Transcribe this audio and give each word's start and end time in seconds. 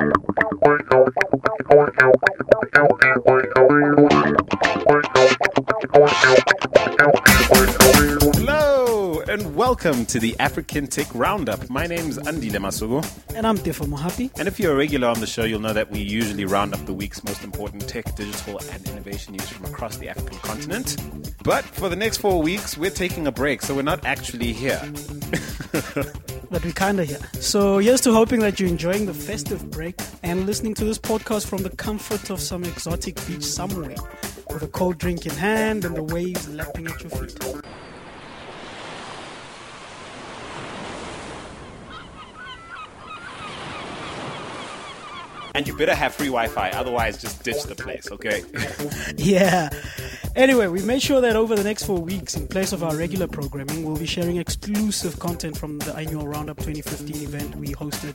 Hello 0.00 0.12
and 9.28 9.54
welcome 9.54 10.06
to 10.06 10.18
the 10.18 10.34
African 10.40 10.86
Tech 10.86 11.14
Roundup. 11.14 11.68
My 11.68 11.86
name 11.86 12.08
is 12.08 12.16
Andile 12.16 12.52
Masuku. 12.52 13.36
And 13.36 13.46
I'm 13.46 13.58
Tefo 13.58 13.86
Mohapi. 13.86 14.30
And 14.38 14.48
if 14.48 14.58
you're 14.58 14.72
a 14.72 14.76
regular 14.76 15.08
on 15.08 15.20
the 15.20 15.26
show, 15.26 15.44
you'll 15.44 15.60
know 15.60 15.74
that 15.74 15.90
we 15.90 16.00
usually 16.00 16.46
round 16.46 16.72
up 16.72 16.86
the 16.86 16.94
week's 16.94 17.22
most 17.22 17.44
important 17.44 17.86
tech, 17.86 18.16
digital, 18.16 18.58
and 18.72 18.88
innovation 18.88 19.34
news 19.34 19.50
from 19.50 19.66
across 19.66 19.98
the 19.98 20.08
African 20.08 20.38
continent. 20.38 20.96
But 21.44 21.66
for 21.66 21.90
the 21.90 21.96
next 21.96 22.16
four 22.18 22.40
weeks, 22.40 22.78
we're 22.78 22.90
taking 22.90 23.26
a 23.26 23.32
break, 23.32 23.60
so 23.60 23.74
we're 23.74 23.82
not 23.82 24.06
actually 24.06 24.54
here. 24.54 24.80
but 26.50 26.64
we're 26.64 26.72
kind 26.72 27.00
of 27.00 27.08
here. 27.08 27.20
So 27.34 27.78
here's 27.78 28.00
to 28.02 28.12
hoping 28.12 28.40
that 28.40 28.58
you're 28.58 28.68
enjoying 28.68 29.06
the 29.06 29.14
festive 29.14 29.70
break 29.70 30.00
and 30.22 30.46
listening 30.46 30.74
to 30.74 30.84
this 30.84 30.98
podcast 30.98 31.46
from 31.46 31.62
the 31.62 31.70
comfort 31.70 32.30
of 32.30 32.40
some 32.40 32.64
exotic 32.64 33.24
beach 33.26 33.44
somewhere, 33.44 33.96
with 34.52 34.62
a 34.62 34.68
cold 34.68 34.98
drink 34.98 35.26
in 35.26 35.32
hand 35.32 35.84
and 35.84 35.96
the 35.96 36.02
waves 36.02 36.48
lapping 36.48 36.86
at 36.88 37.00
your 37.02 37.10
feet. 37.10 37.38
And 45.54 45.66
you 45.66 45.76
better 45.76 45.94
have 45.94 46.14
free 46.14 46.26
Wi 46.26 46.48
Fi, 46.48 46.70
otherwise, 46.70 47.20
just 47.20 47.42
ditch 47.42 47.64
the 47.64 47.74
place, 47.74 48.10
okay? 48.10 48.42
yeah. 49.16 49.70
Anyway, 50.36 50.68
we've 50.68 50.86
made 50.86 51.02
sure 51.02 51.20
that 51.20 51.34
over 51.34 51.56
the 51.56 51.64
next 51.64 51.84
four 51.84 51.98
weeks, 52.00 52.36
in 52.36 52.46
place 52.46 52.72
of 52.72 52.84
our 52.84 52.96
regular 52.96 53.26
programming, 53.26 53.84
we'll 53.84 53.96
be 53.96 54.06
sharing 54.06 54.36
exclusive 54.36 55.18
content 55.18 55.58
from 55.58 55.78
the 55.80 55.94
annual 55.96 56.26
Roundup 56.28 56.56
2015 56.58 57.22
event 57.22 57.56
we 57.56 57.68
hosted 57.68 58.14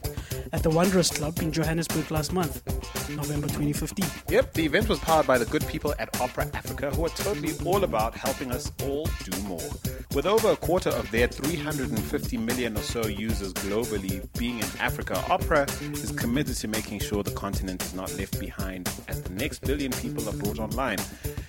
at 0.53 0.63
the 0.63 0.69
Wanderers 0.69 1.11
Club 1.11 1.37
in 1.39 1.51
Johannesburg 1.51 2.09
last 2.11 2.31
month, 2.31 2.63
November 3.09 3.47
2015. 3.47 4.05
Yep, 4.29 4.53
the 4.53 4.65
event 4.65 4.87
was 4.87 4.99
powered 4.99 5.27
by 5.27 5.37
the 5.37 5.45
good 5.45 5.67
people 5.67 5.93
at 5.99 6.19
Opera 6.21 6.49
Africa 6.53 6.89
who 6.91 7.05
are 7.05 7.09
totally 7.09 7.51
all 7.65 7.83
about 7.83 8.15
helping 8.15 8.51
us 8.51 8.71
all 8.83 9.09
do 9.25 9.37
more. 9.41 9.69
With 10.13 10.25
over 10.25 10.51
a 10.51 10.55
quarter 10.55 10.91
of 10.91 11.11
their 11.11 11.27
350 11.27 12.37
million 12.37 12.77
or 12.77 12.81
so 12.81 13.05
users 13.07 13.51
globally 13.53 14.25
being 14.39 14.59
in 14.59 14.67
Africa, 14.79 15.21
Opera 15.29 15.67
is 15.81 16.11
committed 16.11 16.55
to 16.55 16.69
making 16.69 16.99
sure 17.01 17.23
the 17.25 17.31
continent 17.31 17.83
is 17.83 17.93
not 17.93 18.15
left 18.17 18.39
behind 18.39 18.89
as 19.07 19.21
the 19.21 19.33
next 19.33 19.59
billion 19.59 19.91
people 19.91 20.27
are 20.29 20.33
brought 20.33 20.59
online. 20.59 20.99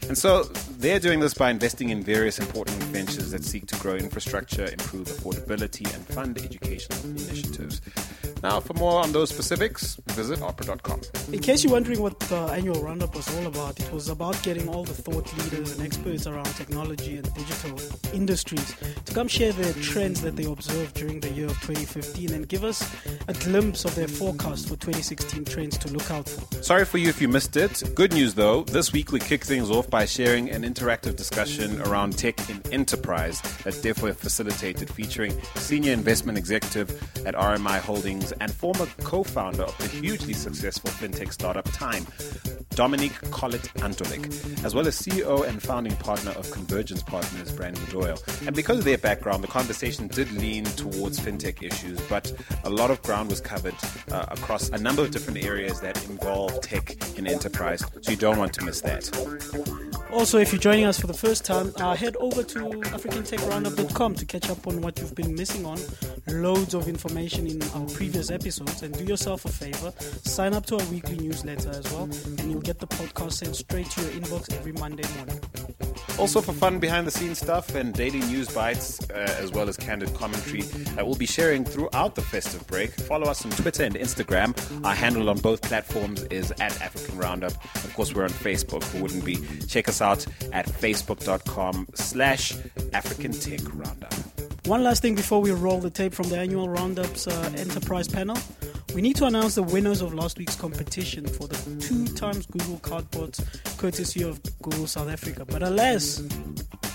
And 0.09 0.17
so 0.17 0.45
they're 0.79 1.01
doing 1.01 1.21
this 1.21 1.35
by 1.35 1.51
investing 1.51 1.91
in 1.91 2.03
various 2.03 2.39
important 2.39 2.83
ventures 2.85 3.31
that 3.31 3.45
seek 3.45 3.67
to 3.67 3.77
grow 3.77 3.95
infrastructure, 3.95 4.65
improve 4.65 5.07
affordability, 5.07 5.93
and 5.95 6.07
fund 6.07 6.39
educational 6.39 6.99
initiatives. 7.11 7.81
Now, 8.47 8.61
for 8.61 8.75
more 8.75 9.03
on 9.03 9.11
those 9.11 9.31
specifics, 9.31 9.97
visit 10.13 10.41
opera.com. 10.41 11.01
In 11.33 11.41
case 11.41 11.65
you're 11.65 11.73
wondering 11.73 12.01
what 12.01 12.17
the 12.21 12.37
annual 12.53 12.81
roundup 12.81 13.17
was 13.17 13.27
all 13.37 13.49
about, 13.49 13.81
it 13.81 13.93
was 13.93 14.09
about 14.09 14.41
getting 14.45 14.69
all 14.69 14.85
the 14.85 14.95
thought 14.95 15.27
leaders 15.39 15.73
and 15.73 15.85
experts 15.85 16.29
around 16.29 16.47
technology 16.55 17.17
and 17.17 17.35
digital 17.35 17.77
industries 18.15 18.77
to 19.05 19.13
come 19.13 19.27
share 19.27 19.51
their 19.51 19.73
trends 19.83 20.21
that 20.21 20.37
they 20.37 20.45
observed 20.45 20.95
during 20.95 21.19
the 21.19 21.31
year 21.31 21.47
of 21.47 21.61
2015 21.63 22.35
and 22.35 22.49
give 22.49 22.63
us 22.63 22.89
a 23.27 23.35
glimpse 23.35 23.85
of 23.85 23.97
their 23.97 24.07
forecast 24.07 24.69
for 24.69 24.77
2016 24.77 25.45
trends 25.45 25.77
to 25.79 25.93
look 25.93 26.09
out 26.13 26.29
for. 26.29 26.63
Sorry 26.63 26.85
for 26.85 26.99
you 26.99 27.09
if 27.09 27.21
you 27.21 27.27
missed 27.27 27.57
it. 27.57 27.83
Good 27.97 28.13
news 28.13 28.35
though, 28.35 28.63
this 28.63 28.93
week 28.93 29.11
we 29.11 29.19
kick 29.19 29.43
things 29.43 29.73
off 29.73 29.91
by 29.91 30.05
sharing 30.05 30.51
an 30.51 30.63
interactive 30.63 31.17
discussion 31.17 31.83
around 31.83 32.17
tech 32.17 32.49
in 32.49 32.63
enterprise 32.71 33.41
that 33.41 33.75
Tefo 33.75 34.15
facilitated 34.15 34.89
featuring 34.89 35.37
senior 35.57 35.93
investment 35.93 36.39
executive 36.39 36.89
at 37.27 37.35
RMI 37.35 37.81
Holdings 37.81 38.33
and 38.41 38.53
former 38.53 38.87
co-founder 39.05 39.63
of 39.63 39.77
the 39.79 39.89
hugely 39.89 40.33
successful 40.33 40.91
fintech 40.91 41.33
startup 41.33 41.65
Tyme, 41.73 42.07
Dominique 42.71 43.19
Collett 43.31 43.63
Antolik, 43.77 44.25
as 44.65 44.75
well 44.75 44.87
as 44.87 45.01
CEO 45.01 45.47
and 45.47 45.63
founding 45.63 45.97
partner 45.97 46.33
of 46.33 46.51
Convergence 46.51 47.03
Partners, 47.03 47.53
Brandon 47.53 47.85
Doyle. 47.91 48.19
And 48.47 48.55
because 48.55 48.79
of 48.79 48.85
their 48.85 48.99
background, 48.99 49.43
the 49.43 49.49
conversation 49.49 50.09
did 50.09 50.31
lean 50.33 50.65
towards 50.65 51.19
fintech 51.19 51.63
issues, 51.63 52.01
but 52.03 52.33
a 52.65 52.71
lot 52.71 52.91
of 52.91 53.03
ground 53.03 53.31
was 53.31 53.41
covered 53.41 53.75
uh, 54.11 54.27
across 54.29 54.69
a 54.71 54.79
number 54.79 55.03
of 55.03 55.11
different 55.11 55.45
areas 55.45 55.81
that 55.81 56.03
involve 56.09 56.61
tech 56.61 56.97
in 57.19 57.27
enterprise, 57.27 57.85
so 58.03 58.11
you 58.11 58.17
don't 58.17 58.39
want 58.39 58.53
to 58.55 58.65
miss 58.65 58.81
that. 58.81 59.11
Also, 60.13 60.39
if 60.39 60.53
you're 60.53 60.61
joining 60.61 60.85
us 60.85 60.99
for 60.99 61.09
the 61.09 61.15
first 61.15 61.45
time, 61.45 61.73
uh, 61.77 61.95
head 61.95 62.17
over 62.17 62.43
to 62.43 62.59
africantechroundup.com 62.59 64.15
to 64.15 64.25
catch 64.25 64.49
up 64.49 64.67
on 64.67 64.81
what 64.81 64.99
you've 64.99 65.15
been 65.15 65.35
missing 65.35 65.67
on. 65.67 65.79
Loads 66.29 66.75
of 66.75 66.89
information 66.89 67.47
in 67.47 67.61
our 67.75 67.87
previous 67.89 68.16
episodes. 68.31 68.83
And 68.83 68.97
do 68.97 69.05
yourself 69.05 69.45
a 69.45 69.49
favor, 69.49 69.93
sign 70.25 70.55
up 70.55 70.67
to 70.67 70.79
our 70.79 70.87
weekly 70.87 71.17
newsletter 71.19 71.71
as 71.71 71.93
well, 71.93 72.05
and 72.05 72.51
you'll 72.51 72.61
get 72.61 72.79
the 72.79 72.87
podcast 72.87 73.33
sent 73.33 73.57
straight 73.57 73.91
to 73.91 74.01
your 74.03 74.11
inbox 74.11 74.53
every 74.53 74.73
Monday 74.73 75.05
morning. 75.17 75.41
Also, 76.19 76.41
for 76.41 76.55
fun 76.55 76.79
behind 76.79 77.07
the 77.07 77.11
scenes 77.11 77.39
stuff 77.39 77.75
and 77.75 77.93
daily 77.93 78.21
news 78.21 78.49
bites, 78.55 78.99
uh, 79.11 79.37
as 79.39 79.53
well 79.53 79.69
as 79.69 79.77
candid 79.77 80.13
commentary 80.15 80.63
that 80.63 81.05
we'll 81.05 81.15
be 81.15 81.27
sharing 81.27 81.63
throughout 81.63 82.15
the 82.15 82.23
festive 82.23 82.67
break. 82.67 82.91
Follow 82.91 83.27
us 83.27 83.45
on 83.45 83.51
Twitter 83.51 83.85
and 83.85 83.95
Instagram. 83.97 84.57
Our 84.85 84.95
handle 84.95 85.29
on 85.29 85.39
both 85.39 85.61
platforms 85.61 86.23
is 86.25 86.53
at 86.53 86.81
African 86.81 87.19
Roundup. 87.19 87.53
Of 87.75 87.93
course, 87.95 88.15
we're 88.15 88.25
on 88.25 88.31
Facebook, 88.31 88.83
who 88.85 89.03
wouldn't 89.03 89.27
be? 89.27 89.37
Check 89.67 89.89
us 89.89 90.01
out 90.01 90.25
at 90.53 90.67
facebook.com 90.67 91.89
slash 91.95 92.55
African 92.95 93.33
Tech 93.33 93.61
Roundup. 93.75 94.15
One 94.67 94.83
last 94.83 95.01
thing 95.01 95.15
before 95.15 95.41
we 95.41 95.53
roll 95.53 95.79
the 95.79 95.91
tape 95.91 96.13
from 96.13 96.29
the 96.29 96.39
annual 96.39 96.67
Roundup's 96.67 97.29
uh, 97.29 97.53
Enterprise 97.57 98.09
panel. 98.09 98.37
We 98.97 99.01
need 99.01 99.15
to 99.17 99.27
announce 99.27 99.55
the 99.55 99.63
winners 99.63 100.01
of 100.01 100.13
last 100.13 100.39
week's 100.39 100.57
competition 100.57 101.25
for 101.25 101.47
the 101.47 101.55
two 101.81 102.05
times 102.17 102.47
Google 102.47 102.79
Cardboards, 102.79 103.39
courtesy 103.79 104.25
of 104.25 104.41
Google 104.63 104.89
South 104.89 105.09
Africa. 105.09 105.45
But 105.45 105.63
alas, 105.63 106.21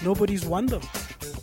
nobody's 0.03 0.45
won 0.45 0.65
them. 0.65 0.81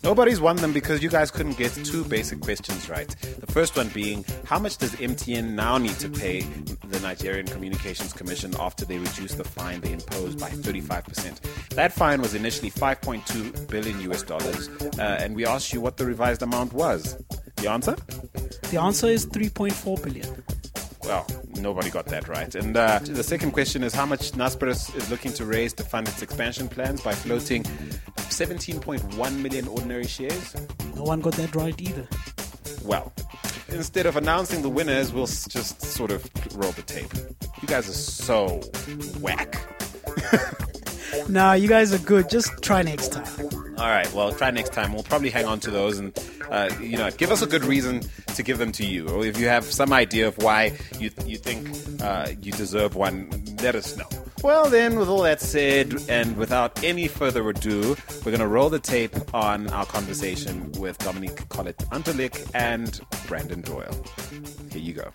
Nobody's 0.08 0.40
won 0.40 0.56
them 0.56 0.72
because 0.72 1.02
you 1.02 1.10
guys 1.10 1.30
couldn't 1.30 1.58
get 1.58 1.70
two 1.84 2.02
basic 2.02 2.40
questions 2.40 2.88
right. 2.88 3.06
The 3.40 3.46
first 3.52 3.76
one 3.76 3.88
being, 3.88 4.24
how 4.46 4.58
much 4.58 4.78
does 4.78 4.92
MTN 4.92 5.50
now 5.50 5.76
need 5.76 5.98
to 5.98 6.08
pay 6.08 6.40
the 6.40 6.98
Nigerian 7.00 7.44
Communications 7.44 8.14
Commission 8.14 8.54
after 8.58 8.86
they 8.86 8.96
reduced 8.96 9.36
the 9.36 9.44
fine 9.44 9.82
they 9.82 9.92
imposed 9.92 10.40
by 10.40 10.48
35%? 10.48 11.68
That 11.74 11.92
fine 11.92 12.22
was 12.22 12.34
initially 12.34 12.70
5.2 12.70 13.68
billion 13.68 14.00
US 14.10 14.22
dollars, 14.22 14.70
uh, 14.98 15.18
and 15.20 15.36
we 15.36 15.44
asked 15.44 15.74
you 15.74 15.82
what 15.82 15.98
the 15.98 16.06
revised 16.06 16.40
amount 16.40 16.72
was. 16.72 17.22
The 17.56 17.68
answer? 17.68 17.94
The 18.70 18.80
answer 18.80 19.08
is 19.08 19.26
3.4 19.26 20.02
billion. 20.02 20.42
Well, 21.04 21.26
nobody 21.56 21.90
got 21.90 22.06
that 22.06 22.28
right. 22.28 22.54
And 22.54 22.76
uh, 22.76 22.98
the 23.02 23.22
second 23.22 23.52
question 23.52 23.82
is 23.82 23.94
how 23.94 24.06
much 24.06 24.32
Naspers 24.32 24.94
is 24.96 25.10
looking 25.10 25.32
to 25.34 25.44
raise 25.44 25.72
to 25.74 25.84
fund 25.84 26.08
its 26.08 26.22
expansion 26.22 26.68
plans 26.68 27.00
by 27.00 27.12
floating 27.12 27.62
17.1 27.62 29.36
million 29.40 29.68
ordinary 29.68 30.06
shares? 30.06 30.54
No 30.94 31.04
one 31.04 31.20
got 31.20 31.34
that 31.34 31.54
right 31.54 31.80
either. 31.80 32.06
Well, 32.84 33.12
instead 33.68 34.06
of 34.06 34.16
announcing 34.16 34.62
the 34.62 34.68
winners, 34.68 35.12
we'll 35.12 35.26
just 35.26 35.82
sort 35.82 36.10
of 36.10 36.28
roll 36.56 36.72
the 36.72 36.82
tape. 36.82 37.12
You 37.62 37.68
guys 37.68 37.88
are 37.88 37.92
so 37.92 38.60
whack. 39.20 39.56
nah, 41.28 41.52
you 41.52 41.68
guys 41.68 41.92
are 41.92 41.98
good. 41.98 42.28
Just 42.28 42.62
try 42.62 42.82
next 42.82 43.12
time. 43.12 43.48
All 43.78 43.88
right. 43.88 44.12
Well, 44.12 44.32
try 44.32 44.50
next 44.50 44.72
time. 44.72 44.92
We'll 44.92 45.04
probably 45.04 45.30
hang 45.30 45.44
on 45.44 45.60
to 45.60 45.70
those, 45.70 45.98
and 45.98 46.18
uh, 46.50 46.70
you 46.80 46.96
know, 46.96 47.10
give 47.10 47.30
us 47.30 47.42
a 47.42 47.46
good 47.46 47.64
reason 47.64 48.02
to 48.34 48.42
give 48.42 48.58
them 48.58 48.72
to 48.72 48.84
you, 48.84 49.08
or 49.08 49.24
if 49.24 49.38
you 49.38 49.46
have 49.46 49.64
some 49.64 49.92
idea 49.92 50.26
of 50.26 50.36
why 50.38 50.76
you 50.98 51.10
you 51.24 51.36
think 51.36 51.68
uh, 52.02 52.30
you 52.42 52.52
deserve 52.52 52.96
one, 52.96 53.30
let 53.62 53.74
us 53.74 53.96
know. 53.96 54.08
Well, 54.42 54.70
then, 54.70 54.98
with 54.98 55.08
all 55.08 55.22
that 55.22 55.40
said, 55.40 55.94
and 56.08 56.36
without 56.36 56.84
any 56.84 57.08
further 57.08 57.48
ado, 57.48 57.96
we're 58.24 58.30
going 58.30 58.38
to 58.38 58.46
roll 58.46 58.68
the 58.68 58.78
tape 58.78 59.16
on 59.34 59.68
our 59.70 59.84
conversation 59.84 60.70
with 60.72 60.96
Dominique 60.98 61.48
Collett 61.48 61.78
Antolik 61.90 62.48
and 62.54 63.00
Brandon 63.26 63.60
Doyle. 63.62 63.96
Here 64.70 64.80
you 64.80 64.92
go. 64.92 65.10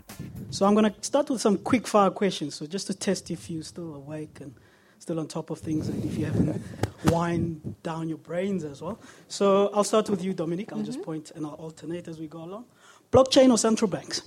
So 0.52 0.66
I'm 0.66 0.74
going 0.74 0.92
to 0.92 1.04
start 1.04 1.30
with 1.30 1.40
some 1.40 1.58
quick 1.58 1.88
fire 1.88 2.12
questions, 2.12 2.56
so 2.56 2.66
just 2.66 2.88
to 2.88 2.94
test 2.94 3.32
if 3.32 3.50
you're 3.50 3.64
still 3.64 3.96
awake 3.96 4.40
and 4.42 4.56
still 5.04 5.20
on 5.20 5.28
top 5.28 5.50
of 5.50 5.60
things 5.60 5.90
and 5.90 6.04
if 6.06 6.18
you 6.18 6.26
haven't 6.26 6.62
wind 7.12 7.76
down 7.84 8.08
your 8.08 8.18
brains 8.18 8.64
as 8.64 8.82
well. 8.82 8.98
So 9.28 9.70
I'll 9.74 9.84
start 9.84 10.10
with 10.10 10.24
you, 10.24 10.34
Dominique. 10.34 10.72
I'll 10.72 10.78
mm-hmm. 10.80 10.86
just 10.86 11.02
point 11.02 11.32
and 11.36 11.46
I'll 11.46 11.60
alternate 11.66 12.08
as 12.08 12.20
we 12.20 12.28
go 12.28 12.42
along. 12.44 12.66
Blockchain 13.12 13.52
or 13.52 13.58
central 13.58 13.92
banks? 13.92 14.22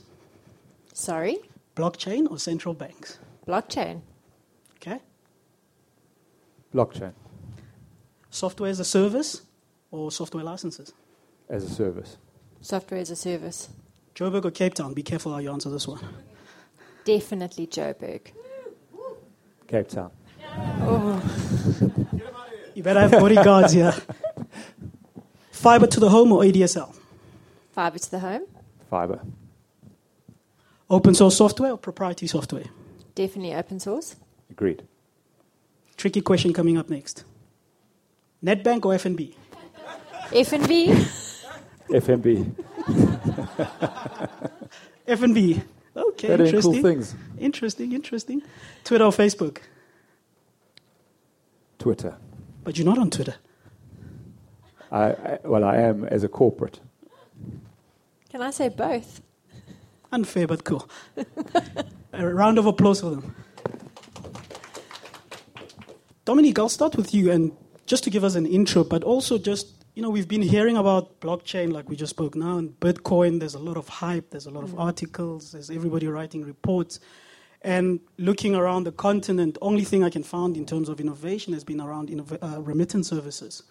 Sorry? 0.92 1.38
Blockchain 1.74 2.30
or 2.30 2.38
central 2.38 2.74
banks? 2.74 3.18
Blockchain. 3.48 4.02
Okay. 4.76 5.00
Blockchain. 6.74 7.14
Software 8.28 8.70
as 8.70 8.78
a 8.78 8.84
service 8.84 9.42
or 9.90 10.12
software 10.12 10.44
licenses? 10.44 10.92
As 11.48 11.64
a 11.64 11.70
service. 11.70 12.18
Software 12.60 13.00
as 13.00 13.10
a 13.10 13.16
service. 13.16 13.70
Joburg 14.14 14.44
or 14.44 14.50
Cape 14.50 14.74
Town? 14.74 14.92
Be 14.92 15.02
careful 15.02 15.32
how 15.32 15.38
you 15.38 15.50
answer 15.50 15.70
this 15.70 15.88
one. 15.88 16.00
Definitely 17.06 17.66
Joburg. 17.66 18.20
Cape 19.66 19.88
Town. 19.88 20.10
Oh. 20.88 21.22
You 22.74 22.82
better 22.82 23.00
have 23.00 23.10
bodyguards 23.12 23.72
here. 23.72 23.94
Fiber 25.50 25.86
to 25.86 26.00
the 26.00 26.08
home 26.10 26.32
or 26.32 26.42
ADSL? 26.42 26.94
Fiber 27.72 27.98
to 27.98 28.10
the 28.10 28.18
home. 28.18 28.42
Fiber. 28.90 29.20
Open 30.88 31.14
source 31.14 31.36
software 31.36 31.72
or 31.72 31.78
proprietary 31.78 32.28
software? 32.28 32.64
Definitely 33.14 33.54
open 33.54 33.80
source. 33.80 34.16
Agreed. 34.50 34.84
Tricky 35.96 36.20
question 36.20 36.52
coming 36.52 36.76
up 36.78 36.88
next. 36.90 37.24
Nedbank 38.44 38.84
or 38.84 38.94
FNB? 38.94 39.34
FNB. 40.30 40.88
FNB. 41.88 42.54
FNB. 45.08 45.62
Okay, 45.96 46.28
They're 46.28 46.42
interesting. 46.42 46.72
cool 46.74 46.82
things. 46.82 47.14
Interesting, 47.38 47.92
interesting. 47.92 48.42
Twitter 48.84 49.04
or 49.04 49.10
Facebook? 49.12 49.58
Twitter. 51.86 52.16
But 52.64 52.76
you're 52.76 52.84
not 52.84 52.98
on 52.98 53.10
Twitter. 53.10 53.36
I, 54.90 55.04
I, 55.04 55.38
well, 55.44 55.62
I 55.62 55.76
am 55.76 56.04
as 56.06 56.24
a 56.24 56.28
corporate. 56.28 56.80
Can 58.28 58.42
I 58.42 58.50
say 58.50 58.68
both? 58.68 59.20
Unfair 60.10 60.48
but 60.48 60.64
cool. 60.64 60.88
A 62.12 62.26
round 62.26 62.58
of 62.58 62.66
applause 62.66 63.02
for 63.02 63.10
them. 63.10 63.36
Dominique, 66.24 66.58
I'll 66.58 66.68
start 66.68 66.96
with 66.96 67.14
you 67.14 67.30
and 67.30 67.52
just 67.86 68.02
to 68.02 68.10
give 68.10 68.24
us 68.24 68.34
an 68.34 68.46
intro, 68.46 68.82
but 68.82 69.04
also 69.04 69.38
just, 69.38 69.68
you 69.94 70.02
know, 70.02 70.10
we've 70.10 70.26
been 70.26 70.42
hearing 70.42 70.76
about 70.76 71.20
blockchain 71.20 71.72
like 71.72 71.88
we 71.88 71.94
just 71.94 72.10
spoke 72.10 72.34
now, 72.34 72.58
and 72.58 72.70
Bitcoin, 72.80 73.38
there's 73.38 73.54
a 73.54 73.60
lot 73.60 73.76
of 73.76 73.88
hype, 73.88 74.30
there's 74.30 74.46
a 74.46 74.50
lot 74.50 74.64
of 74.64 74.70
mm. 74.70 74.80
articles, 74.80 75.52
there's 75.52 75.70
everybody 75.70 76.08
writing 76.08 76.42
reports. 76.42 76.98
And 77.62 78.00
looking 78.18 78.54
around 78.54 78.84
the 78.84 78.92
continent, 78.92 79.58
only 79.60 79.84
thing 79.84 80.04
I 80.04 80.10
can 80.10 80.22
find 80.22 80.56
in 80.56 80.66
terms 80.66 80.88
of 80.88 81.00
innovation 81.00 81.52
has 81.52 81.64
been 81.64 81.80
around 81.80 82.10
uh, 82.42 82.60
remittance 82.60 83.08
services. 83.08 83.62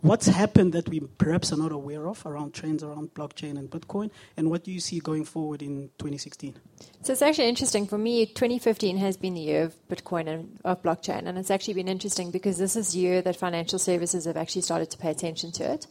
What's 0.00 0.26
happened 0.26 0.74
that 0.74 0.88
we 0.88 1.00
perhaps 1.00 1.52
are 1.52 1.56
not 1.56 1.72
aware 1.72 2.06
of 2.06 2.24
around 2.24 2.54
trends 2.54 2.84
around 2.84 3.14
blockchain 3.14 3.58
and 3.58 3.68
Bitcoin, 3.68 4.12
and 4.36 4.48
what 4.48 4.62
do 4.62 4.70
you 4.70 4.78
see 4.78 5.00
going 5.00 5.24
forward 5.24 5.60
in 5.60 5.90
2016? 5.98 6.54
So 7.02 7.12
it's 7.12 7.22
actually 7.22 7.48
interesting 7.48 7.84
for 7.84 7.98
me. 7.98 8.24
2015 8.24 8.96
has 8.98 9.16
been 9.16 9.34
the 9.34 9.40
year 9.40 9.64
of 9.64 9.74
Bitcoin 9.88 10.28
and 10.28 10.60
of 10.64 10.84
blockchain, 10.84 11.26
and 11.26 11.36
it's 11.36 11.50
actually 11.50 11.74
been 11.74 11.88
interesting 11.88 12.30
because 12.30 12.58
this 12.58 12.76
is 12.76 12.92
the 12.92 13.00
year 13.00 13.22
that 13.22 13.34
financial 13.34 13.80
services 13.80 14.26
have 14.26 14.36
actually 14.36 14.62
started 14.62 14.88
to 14.92 14.98
pay 14.98 15.10
attention 15.10 15.50
to 15.50 15.64
it. 15.64 15.88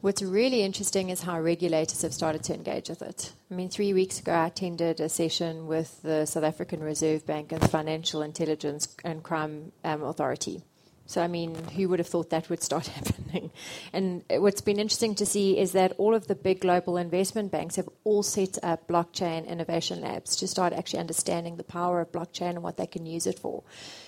What's 0.00 0.22
really 0.22 0.62
interesting 0.62 1.10
is 1.10 1.22
how 1.22 1.40
regulators 1.40 2.02
have 2.02 2.14
started 2.14 2.44
to 2.44 2.54
engage 2.54 2.88
with 2.88 3.02
it. 3.02 3.32
I 3.50 3.54
mean, 3.54 3.68
three 3.68 3.92
weeks 3.92 4.20
ago, 4.20 4.32
I 4.32 4.46
attended 4.46 5.00
a 5.00 5.08
session 5.08 5.66
with 5.66 6.00
the 6.02 6.24
South 6.24 6.44
African 6.44 6.84
Reserve 6.84 7.26
Bank 7.26 7.50
and 7.50 7.60
the 7.60 7.68
Financial 7.68 8.22
Intelligence 8.22 8.94
and 9.04 9.24
Crime 9.24 9.72
um, 9.82 10.04
Authority. 10.04 10.62
So, 11.10 11.20
I 11.20 11.26
mean, 11.26 11.56
who 11.70 11.88
would 11.88 11.98
have 11.98 12.06
thought 12.06 12.30
that 12.30 12.48
would 12.48 12.62
start 12.62 12.86
happening? 12.98 13.50
And 13.92 14.22
what's 14.30 14.60
been 14.60 14.78
interesting 14.78 15.16
to 15.16 15.26
see 15.26 15.58
is 15.58 15.72
that 15.72 15.92
all 15.98 16.14
of 16.14 16.28
the 16.28 16.36
big 16.36 16.60
global 16.60 16.96
investment 16.96 17.50
banks 17.50 17.74
have 17.74 17.88
all 18.04 18.22
set 18.22 18.58
up 18.62 18.86
blockchain 18.86 19.44
innovation 19.44 20.02
labs 20.02 20.36
to 20.36 20.46
start 20.46 20.72
actually 20.72 21.00
understanding 21.00 21.56
the 21.56 21.64
power 21.64 22.00
of 22.00 22.12
blockchain 22.12 22.50
and 22.50 22.62
what 22.62 22.76
they 22.76 22.86
can 22.86 23.06
use 23.06 23.26
it 23.26 23.40
for. 23.40 23.64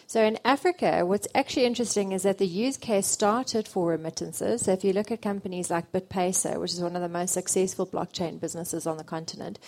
So, 0.06 0.22
in 0.22 0.38
Africa, 0.44 1.04
what's 1.04 1.26
actually 1.34 1.64
interesting 1.64 2.12
is 2.12 2.22
that 2.22 2.38
the 2.38 2.46
use 2.46 2.76
case 2.76 3.08
started 3.08 3.66
for 3.66 3.88
remittances. 3.88 4.62
So, 4.62 4.72
if 4.72 4.84
you 4.84 4.92
look 4.92 5.10
at 5.10 5.20
companies 5.20 5.72
like 5.72 5.90
BitPesa, 5.90 6.60
which 6.60 6.70
is 6.70 6.80
one 6.80 6.94
of 6.94 7.02
the 7.02 7.08
most 7.08 7.34
successful 7.34 7.84
blockchain 7.84 8.38
businesses 8.38 8.86
on 8.86 8.96
the 8.96 9.02
continent, 9.02 9.58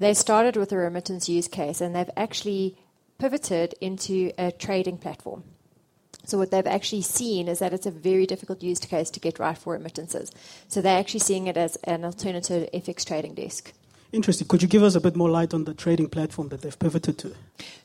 they 0.00 0.12
started 0.12 0.58
with 0.58 0.70
a 0.70 0.76
remittance 0.76 1.30
use 1.30 1.48
case 1.48 1.80
and 1.80 1.96
they've 1.96 2.10
actually 2.14 2.76
pivoted 3.16 3.74
into 3.80 4.32
a 4.36 4.52
trading 4.52 4.98
platform. 4.98 5.44
So 6.24 6.38
what 6.38 6.50
they've 6.50 6.66
actually 6.66 7.02
seen 7.02 7.48
is 7.48 7.58
that 7.58 7.72
it's 7.72 7.86
a 7.86 7.90
very 7.90 8.26
difficult 8.26 8.62
use 8.62 8.80
case 8.80 9.10
to 9.10 9.20
get 9.20 9.38
right 9.38 9.56
for 9.56 9.74
remittances. 9.74 10.30
So 10.68 10.80
they're 10.80 10.98
actually 10.98 11.20
seeing 11.20 11.46
it 11.46 11.56
as 11.56 11.76
an 11.84 12.04
alternative 12.04 12.68
FX 12.72 13.04
trading 13.06 13.34
desk. 13.34 13.72
Interesting. 14.14 14.46
Could 14.46 14.62
you 14.62 14.68
give 14.68 14.84
us 14.84 14.94
a 14.94 15.00
bit 15.00 15.16
more 15.16 15.28
light 15.28 15.52
on 15.52 15.64
the 15.64 15.74
trading 15.74 16.08
platform 16.08 16.48
that 16.50 16.62
they've 16.62 16.78
pivoted 16.78 17.18
to? 17.18 17.34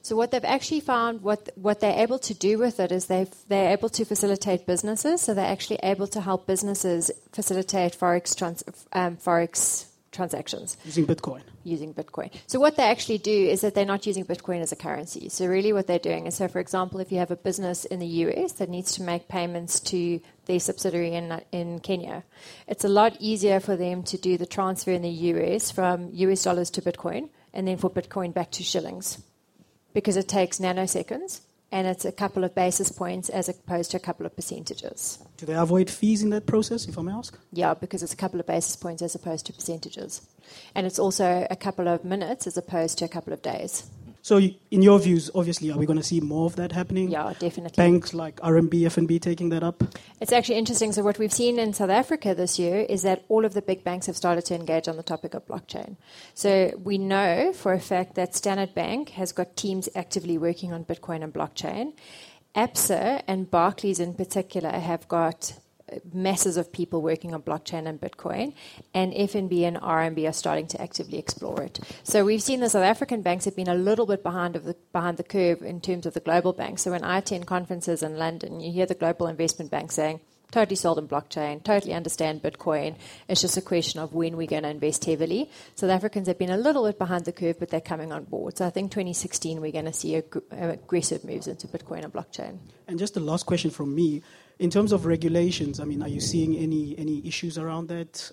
So 0.04 0.16
what 0.16 0.30
they've 0.30 0.46
actually 0.46 0.82
found, 0.82 1.24
what 1.24 1.50
what 1.56 1.80
they're 1.80 2.00
able 2.00 2.20
to 2.20 2.36
do 2.36 2.60
with 2.60 2.80
it 2.80 2.92
is 2.92 3.08
they 3.08 3.26
they're 3.48 3.72
able 3.72 3.90
to 3.90 4.06
facilitate 4.06 4.68
businesses. 4.68 5.22
So 5.22 5.34
they're 5.34 5.52
actually 5.52 5.80
able 5.82 6.06
to 6.06 6.22
help 6.22 6.46
businesses 6.46 7.10
facilitate 7.34 7.98
forex 7.98 8.38
trans, 8.38 8.64
um, 8.94 9.18
forex 9.18 9.86
transactions 10.12 10.78
Using 10.86 11.06
Bitcoin. 11.06 11.42
Using 11.70 11.94
Bitcoin. 11.94 12.32
So 12.48 12.60
what 12.60 12.76
they 12.76 12.84
actually 12.84 13.20
do 13.20 13.32
is 13.32 13.62
that 13.62 13.76
they're 13.76 13.86
not 13.86 14.06
using 14.06 14.26
Bitcoin 14.26 14.62
as 14.62 14.72
a 14.72 14.76
currency. 14.76 15.30
So 15.30 15.46
really 15.46 15.74
what 15.74 15.88
they're 15.88 16.00
doing 16.00 16.28
is, 16.28 16.36
so 16.36 16.48
for 16.48 16.60
example, 16.60 17.00
if 17.00 17.12
you 17.12 17.20
have 17.20 17.32
a 17.32 17.36
business 17.36 17.86
in 17.86 18.00
the 18.00 18.08
US 18.26 18.54
that 18.54 18.70
needs 18.70 18.94
to 18.94 19.04
make 19.04 19.28
payments 19.28 19.80
to 19.92 20.20
their 20.46 20.60
subsidiary 20.60 21.14
in, 21.14 21.42
in 21.52 21.80
Kenya, 21.80 22.24
it's 22.68 22.84
a 22.84 22.90
lot 22.90 23.16
easier 23.20 23.60
for 23.60 23.76
them 23.76 24.04
to 24.04 24.18
do 24.18 24.38
the 24.38 24.46
transfer 24.46 24.92
in 24.92 25.02
the 25.02 25.10
US 25.10 25.72
from 25.72 26.10
US 26.14 26.44
dollars 26.44 26.70
to 26.72 26.82
Bitcoin 26.82 27.30
and 27.54 27.68
then 27.68 27.78
for 27.78 27.90
Bitcoin 27.90 28.34
back 28.34 28.52
to 28.52 28.64
shillings 28.64 29.22
because 29.94 30.18
it 30.18 30.28
takes 30.28 30.60
nanoseconds 30.60 31.42
and 31.72 31.88
it's 31.88 32.06
a 32.06 32.12
couple 32.12 32.44
of 32.44 32.56
basis 32.56 32.92
points 32.92 33.30
as 33.30 33.48
opposed 33.48 33.92
to 33.92 33.98
a 33.98 34.00
couple 34.00 34.26
of 34.26 34.36
percentages. 34.36 35.20
Do 35.38 35.46
they 35.46 35.54
avoid 35.54 35.90
fees 35.90 36.24
in 36.24 36.30
that 36.32 36.46
process, 36.46 36.88
if 36.88 36.98
I 36.98 37.02
may 37.02 37.12
ask? 37.12 37.38
Yeah, 37.54 37.74
because 37.74 38.02
it's 38.02 38.14
a 38.14 38.18
couple 38.18 38.40
of 38.40 38.48
basis 38.48 38.76
points 38.76 39.02
as 39.02 39.16
opposed 39.16 39.46
to 39.48 39.54
percentages. 39.54 40.22
And 40.74 40.88
it's 40.88 41.00
also 41.00 41.46
a 41.50 41.56
couple 41.56 41.88
of 41.88 42.04
minutes 42.04 42.48
as 42.48 42.58
opposed 42.58 42.98
to 43.00 43.06
a 43.06 43.10
couple 43.10 43.34
of 43.34 43.42
days. 43.42 43.90
So, 44.22 44.38
in 44.38 44.82
your 44.82 45.00
views, 45.00 45.32
obviously, 45.34 45.72
are 45.72 45.78
we 45.78 45.86
going 45.86 45.98
to 45.98 46.04
see 46.04 46.20
more 46.20 46.46
of 46.46 46.56
that 46.58 46.72
happening? 46.72 47.10
Yeah, 47.10 47.34
definitely. 47.40 47.76
Banks 47.76 48.14
like 48.14 48.36
RMB, 48.38 48.70
FNB 48.70 49.22
taking 49.22 49.50
that 49.50 49.64
up? 49.64 49.84
It's 50.20 50.34
actually 50.34 50.58
interesting. 50.58 50.92
So, 50.92 51.04
what 51.04 51.18
we've 51.18 51.34
seen 51.34 51.58
in 51.58 51.74
South 51.74 51.90
Africa 51.90 52.36
this 52.36 52.60
year 52.60 52.82
is 52.82 53.04
that 53.04 53.24
all 53.30 53.46
of 53.46 53.54
the 53.54 53.62
big 53.62 53.84
banks 53.84 54.08
have 54.08 54.18
started 54.18 54.46
to 54.46 54.56
engage 54.56 54.88
on 54.88 54.98
the 54.98 55.04
topic 55.04 55.34
of 55.34 55.46
blockchain. 55.48 55.96
So, 56.34 56.74
we 56.84 56.98
know 56.98 57.54
for 57.54 57.74
a 57.74 57.80
fact 57.80 58.16
that 58.16 58.36
Standard 58.36 58.76
Bank 58.76 59.10
has 59.12 59.32
got 59.32 59.56
teams 59.56 59.88
actively 59.96 60.38
working 60.38 60.74
on 60.74 60.84
Bitcoin 60.84 61.24
and 61.24 61.34
blockchain. 61.34 61.94
ABSA 62.56 63.24
and 63.28 63.50
Barclays, 63.50 64.00
in 64.00 64.16
particular, 64.16 64.72
have 64.72 65.08
got 65.08 65.54
masses 66.14 66.58
of 66.58 66.72
people 66.72 67.02
working 67.02 67.34
on 67.34 67.42
blockchain 67.42 67.88
and 67.88 68.00
Bitcoin, 68.00 68.54
and 68.94 69.14
FNB 69.14 69.64
and 69.64 69.78
RMB 69.78 70.28
are 70.28 70.34
starting 70.34 70.68
to 70.68 70.82
actively 70.82 71.18
explore 71.18 71.62
it. 71.62 71.80
So 72.04 72.26
we've 72.26 72.42
seen 72.42 72.60
the 72.60 72.70
South 72.70 72.84
African 72.84 73.22
banks 73.22 73.46
have 73.46 73.56
been 73.56 73.68
a 73.68 73.76
little 73.76 74.06
bit 74.06 74.24
behind 74.24 74.56
of 74.56 74.64
the 74.64 74.76
behind 74.92 75.18
the 75.18 75.24
curve 75.24 75.62
in 75.62 75.82
terms 75.82 76.06
of 76.06 76.14
the 76.14 76.20
global 76.20 76.54
banks. 76.54 76.84
So 76.84 76.92
when 76.92 77.04
I 77.04 77.20
attend 77.20 77.48
conferences 77.48 78.04
in 78.04 78.18
London, 78.18 78.60
you 78.60 78.72
hear 78.72 78.86
the 78.86 78.96
global 78.96 79.28
investment 79.28 79.72
banks 79.72 79.96
saying. 79.96 80.22
Totally 80.52 80.76
sold 80.76 80.98
on 80.98 81.08
blockchain, 81.08 81.64
totally 81.64 81.94
understand 81.94 82.42
Bitcoin. 82.42 82.96
It's 83.28 83.42
just 83.42 83.58
a 83.58 83.62
question 83.62 84.02
of 84.02 84.14
when 84.14 84.36
we're 84.36 84.48
going 84.48 84.64
to 84.64 84.70
invest 84.70 85.06
heavily. 85.06 85.52
South 85.76 85.92
Africans 85.92 86.28
have 86.28 86.40
been 86.40 86.50
a 86.50 86.58
little 86.58 86.88
bit 86.88 86.98
behind 86.98 87.26
the 87.26 87.32
curve, 87.32 87.60
but 87.60 87.70
they're 87.70 87.80
coming 87.80 88.12
on 88.12 88.24
board. 88.24 88.58
So 88.58 88.66
I 88.66 88.72
think 88.72 88.90
2016 88.90 89.62
we're 89.62 89.72
going 89.72 89.86
to 89.86 89.94
see 89.94 90.16
ag- 90.16 90.42
aggressive 90.50 91.24
moves 91.24 91.46
into 91.46 91.68
Bitcoin 91.68 92.04
and 92.04 92.12
blockchain. 92.12 92.58
And 92.88 92.98
just 92.98 93.14
the 93.14 93.20
last 93.20 93.46
question 93.46 93.70
from 93.70 93.94
me. 93.94 94.24
In 94.60 94.70
terms 94.70 94.92
of 94.92 95.06
regulations, 95.06 95.80
I 95.80 95.86
mean, 95.86 96.04
are 96.04 96.10
you 96.10 96.20
seeing 96.20 96.58
any, 96.58 96.94
any 96.98 97.26
issues 97.26 97.58
around 97.58 97.88
that? 97.88 98.30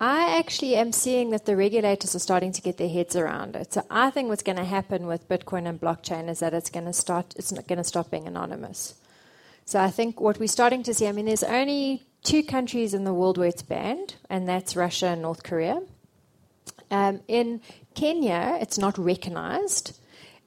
I 0.00 0.38
actually 0.38 0.76
am 0.76 0.92
seeing 0.92 1.28
that 1.30 1.44
the 1.44 1.56
regulators 1.56 2.14
are 2.14 2.20
starting 2.20 2.52
to 2.52 2.62
get 2.62 2.78
their 2.78 2.88
heads 2.88 3.14
around 3.14 3.54
it. 3.54 3.74
So 3.74 3.84
I 3.90 4.10
think 4.10 4.28
what's 4.28 4.42
going 4.42 4.56
to 4.56 4.64
happen 4.64 5.06
with 5.06 5.28
Bitcoin 5.28 5.68
and 5.68 5.78
blockchain 5.78 6.30
is 6.30 6.38
that 6.38 6.54
it's 6.54 6.70
going 6.70 6.86
to 6.86 6.94
start. 6.94 7.34
It's 7.36 7.52
not 7.52 7.66
going 7.66 7.78
to 7.78 7.84
stop 7.84 8.10
being 8.10 8.26
anonymous. 8.26 8.94
So 9.66 9.78
I 9.78 9.90
think 9.90 10.20
what 10.20 10.38
we're 10.38 10.46
starting 10.46 10.82
to 10.84 10.94
see. 10.94 11.06
I 11.06 11.12
mean, 11.12 11.26
there's 11.26 11.42
only 11.42 12.04
two 12.22 12.42
countries 12.42 12.94
in 12.94 13.04
the 13.04 13.12
world 13.12 13.36
where 13.36 13.48
it's 13.48 13.62
banned, 13.62 14.14
and 14.30 14.48
that's 14.48 14.74
Russia 14.74 15.08
and 15.08 15.20
North 15.20 15.42
Korea. 15.42 15.82
Um, 16.90 17.20
in 17.28 17.60
Kenya, 17.94 18.56
it's 18.60 18.78
not 18.78 18.96
recognized. 18.96 19.97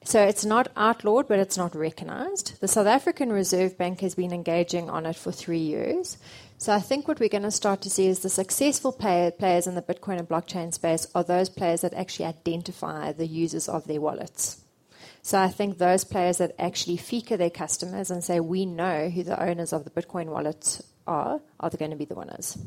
So 0.03 0.22
it's 0.22 0.43
not 0.43 0.72
outlawed, 0.75 1.27
but 1.27 1.39
it's 1.39 1.58
not 1.58 1.75
recognized. 1.75 2.60
The 2.60 2.67
South 2.67 2.88
African 2.88 3.31
Reserve 3.31 3.77
Bank 3.77 4.01
has 4.01 4.15
been 4.15 4.34
engaging 4.34 4.89
on 4.89 5.05
it 5.05 5.15
for 5.15 5.31
three 5.31 5.60
years. 5.60 6.17
So 6.58 6.74
I 6.74 6.79
think 6.79 7.08
what 7.08 7.20
we're 7.20 7.29
going 7.29 7.43
to 7.43 7.51
start 7.51 7.81
to 7.81 7.89
see 7.89 8.08
is 8.08 8.20
the 8.20 8.29
successful 8.29 8.91
play, 8.91 9.31
players 9.38 9.67
in 9.67 9.75
the 9.75 9.81
Bitcoin 9.81 10.17
and 10.17 10.27
blockchain 10.27 10.74
space 10.74 11.08
are 11.13 11.24
those 11.24 11.50
players 11.50 11.81
that 11.81 11.93
actually 11.93 12.25
identify 12.25 13.12
the 13.12 13.27
users 13.27 13.70
of 13.70 13.86
their 13.86 14.01
wallets. 14.01 14.62
So 15.22 15.39
I 15.39 15.50
think 15.50 15.77
those 15.77 16.03
players 16.03 16.39
that 16.39 16.55
actually 16.58 16.98
feature 16.98 17.38
their 17.38 17.51
customers 17.51 18.10
and 18.10 18.24
say, 18.24 18.39
we 18.39 18.65
know 18.65 19.10
who 19.10 19.24
the 19.24 19.41
owners 19.41 19.72
of 19.72 19.84
the 19.84 19.91
Bitcoin 19.91 20.27
wallets 20.27 20.81
are, 21.05 21.41
are 21.60 21.70
going 21.70 21.91
to 21.91 21.98
be 21.98 22.05
the 22.05 22.15
winners. 22.15 22.58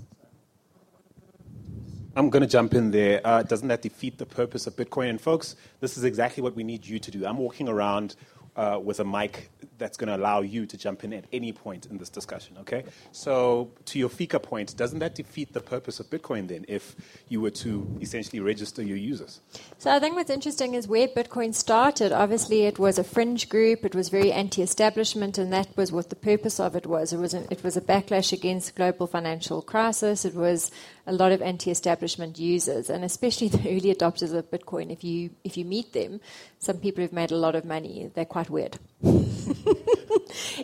I'm 2.16 2.30
going 2.30 2.42
to 2.42 2.48
jump 2.48 2.74
in 2.74 2.92
there. 2.92 3.20
Uh, 3.24 3.42
doesn't 3.42 3.66
that 3.68 3.82
defeat 3.82 4.18
the 4.18 4.26
purpose 4.26 4.68
of 4.68 4.76
Bitcoin? 4.76 5.10
And 5.10 5.20
folks, 5.20 5.56
this 5.80 5.98
is 5.98 6.04
exactly 6.04 6.44
what 6.44 6.54
we 6.54 6.62
need 6.62 6.86
you 6.86 7.00
to 7.00 7.10
do. 7.10 7.26
I'm 7.26 7.38
walking 7.38 7.68
around 7.68 8.14
uh, 8.54 8.78
with 8.82 9.00
a 9.00 9.04
mic 9.04 9.50
that's 9.78 9.96
going 9.96 10.08
to 10.08 10.16
allow 10.16 10.40
you 10.40 10.66
to 10.66 10.76
jump 10.76 11.04
in 11.04 11.12
at 11.12 11.24
any 11.32 11.52
point 11.52 11.86
in 11.86 11.98
this 11.98 12.08
discussion, 12.08 12.56
okay? 12.60 12.84
So, 13.12 13.70
to 13.86 13.98
your 13.98 14.08
FICA 14.08 14.42
point, 14.42 14.76
doesn't 14.76 14.98
that 15.00 15.14
defeat 15.14 15.52
the 15.52 15.60
purpose 15.60 16.00
of 16.00 16.06
Bitcoin 16.10 16.48
then 16.48 16.64
if 16.68 16.94
you 17.28 17.40
were 17.40 17.50
to 17.50 17.98
essentially 18.00 18.40
register 18.40 18.82
your 18.82 18.96
users? 18.96 19.40
So, 19.78 19.90
I 19.90 19.98
think 19.98 20.16
what's 20.16 20.30
interesting 20.30 20.74
is 20.74 20.86
where 20.86 21.08
Bitcoin 21.08 21.54
started. 21.54 22.12
Obviously, 22.12 22.62
it 22.62 22.78
was 22.78 22.98
a 22.98 23.04
fringe 23.04 23.48
group, 23.48 23.84
it 23.84 23.94
was 23.94 24.08
very 24.08 24.32
anti 24.32 24.62
establishment, 24.62 25.38
and 25.38 25.52
that 25.52 25.76
was 25.76 25.92
what 25.92 26.10
the 26.10 26.16
purpose 26.16 26.60
of 26.60 26.76
it 26.76 26.86
was. 26.86 27.12
It 27.12 27.18
was, 27.18 27.34
a, 27.34 27.50
it 27.52 27.62
was 27.62 27.76
a 27.76 27.80
backlash 27.80 28.32
against 28.32 28.74
global 28.74 29.06
financial 29.06 29.62
crisis, 29.62 30.24
it 30.24 30.34
was 30.34 30.70
a 31.06 31.12
lot 31.12 31.32
of 31.32 31.42
anti-establishment 31.42 32.38
users, 32.38 32.88
and 32.88 33.04
especially 33.04 33.48
the 33.54 33.68
early 33.68 33.94
adopters 33.94 34.34
of 34.34 34.50
Bitcoin. 34.50 34.90
If 34.90 35.04
you 35.04 35.30
if 35.44 35.56
you 35.56 35.64
meet 35.64 35.92
them, 35.92 36.20
some 36.58 36.78
people 36.78 37.02
who've 37.02 37.12
made 37.12 37.30
a 37.30 37.36
lot 37.36 37.54
of 37.54 37.64
money. 37.64 38.10
They're 38.14 38.24
quite 38.24 38.50
weird. 38.50 38.78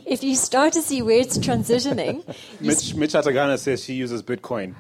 If 0.07 0.25
you 0.25 0.35
start 0.35 0.73
to 0.73 0.83
see 0.83 1.03
where 1.03 1.21
it's 1.21 1.39
transitioning, 1.39 2.25
Mich, 2.61 2.95
Mich 2.95 3.11
Atagana 3.11 3.59
says 3.59 3.85
she 3.85 3.95
uses 3.95 4.23
Bitcoin. 4.23 4.75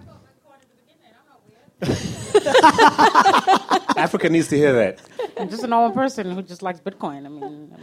Africa 3.96 4.28
needs 4.28 4.48
to 4.48 4.56
hear 4.56 4.72
that. 4.72 4.98
I'm 5.38 5.48
just 5.48 5.62
a 5.62 5.66
normal 5.66 5.92
person 5.92 6.30
who 6.30 6.42
just 6.42 6.62
likes 6.62 6.80
Bitcoin. 6.80 7.24
I 7.24 7.28
mean, 7.28 7.74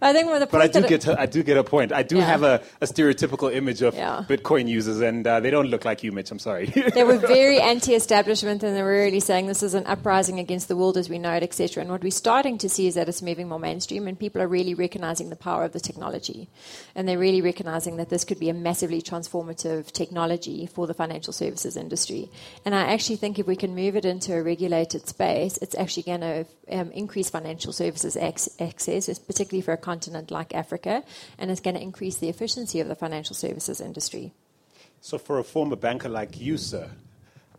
I 0.00 0.12
think 0.12 0.28
the 0.28 0.48
but 0.50 0.60
I 0.62 0.68
do 0.68 0.82
get 0.82 1.02
to, 1.02 1.20
I 1.20 1.26
do 1.26 1.42
get 1.42 1.56
a 1.56 1.64
point. 1.64 1.92
I 1.92 2.02
do 2.02 2.16
Yeah. 2.16 2.24
have 2.24 2.42
a, 2.42 2.62
a 2.80 2.86
stereotypical 2.86 3.52
image 3.54 3.82
of 3.82 3.94
Yeah. 3.94 4.24
Bitcoin 4.28 4.68
users, 4.68 5.00
and 5.00 5.26
uh, 5.26 5.40
they 5.40 5.50
don't 5.50 5.68
look 5.68 5.84
like 5.84 6.02
you, 6.02 6.12
Mich. 6.12 6.30
I'm 6.30 6.38
sorry. 6.38 6.66
they 6.66 7.04
were 7.04 7.18
very 7.18 7.60
anti-establishment, 7.60 8.62
and 8.62 8.76
they 8.76 8.82
were 8.82 8.90
really 8.92 9.20
saying 9.20 9.46
this 9.46 9.62
is 9.62 9.74
an 9.74 9.86
uprising 9.86 10.38
against 10.38 10.68
the 10.68 10.76
world 10.76 10.96
as 10.96 11.08
we 11.10 11.18
know 11.18 11.32
it, 11.34 11.42
etc. 11.42 11.82
And 11.82 11.90
what 11.90 12.02
we're 12.02 12.10
starting 12.10 12.56
to 12.58 12.68
see 12.68 12.86
is 12.86 12.94
that 12.94 13.08
it's 13.08 13.22
moving 13.22 13.48
more 13.48 13.58
mainstream, 13.58 14.06
and 14.08 14.18
people 14.18 14.40
are 14.40 14.48
really 14.48 14.74
recognizing 14.74 15.30
the 15.30 15.36
power 15.36 15.64
of 15.64 15.72
the 15.72 15.80
technology, 15.80 16.48
and 16.94 17.06
they're 17.08 17.18
really 17.18 17.42
recognizing 17.42 17.96
that 17.98 18.08
this 18.08 18.24
could 18.24 18.40
be 18.40 18.48
a 18.48 18.54
massively 18.54 19.02
transformative 19.02 19.90
technology 19.92 20.66
for 20.66 20.86
the 20.86 20.94
financial 20.94 21.32
services 21.32 21.76
industry. 21.76 22.30
And 22.64 22.74
I 22.74 22.92
actually 22.92 23.16
think 23.16 23.33
if 23.38 23.46
we 23.46 23.56
can 23.56 23.74
move 23.74 23.96
it 23.96 24.04
into 24.04 24.34
a 24.34 24.42
regulated 24.42 25.06
space, 25.08 25.58
it's 25.58 25.74
actually 25.76 26.04
going 26.04 26.20
to 26.20 26.46
um, 26.70 26.90
increase 26.92 27.30
financial 27.30 27.72
services 27.72 28.16
ac- 28.16 28.50
access, 28.60 29.18
particularly 29.18 29.62
for 29.62 29.72
a 29.72 29.76
continent 29.76 30.30
like 30.30 30.54
Africa, 30.54 31.02
and 31.38 31.50
it's 31.50 31.60
going 31.60 31.76
to 31.76 31.82
increase 31.82 32.18
the 32.18 32.28
efficiency 32.28 32.80
of 32.80 32.88
the 32.88 32.94
financial 32.94 33.34
services 33.34 33.80
industry. 33.80 34.32
So, 35.00 35.18
for 35.18 35.38
a 35.38 35.44
former 35.44 35.76
banker 35.76 36.08
like 36.08 36.40
you, 36.40 36.56
sir, 36.56 36.90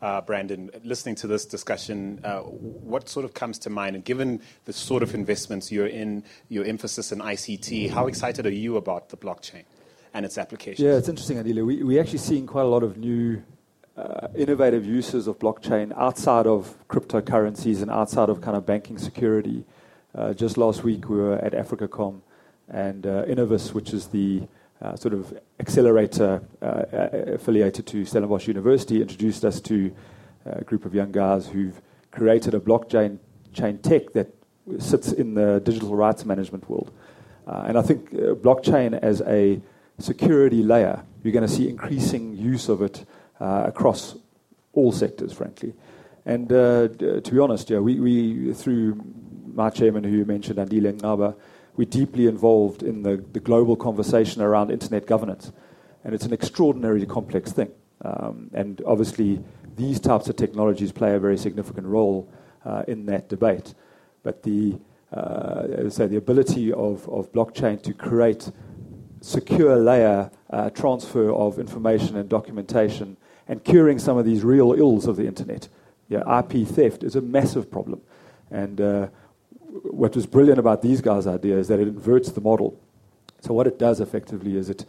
uh, 0.01 0.22
Brandon, 0.22 0.70
listening 0.84 1.15
to 1.15 1.27
this 1.27 1.46
discussion, 1.46 2.20
uh, 2.24 2.39
what 2.39 3.08
sort 3.08 3.25
of 3.25 3.34
comes 3.34 3.58
to 3.60 3.70
mind? 3.70 3.96
And 3.96 4.03
given 4.03 4.41
the 4.65 4.74
sort 4.74 5.03
of 5.03 5.15
investments 5.15 5.72
you're 5.72 5.88
in, 5.88 6.24
your 6.50 6.65
emphasis 6.65 7.12
in 7.12 7.20
ICT, 7.20 7.91
how 7.91 8.08
excited 8.08 8.46
are 8.46 8.51
you 8.51 8.77
about 8.77 9.10
the 9.10 9.17
blockchain 9.17 9.63
and 10.13 10.25
its 10.25 10.38
applications? 10.38 10.86
Yeah, 10.86 10.98
it's 10.98 11.10
interesting, 11.10 11.38
Andile. 11.38 11.65
We, 11.65 11.84
we're 11.84 12.01
actually 12.01 12.20
seeing 12.20 12.46
quite 12.46 12.63
a 12.63 12.67
lot 12.67 12.84
of 12.84 12.98
new 12.98 13.44
uh, 13.98 14.28
innovative 14.36 14.86
uses 14.86 15.28
of 15.28 15.40
blockchain 15.40 15.96
outside 15.98 16.48
of 16.48 16.75
cryptocurrencies 16.90 17.82
and 17.82 17.90
outside 17.90 18.30
of 18.30 18.42
kind 18.42 18.58
of 18.58 18.66
banking 18.66 18.98
security. 18.98 19.64
Uh, 20.14 20.34
just 20.34 20.58
last 20.58 20.84
week, 20.84 21.10
we 21.10 21.18
were 21.18 21.36
at 21.36 21.54
AfricaCom, 21.54 22.22
and 22.68 23.06
uh, 23.06 23.24
Innovus, 23.25 23.74
which 23.74 23.94
is 23.94 24.08
the 24.08 24.48
uh, 24.82 24.96
sort 24.96 25.14
of 25.14 25.38
accelerator 25.60 26.42
uh, 26.62 26.66
uh, 26.66 27.10
affiliated 27.34 27.86
to 27.88 28.06
Stellenbosch 28.06 28.48
University, 28.48 29.02
introduced 29.02 29.46
us 29.46 29.62
to 29.62 29.94
a 30.46 30.64
group 30.64 30.86
of 30.86 30.94
young 30.94 31.12
guys 31.12 31.48
who've 31.48 31.82
created 32.12 32.54
a 32.54 32.60
blockchain 32.60 33.18
chain 33.54 33.78
tech 33.80 34.12
that 34.12 34.28
sits 34.78 35.12
in 35.12 35.34
the 35.34 35.62
digital 35.64 35.96
rights 35.96 36.25
management 36.25 36.70
world. 36.70 36.92
And 37.48 37.78
I 37.78 37.82
think 37.82 38.12
blockchain 38.12 38.98
as 39.02 39.22
a 39.22 39.62
security 39.98 40.62
layer, 40.62 41.04
you're 41.24 41.34
going 41.34 41.48
to 41.48 41.54
see 41.54 41.70
increasing 41.70 42.36
use 42.36 42.70
of 42.70 42.82
it 42.82 43.06
across 43.39 44.15
all 44.74 44.92
sectors, 44.92 45.34
frankly. 45.34 45.74
And 46.25 46.51
uh, 46.51 46.88
to 46.88 47.32
be 47.32 47.39
honest, 47.39 47.70
yeah, 47.70 47.80
we, 47.80 48.00
we 48.00 48.54
through 48.54 49.00
my 49.54 49.70
chairman, 49.70 50.04
who 50.04 50.18
you 50.18 50.25
mentioned, 50.25 50.58
Andile 50.58 50.94
Ngcaba, 50.94 51.36
we're 51.77 51.86
deeply 51.86 52.27
involved 52.27 52.84
in 52.84 53.04
the, 53.04 53.24
the 53.34 53.39
global 53.39 53.75
conversation 53.75 54.42
around 54.42 54.72
internet 54.72 55.06
governance. 55.06 55.51
And 56.04 56.13
it's 56.13 56.25
an 56.25 56.34
extraordinarily 56.34 57.06
complex 57.06 57.51
thing. 57.51 57.72
Um, 58.04 58.50
and 58.54 58.82
obviously, 58.86 59.44
these 59.75 60.00
types 60.00 60.27
of 60.30 60.36
technologies 60.36 60.92
play 60.92 61.15
a 61.15 61.20
very 61.20 61.38
significant 61.38 61.88
role 61.88 62.30
uh, 62.65 62.84
in 62.88 63.06
that 63.08 63.30
debate. 63.30 63.74
But 64.24 64.44
the, 64.44 64.80
uh, 65.13 65.63
the 65.68 66.18
ability 66.18 66.72
of, 66.74 67.08
of 67.10 67.32
blockchain 67.32 67.82
to 67.84 67.94
create 67.94 68.51
secure 69.22 69.75
layer 69.77 70.32
uh, 70.50 70.70
transfer 70.70 71.32
of 71.34 71.60
information 71.60 72.15
and 72.18 72.30
documentation 72.30 73.18
and 73.48 73.64
curing 73.64 74.00
some 74.00 74.18
of 74.18 74.25
these 74.25 74.44
real 74.44 74.74
ills 74.74 75.08
of 75.08 75.16
the 75.16 75.25
internet. 75.25 75.68
Yeah, 76.08 76.40
IP 76.40 76.68
theft 76.68 77.04
is 77.04 77.16
a 77.16 77.22
massive 77.22 77.72
problem. 77.72 78.02
And 78.52 78.80
uh, 78.80 79.08
what 79.84 80.16
was 80.16 80.25
brilliant 80.25 80.60
about 80.60 80.82
these 80.82 81.02
guys' 81.02 81.28
idea 81.28 81.58
is 81.58 81.68
that 81.68 81.80
it 81.80 81.88
inverts 81.88 82.32
the 82.32 82.42
model. 82.42 82.80
So 83.42 83.54
what 83.54 83.68
it 83.68 83.78
does 83.78 84.00
effectively 84.00 84.58
is 84.58 84.70
it, 84.70 84.86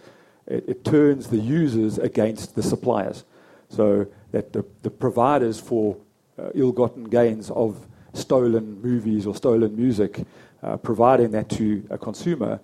it, 0.47 0.65
it 0.69 0.85
turns 0.85 1.29
the 1.29 1.39
users 1.39 1.99
against 1.99 2.55
the 2.55 2.63
suppliers. 2.63 3.25
So 3.69 4.07
that 4.33 4.53
the, 4.53 4.65
the 4.83 4.91
providers 4.91 5.59
for 5.59 5.97
uh, 6.39 6.51
ill-gotten 6.55 7.05
gains 7.05 7.51
of 7.51 7.87
stolen 8.13 8.81
movies 8.81 9.27
or 9.27 9.35
stolen 9.35 9.77
music, 9.77 10.25
uh, 10.63 10.77
providing 10.77 11.31
that 11.33 11.49
to 11.51 11.87
a 11.91 11.99
consumer, 11.99 12.61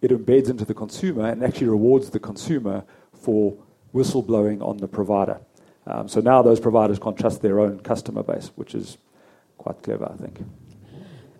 it 0.00 0.10
embeds 0.10 0.48
into 0.48 0.64
the 0.64 0.74
consumer 0.74 1.26
and 1.26 1.44
actually 1.44 1.68
rewards 1.68 2.10
the 2.10 2.18
consumer 2.18 2.84
for 3.12 3.56
whistleblowing 3.94 4.62
on 4.62 4.78
the 4.78 4.88
provider. 4.88 5.40
Um, 5.86 6.08
so 6.08 6.20
now 6.20 6.42
those 6.42 6.60
providers 6.60 6.98
can't 6.98 7.18
trust 7.18 7.42
their 7.42 7.60
own 7.60 7.80
customer 7.80 8.22
base, 8.22 8.50
which 8.54 8.74
is 8.74 8.98
quite 9.58 9.82
clever, 9.82 10.10
I 10.12 10.16
think. 10.16 10.40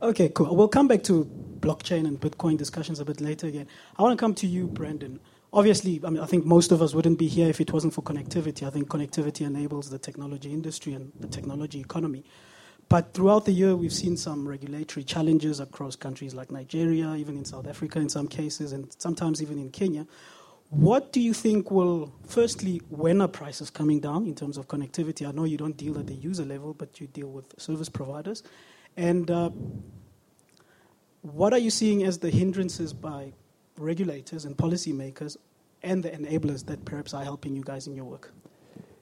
Okay, 0.02 0.30
cool. 0.30 0.54
We'll 0.56 0.68
come 0.68 0.88
back 0.88 1.02
to 1.04 1.24
blockchain 1.60 2.06
and 2.06 2.18
Bitcoin 2.18 2.56
discussions 2.56 3.00
a 3.00 3.04
bit 3.04 3.20
later 3.20 3.46
again. 3.46 3.66
I 3.98 4.02
want 4.02 4.18
to 4.18 4.20
come 4.20 4.34
to 4.36 4.46
you, 4.46 4.66
Brandon. 4.66 5.20
Obviously, 5.52 6.00
I 6.04 6.10
mean, 6.10 6.22
I 6.22 6.26
think 6.26 6.44
most 6.46 6.72
of 6.72 6.80
us 6.80 6.94
wouldn't 6.94 7.18
be 7.18 7.26
here 7.26 7.48
if 7.48 7.60
it 7.60 7.72
wasn't 7.72 7.92
for 7.92 8.02
connectivity. 8.02 8.66
I 8.66 8.70
think 8.70 8.88
connectivity 8.88 9.44
enables 9.44 9.90
the 9.90 9.98
technology 9.98 10.52
industry 10.52 10.94
and 10.94 11.12
the 11.20 11.26
technology 11.26 11.80
economy. 11.80 12.24
But 12.88 13.14
throughout 13.14 13.44
the 13.44 13.52
year, 13.52 13.76
we've 13.76 13.92
seen 13.92 14.16
some 14.16 14.48
regulatory 14.48 15.04
challenges 15.04 15.60
across 15.60 15.96
countries 15.96 16.34
like 16.34 16.50
Nigeria, 16.50 17.14
even 17.14 17.36
in 17.36 17.44
South 17.44 17.68
Africa 17.68 18.00
in 18.00 18.08
some 18.08 18.26
cases, 18.26 18.72
and 18.72 18.94
sometimes 18.98 19.42
even 19.42 19.58
in 19.58 19.70
Kenya. 19.70 20.06
What 20.70 21.12
do 21.12 21.20
you 21.20 21.34
think 21.34 21.72
will, 21.72 22.12
firstly, 22.28 22.80
when 22.90 23.20
are 23.20 23.26
prices 23.26 23.70
coming 23.70 23.98
down 23.98 24.26
in 24.26 24.36
terms 24.36 24.56
of 24.56 24.68
connectivity? 24.68 25.28
I 25.28 25.32
know 25.32 25.42
you 25.42 25.56
don't 25.56 25.76
deal 25.76 25.98
at 25.98 26.06
the 26.06 26.14
user 26.14 26.44
level, 26.44 26.74
but 26.74 27.00
you 27.00 27.08
deal 27.08 27.26
with 27.26 27.46
service 27.58 27.88
providers. 27.88 28.44
And 28.96 29.28
uh, 29.32 29.50
what 31.22 31.52
are 31.52 31.58
you 31.58 31.70
seeing 31.70 32.04
as 32.04 32.18
the 32.18 32.30
hindrances 32.30 32.92
by 32.92 33.32
regulators 33.78 34.44
and 34.44 34.56
policymakers 34.56 35.36
and 35.82 36.04
the 36.04 36.10
enablers 36.10 36.64
that 36.66 36.84
perhaps 36.84 37.14
are 37.14 37.24
helping 37.24 37.56
you 37.56 37.64
guys 37.64 37.88
in 37.88 37.96
your 37.96 38.04
work? 38.04 38.32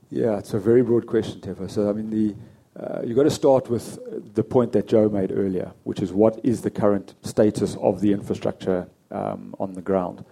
Yeah, 0.08 0.38
it's 0.38 0.54
a 0.54 0.58
very 0.58 0.82
broad 0.82 1.06
question, 1.06 1.38
Tefo. 1.42 1.70
So, 1.70 1.90
I 1.90 1.92
mean, 1.92 2.08
the, 2.08 2.34
uh, 2.82 3.02
you've 3.04 3.16
got 3.16 3.25
to 3.25 3.30
start 3.30 3.68
with 3.68 4.34
the 4.34 4.42
point 4.42 4.72
that 4.72 4.88
Joe 4.88 5.10
made 5.10 5.32
earlier, 5.32 5.72
which 5.84 6.00
is 6.00 6.14
what 6.14 6.40
is 6.42 6.62
the 6.62 6.70
current 6.70 7.14
status 7.22 7.76
of 7.82 8.00
the 8.00 8.12
infrastructure 8.12 8.88
um, 9.10 9.54
on 9.60 9.75
the 9.75 9.82
ground? 9.82 10.25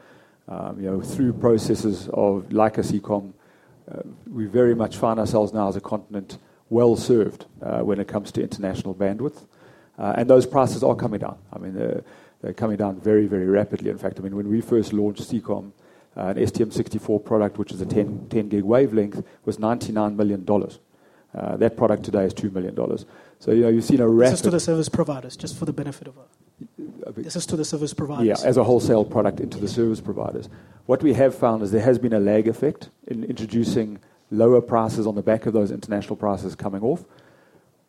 Um, 0.48 0.80
you 0.80 0.88
know, 0.88 1.00
through 1.00 1.32
processes 1.32 2.08
of 2.12 2.52
like 2.52 2.78
a 2.78 2.82
Seacom, 2.82 3.32
uh, 3.90 4.02
we 4.28 4.46
very 4.46 4.74
much 4.74 4.96
find 4.96 5.18
ourselves 5.18 5.52
now 5.52 5.68
as 5.68 5.76
a 5.76 5.80
continent 5.80 6.38
well 6.70 6.96
served 6.96 7.46
uh, 7.62 7.80
when 7.80 8.00
it 8.00 8.08
comes 8.08 8.32
to 8.32 8.42
international 8.42 8.94
bandwidth. 8.94 9.46
Uh, 9.98 10.14
and 10.16 10.28
those 10.28 10.46
prices 10.46 10.82
are 10.82 10.94
coming 10.94 11.20
down. 11.20 11.38
I 11.52 11.58
mean, 11.58 11.74
they're, 11.74 12.04
they're 12.42 12.52
coming 12.52 12.76
down 12.76 13.00
very, 13.00 13.26
very 13.26 13.46
rapidly. 13.46 13.90
In 13.90 13.98
fact, 13.98 14.18
I 14.18 14.22
mean, 14.22 14.36
when 14.36 14.48
we 14.48 14.60
first 14.60 14.92
launched 14.92 15.22
Seacom, 15.22 15.72
uh, 16.16 16.28
an 16.28 16.36
STM64 16.36 17.24
product, 17.24 17.58
which 17.58 17.72
is 17.72 17.80
a 17.80 17.86
10, 17.86 18.26
10 18.28 18.48
gig 18.48 18.64
wavelength, 18.64 19.22
was 19.44 19.58
$99 19.58 20.16
million. 20.16 20.46
Uh, 21.34 21.56
that 21.56 21.76
product 21.76 22.04
today 22.04 22.24
is 22.24 22.34
$2 22.34 22.52
million. 22.52 22.74
So, 23.38 23.52
you 23.52 23.62
know, 23.62 23.68
you've 23.68 23.84
seen 23.84 24.00
a 24.00 24.08
rapid... 24.08 24.34
Is 24.34 24.40
to 24.42 24.50
the 24.50 24.60
service 24.60 24.88
providers, 24.88 25.36
just 25.36 25.58
for 25.58 25.64
the 25.64 25.72
benefit 25.72 26.08
of 26.08 26.18
our. 26.18 26.24
This 27.16 27.36
is 27.36 27.46
to 27.46 27.56
the 27.56 27.64
service 27.64 27.92
providers. 27.92 28.26
Yeah, 28.26 28.48
as 28.48 28.56
a 28.56 28.64
wholesale 28.64 29.04
product 29.04 29.40
into 29.40 29.58
the 29.58 29.68
service 29.68 30.00
providers. 30.00 30.48
What 30.86 31.02
we 31.02 31.12
have 31.14 31.34
found 31.34 31.62
is 31.62 31.70
there 31.70 31.82
has 31.82 31.98
been 31.98 32.12
a 32.12 32.20
lag 32.20 32.48
effect 32.48 32.90
in 33.06 33.24
introducing 33.24 33.98
lower 34.30 34.60
prices 34.60 35.06
on 35.06 35.14
the 35.14 35.22
back 35.22 35.46
of 35.46 35.52
those 35.52 35.70
international 35.70 36.16
prices 36.16 36.54
coming 36.54 36.82
off. 36.82 37.04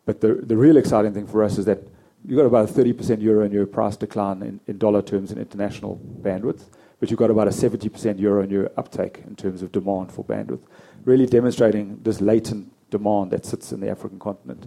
But 0.04 0.20
the, 0.20 0.34
the 0.34 0.56
real 0.56 0.76
exciting 0.76 1.14
thing 1.14 1.26
for 1.26 1.42
us 1.42 1.58
is 1.58 1.64
that 1.64 1.80
you've 2.24 2.38
got 2.38 2.46
about 2.46 2.68
a 2.68 2.72
30% 2.72 3.20
year 3.20 3.42
on 3.42 3.52
year 3.52 3.66
price 3.66 3.96
decline 3.96 4.42
in, 4.42 4.60
in 4.66 4.78
dollar 4.78 5.02
terms 5.02 5.32
in 5.32 5.38
international 5.38 6.00
bandwidth, 6.20 6.64
but 7.00 7.10
you've 7.10 7.18
got 7.18 7.30
about 7.30 7.46
a 7.46 7.50
70% 7.50 8.18
year 8.18 8.40
on 8.40 8.50
year 8.50 8.70
uptake 8.76 9.22
in 9.26 9.36
terms 9.36 9.62
of 9.62 9.72
demand 9.72 10.12
for 10.12 10.24
bandwidth, 10.24 10.62
really 11.04 11.26
demonstrating 11.26 12.00
this 12.02 12.20
latent 12.20 12.72
demand 12.90 13.30
that 13.30 13.44
sits 13.44 13.72
in 13.72 13.80
the 13.80 13.88
African 13.88 14.18
continent. 14.18 14.66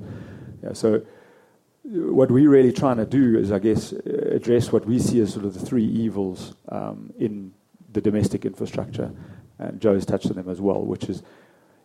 Yeah, 0.64 0.74
so 0.74 1.02
what 1.84 2.30
we're 2.30 2.50
really 2.50 2.72
trying 2.72 2.98
to 2.98 3.06
do 3.06 3.38
is, 3.38 3.52
I 3.52 3.60
guess, 3.60 3.92
address 3.92 4.72
what 4.72 4.86
we 4.86 5.00
see 5.00 5.20
as 5.22 5.34
sort 5.34 5.46
of 5.46 5.54
the 5.54 5.66
three 5.66 5.86
evils 5.86 6.56
um, 6.70 7.14
in 7.18 7.54
the 7.92 8.02
domestic 8.02 8.46
infrastructure, 8.46 9.12
and 9.58 9.82
Joe 9.82 9.96
has 9.96 10.06
touched 10.06 10.28
on 10.28 10.36
them 10.36 10.50
as 10.50 10.62
well, 10.62 10.82
which 10.82 11.06
is 11.06 11.24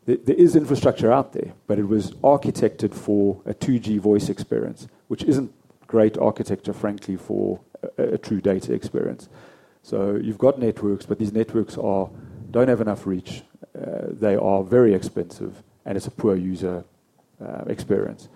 th- 0.07 0.21
there 0.25 0.37
is 0.37 0.55
infrastructure 0.55 1.11
out 1.11 1.33
there, 1.33 1.53
but 1.67 1.79
it 1.79 1.89
was 1.89 2.13
architected 2.17 2.95
for 2.95 3.41
a 3.47 3.55
2G 3.55 3.99
voice 3.99 4.29
experience, 4.29 4.87
which 5.09 5.23
isn't 5.25 5.53
great 5.87 6.19
architecture, 6.19 6.73
frankly, 6.73 7.17
for 7.17 7.61
a, 7.99 8.15
a 8.15 8.19
true 8.19 8.41
data 8.41 8.73
experience. 8.73 9.29
So 9.83 10.17
you've 10.17 10.39
got 10.39 10.59
networks, 10.59 11.07
but 11.07 11.19
these 11.19 11.33
networks 11.33 11.79
are 11.79 12.11
don't 12.51 12.69
have 12.69 12.81
enough 12.81 13.07
reach. 13.07 13.43
Uh, 13.77 14.07
they 14.11 14.37
are 14.37 14.63
very 14.63 14.95
expensive, 14.95 15.63
and 15.85 15.97
it's 15.97 16.07
a 16.07 16.11
poor 16.11 16.37
user 16.37 16.85
uh, 17.45 17.65
experience. 17.67 18.29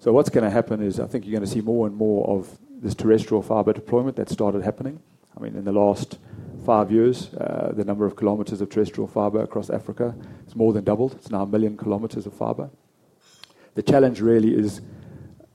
So 0.00 0.12
what's 0.12 0.30
going 0.30 0.44
to 0.44 0.50
happen 0.50 0.80
is 0.80 1.00
I 1.00 1.06
think 1.06 1.26
you're 1.26 1.32
going 1.32 1.44
to 1.44 1.50
see 1.52 1.60
more 1.60 1.86
and 1.86 1.96
more 1.96 2.28
of 2.28 2.56
this 2.80 2.94
terrestrial 2.94 3.42
fiber 3.42 3.72
deployment 3.72 4.16
that 4.16 4.28
started 4.28 4.62
happening. 4.62 5.00
I 5.36 5.40
mean, 5.40 5.56
in 5.56 5.64
the 5.64 5.72
last 5.72 6.18
five 6.64 6.92
years, 6.92 7.34
uh, 7.34 7.72
the 7.74 7.84
number 7.84 8.06
of 8.06 8.14
kilometers 8.14 8.60
of 8.60 8.70
terrestrial 8.70 9.08
fiber 9.08 9.42
across 9.42 9.70
Africa 9.70 10.14
has 10.44 10.54
more 10.54 10.72
than 10.72 10.84
doubled. 10.84 11.14
It's 11.14 11.30
now 11.30 11.42
a 11.42 11.46
million 11.46 11.76
kilometers 11.76 12.26
of 12.26 12.32
fiber. 12.34 12.70
The 13.74 13.82
challenge 13.82 14.20
really 14.20 14.54
is 14.54 14.82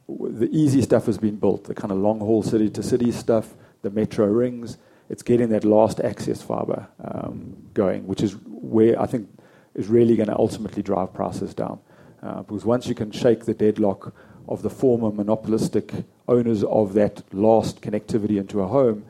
the 0.09 0.49
easy 0.51 0.81
stuff 0.81 1.05
has 1.05 1.17
been 1.17 1.37
built, 1.37 1.63
the 1.63 1.73
kind 1.73 1.91
of 1.91 1.99
long 1.99 2.19
haul 2.19 2.43
city 2.43 2.69
to 2.71 2.83
city 2.83 3.13
stuff, 3.13 3.55
the 3.81 3.89
metro 3.89 4.25
rings. 4.25 4.77
It's 5.09 5.23
getting 5.23 5.49
that 5.49 5.63
last 5.63 6.01
access 6.01 6.41
fiber 6.41 6.87
um, 7.01 7.55
going, 7.73 8.07
which 8.07 8.21
is 8.21 8.35
where 8.45 9.01
I 9.01 9.05
think 9.05 9.29
is 9.73 9.87
really 9.87 10.17
going 10.17 10.29
to 10.29 10.37
ultimately 10.37 10.83
drive 10.83 11.13
prices 11.13 11.53
down. 11.53 11.79
Uh, 12.21 12.41
because 12.41 12.63
once 12.63 12.87
you 12.87 12.95
can 12.95 13.11
shake 13.11 13.45
the 13.45 13.53
deadlock 13.53 14.13
of 14.47 14.61
the 14.61 14.69
former 14.69 15.11
monopolistic 15.11 15.93
owners 16.27 16.63
of 16.63 16.93
that 16.93 17.23
last 17.33 17.81
connectivity 17.81 18.37
into 18.37 18.61
a 18.61 18.67
home, 18.67 19.05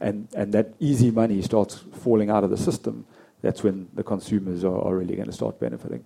and, 0.00 0.28
and 0.34 0.52
that 0.52 0.74
easy 0.78 1.10
money 1.10 1.42
starts 1.42 1.84
falling 1.92 2.30
out 2.30 2.44
of 2.44 2.50
the 2.50 2.56
system, 2.56 3.06
that's 3.42 3.62
when 3.62 3.88
the 3.94 4.02
consumers 4.02 4.64
are, 4.64 4.80
are 4.82 4.96
really 4.96 5.16
going 5.16 5.26
to 5.26 5.32
start 5.32 5.58
benefiting. 5.60 6.04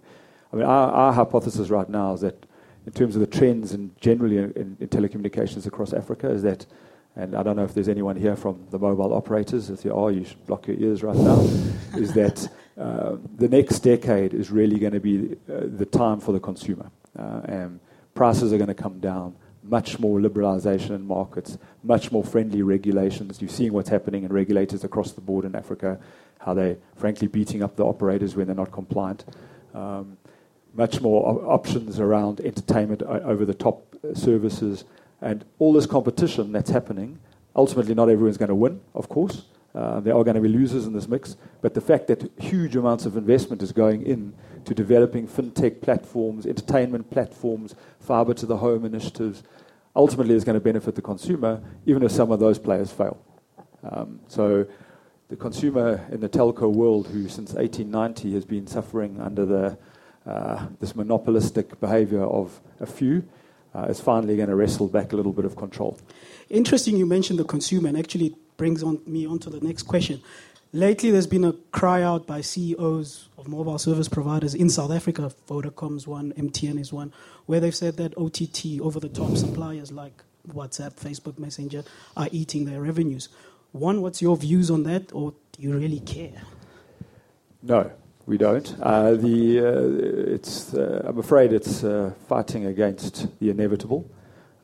I 0.53 0.57
mean, 0.57 0.65
our, 0.65 0.91
our, 0.91 1.13
hypothesis 1.13 1.71
right 1.71 1.89
now 1.89 2.13
is 2.15 2.21
that 2.21 2.45
in 2.87 2.93
terms 2.93 3.15
of 3.17 3.21
the 3.21 3.27
trends 3.27 3.73
and 3.73 3.99
generally 4.01 4.39
in, 4.39 4.77
in, 4.81 4.89
telecommunications 4.89 5.67
across 5.67 5.93
Africa, 5.93 6.29
is 6.31 6.43
that, 6.43 6.67
and 7.17 7.35
I 7.35 7.43
don't 7.43 7.57
know 7.57 7.65
if 7.65 7.75
there's 7.75 7.89
anyone 7.89 8.17
here 8.17 8.37
from 8.37 8.67
the 8.71 8.79
mobile 8.79 9.15
operators, 9.15 9.71
if 9.71 9.85
you 9.85 9.95
are, 9.95 10.11
you 10.11 10.25
should 10.25 10.45
block 10.47 10.67
your 10.67 10.77
ears 10.77 11.03
right 11.03 11.17
now, 11.17 11.41
is 11.97 12.13
that 12.15 12.49
uh, 12.79 13.17
the 13.37 13.49
next 13.49 13.81
decade 13.81 14.35
is 14.35 14.51
really 14.51 14.79
going 14.79 14.93
to 14.93 15.01
be 15.01 15.37
uh, 15.49 15.61
the 15.77 15.87
time 15.87 16.21
for 16.21 16.33
the 16.33 16.41
consumer. 16.41 16.91
Uh, 17.19 17.41
and 17.45 17.81
prices 18.15 18.53
are 18.53 18.59
going 18.59 18.69
to 18.69 18.75
come 18.75 19.01
down, 19.01 19.37
much 19.63 19.99
more 19.99 20.19
liberalization 20.19 20.91
in 20.91 21.07
markets, 21.07 21.59
much 21.83 22.11
more 22.11 22.25
friendly 22.25 22.63
regulations. 22.63 23.41
You're 23.41 23.49
seeing 23.49 23.73
what's 23.73 23.89
happening 23.89 24.25
in 24.25 24.33
regulators 24.33 24.85
across 24.85 25.13
the 25.13 25.21
board 25.21 25.45
in 25.45 25.55
Africa, 25.55 25.99
how 26.41 26.55
they're 26.55 26.77
frankly 26.97 27.29
beating 27.29 27.63
up 27.63 27.77
the 27.77 27.85
operators 27.85 28.35
when 28.35 28.47
they're 28.47 28.57
not 28.57 28.73
compliant. 28.73 29.25
Um, 29.75 30.19
much 30.75 31.01
more 31.01 31.29
op- 31.29 31.61
options 31.61 32.01
around 32.01 32.41
entertainment 32.41 33.03
over 33.03 33.45
the 33.45 33.55
top 33.55 33.95
services, 34.15 34.85
and 35.21 35.45
all 35.59 35.73
this 35.73 35.87
competition 35.87 36.53
that's 36.53 36.71
happening. 36.71 37.19
Ultimately, 37.55 37.95
not 37.95 38.09
everyone's 38.09 38.39
going 38.39 38.49
to 38.49 38.55
win, 38.55 38.81
of 38.95 39.09
course. 39.09 39.45
Uh, 39.75 40.01
there 40.01 40.15
are 40.15 40.23
going 40.23 40.35
to 40.35 40.41
be 40.41 40.49
losers 40.49 40.87
in 40.87 40.93
this 40.93 41.09
mix, 41.09 41.37
but 41.63 41.73
the 41.73 41.81
fact 41.81 42.07
that 42.07 42.31
huge 42.39 42.77
amounts 42.77 43.07
of 43.07 43.17
investment 43.17 43.63
is 43.63 43.73
going 43.73 44.05
in 44.05 44.35
to 44.65 44.75
developing 44.75 45.27
fintech 45.27 45.81
platforms, 45.81 46.47
entertainment 46.47 47.11
platforms, 47.11 47.75
fiber 47.99 48.35
to 48.35 48.45
the 48.45 48.59
home 48.59 48.85
initiatives, 48.85 49.43
ultimately 49.97 50.35
is 50.35 50.45
going 50.45 50.55
to 50.55 50.61
benefit 50.61 50.95
the 50.95 51.03
consumer, 51.03 51.63
even 51.87 52.03
if 52.03 52.13
some 52.13 52.31
of 52.31 52.39
those 52.39 52.59
players 52.59 52.93
fail. 52.93 53.19
Um, 53.83 54.21
so 54.29 54.67
the 55.29 55.37
consumer 55.37 56.07
in 56.11 56.21
the 56.21 56.29
telco 56.29 56.71
world, 56.71 57.09
who 57.09 57.29
since 57.29 57.55
1890 57.55 58.35
has 58.35 58.45
been 58.45 58.67
suffering 58.67 59.21
under 59.21 59.47
the, 59.47 59.79
uh, 60.27 60.67
this 60.81 60.95
monopolistic 60.95 61.81
behavior 61.81 62.23
of 62.23 62.61
a 62.81 62.87
few, 62.87 63.27
uh, 63.75 63.85
is 63.85 64.01
finally 64.01 64.37
going 64.37 64.49
to 64.51 64.55
wrestle 64.55 64.89
back 64.89 65.15
a 65.15 65.17
little 65.17 65.33
bit 65.33 65.47
of 65.47 65.57
control. 65.57 65.99
Interesting 66.51 66.99
you 66.99 67.07
mentioned 67.07 67.39
the 67.39 67.45
consumer, 67.45 67.89
and 67.89 67.99
actually 67.99 68.37
brings 68.63 68.85
on 68.85 69.01
me 69.07 69.27
on 69.27 69.41
to 69.41 69.51
the 69.51 69.59
next 69.59 69.83
question. 69.89 70.23
Lately, 70.73 71.11
there's 71.11 71.27
been 71.27 71.45
a 71.45 71.53
cry 71.73 72.01
out 72.01 72.29
by 72.29 72.43
CEOs 72.43 73.29
of 73.37 73.49
mobile 73.49 73.77
service 73.77 74.09
providers 74.09 74.55
in 74.55 74.71
South 74.71 74.93
Africa. 74.93 75.33
Vodacom's 75.49 76.07
one, 76.07 76.33
MTN 76.35 76.79
is 76.79 76.93
one, 76.93 77.13
where 77.47 77.59
they've 77.59 77.75
said 77.75 77.97
that 77.97 78.17
OTT, 78.17 78.81
over 78.81 79.01
the 79.01 79.09
top 79.09 79.37
suppliers 79.37 79.91
like 79.91 80.13
WhatsApp, 80.47 80.95
Facebook 80.95 81.41
Messenger, 81.41 81.83
are 82.17 82.29
eating 82.31 82.65
their 82.65 82.81
revenues. 82.81 83.31
One, 83.73 84.01
what's 84.01 84.23
your 84.23 84.37
views 84.37 84.71
on 84.71 84.85
that, 84.85 85.13
or 85.13 85.35
do 85.51 85.63
you 85.63 85.77
really 85.77 85.99
care? 85.99 86.43
No, 87.65 87.91
we 88.27 88.39
don't. 88.39 88.77
Uh, 88.81 89.15
the, 89.15 89.59
uh, 89.59 90.35
it's, 90.35 90.73
uh, 90.73 91.03
I'm 91.05 91.19
afraid 91.19 91.53
it's 91.53 91.83
uh, 91.83 92.13
fighting 92.29 92.67
against 92.67 93.27
the 93.41 93.51
inevitable. 93.51 94.09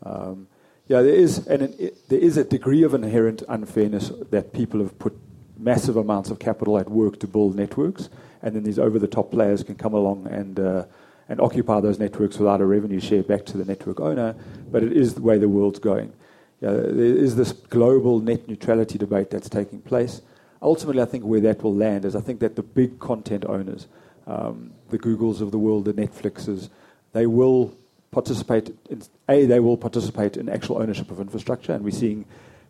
Um, 0.05 0.47
yeah, 0.89 1.03
there 1.03 1.15
is, 1.15 1.47
and 1.47 1.63
it, 1.63 2.09
there 2.09 2.19
is 2.19 2.37
a 2.37 2.45
degree 2.45 2.83
of 2.83 2.95
inherent 2.95 3.43
unfairness 3.49 4.11
that 4.31 4.53
people 4.53 4.81
have 4.81 4.99
put 4.99 5.17
massive 5.59 5.97
amounts 5.97 6.31
of 6.31 6.39
capital 6.39 6.79
at 6.79 6.89
work 6.89 7.21
to 7.21 7.27
build 7.27 7.55
networks, 7.55 8.09
and 8.43 8.55
then 8.55 8.63
these 8.63 8.79
over-the-top 8.79 9.31
players 9.31 9.63
can 9.63 9.75
come 9.75 9.95
along 9.95 10.27
and 10.29 10.59
uh, 10.59 10.85
and 11.29 11.41
occupy 11.41 11.79
those 11.81 11.99
networks 11.99 12.39
without 12.39 12.61
a 12.61 12.65
revenue 12.65 13.01
share 13.01 13.23
back 13.23 13.45
to 13.45 13.59
the 13.59 13.65
network 13.65 14.01
owner. 14.01 14.35
But 14.71 14.83
it 14.83 14.93
is 14.93 15.15
the 15.15 15.21
way 15.21 15.37
the 15.39 15.49
world's 15.49 15.79
going. 15.79 16.13
Yeah, 16.61 16.73
there 16.73 17.05
is 17.05 17.37
this 17.37 17.53
global 17.53 18.19
net 18.21 18.49
neutrality 18.49 18.99
debate 18.99 19.31
that's 19.31 19.49
taking 19.49 19.81
place. 19.83 20.23
Ultimately, 20.63 21.03
I 21.03 21.05
think 21.05 21.25
where 21.25 21.41
that 21.41 21.63
will 21.63 21.75
land 21.75 22.05
is 22.05 22.17
I 22.17 22.21
think 22.21 22.41
that 22.41 22.57
the 22.57 22.63
big 22.63 22.99
content 22.99 23.45
owners, 23.45 23.87
um, 24.27 24.73
the 24.89 24.99
Googles 24.99 25.41
of 25.41 25.51
the 25.51 25.59
world, 25.59 25.85
the 25.85 25.93
Netflixes, 25.93 26.71
they 27.13 27.27
will 27.27 27.77
participate 28.11 28.75
in 28.89 29.03
a 29.29 29.47
they 29.47 29.61
will 29.61 29.77
participate 29.77 30.37
in 30.37 30.49
actual 30.49 30.79
ownership 30.79 31.11
of 31.11 31.21
infrastructure, 31.21 31.73
and 31.73 31.85
we're 31.85 31.91
seeing 31.91 32.25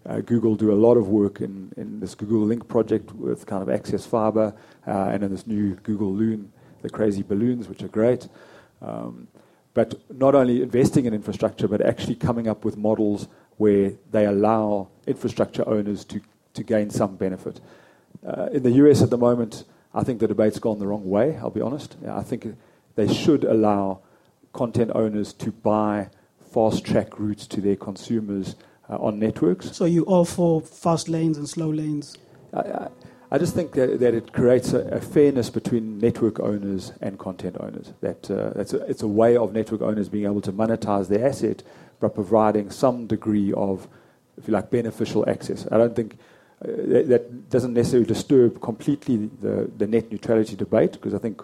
uh, 0.06 0.20
Google 0.20 0.56
do 0.56 0.72
a 0.72 0.74
lot 0.74 0.96
of 0.96 1.08
work 1.08 1.40
in, 1.40 1.72
in 1.76 2.00
this 2.00 2.14
Google 2.14 2.46
Link 2.46 2.68
project 2.68 3.12
with 3.14 3.46
kind 3.46 3.62
of 3.62 3.68
access 3.68 4.06
fiber 4.06 4.54
uh, 4.86 4.90
and 4.90 5.22
in 5.22 5.30
this 5.30 5.46
new 5.46 5.74
Google 5.76 6.12
Loon, 6.12 6.52
the 6.82 6.90
crazy 6.90 7.22
balloons, 7.22 7.68
which 7.68 7.82
are 7.82 7.88
great. 7.88 8.28
Um, 8.80 9.28
but 9.74 10.00
not 10.10 10.34
only 10.34 10.62
investing 10.62 11.04
in 11.04 11.14
infrastructure, 11.14 11.68
but 11.68 11.80
actually 11.80 12.16
coming 12.16 12.48
up 12.48 12.64
with 12.64 12.76
models 12.76 13.28
where 13.58 13.92
they 14.10 14.24
allow 14.24 14.88
infrastructure 15.06 15.68
owners 15.68 16.04
to, 16.06 16.20
to 16.54 16.62
gain 16.62 16.90
some 16.90 17.16
benefit. 17.16 17.60
Uh, 18.26 18.48
in 18.52 18.62
the 18.62 18.70
US 18.72 19.02
at 19.02 19.10
the 19.10 19.18
moment, 19.18 19.64
I 19.94 20.04
think 20.04 20.20
the 20.20 20.28
debate's 20.28 20.58
gone 20.58 20.78
the 20.78 20.86
wrong 20.86 21.08
way, 21.08 21.36
I'll 21.36 21.50
be 21.50 21.60
honest. 21.60 21.96
I 22.08 22.22
think 22.22 22.56
they 22.94 23.12
should 23.12 23.44
allow 23.44 24.00
content 24.52 24.90
owners 24.94 25.32
to 25.34 25.52
buy 25.52 26.10
fast 26.52 26.84
track 26.84 27.18
routes 27.18 27.46
to 27.46 27.60
their 27.60 27.76
consumers 27.76 28.56
uh, 28.88 28.96
on 28.96 29.18
networks. 29.18 29.76
So 29.76 29.84
you 29.84 30.02
all 30.04 30.24
for 30.24 30.60
fast 30.60 31.08
lanes 31.08 31.36
and 31.36 31.48
slow 31.48 31.70
lanes? 31.70 32.16
I, 32.52 32.60
I, 32.60 32.88
I 33.30 33.38
just 33.38 33.54
think 33.54 33.72
that, 33.72 34.00
that 34.00 34.14
it 34.14 34.32
creates 34.32 34.72
a, 34.72 34.80
a, 34.88 35.00
fairness 35.00 35.50
between 35.50 35.98
network 35.98 36.40
owners 36.40 36.92
and 37.02 37.18
content 37.18 37.56
owners. 37.60 37.92
That 38.00 38.30
uh, 38.30 38.52
that's 38.54 38.72
a, 38.72 38.78
it's 38.86 39.02
a 39.02 39.08
way 39.08 39.36
of 39.36 39.52
network 39.52 39.82
owners 39.82 40.08
being 40.08 40.24
able 40.24 40.40
to 40.42 40.52
monetize 40.52 41.08
their 41.08 41.28
asset 41.28 41.62
by 42.00 42.08
providing 42.08 42.70
some 42.70 43.06
degree 43.06 43.52
of, 43.52 43.86
if 44.38 44.48
you 44.48 44.54
like, 44.54 44.70
beneficial 44.70 45.28
access. 45.28 45.66
I 45.70 45.76
don't 45.76 45.94
think 45.94 46.16
uh, 46.62 46.68
that, 46.68 47.08
that, 47.08 47.50
doesn't 47.50 47.74
necessarily 47.74 48.06
disturb 48.06 48.62
completely 48.62 49.30
the, 49.40 49.70
the 49.76 49.86
net 49.86 50.10
neutrality 50.10 50.56
debate 50.56 50.92
because 50.92 51.12
I 51.12 51.18
think 51.18 51.42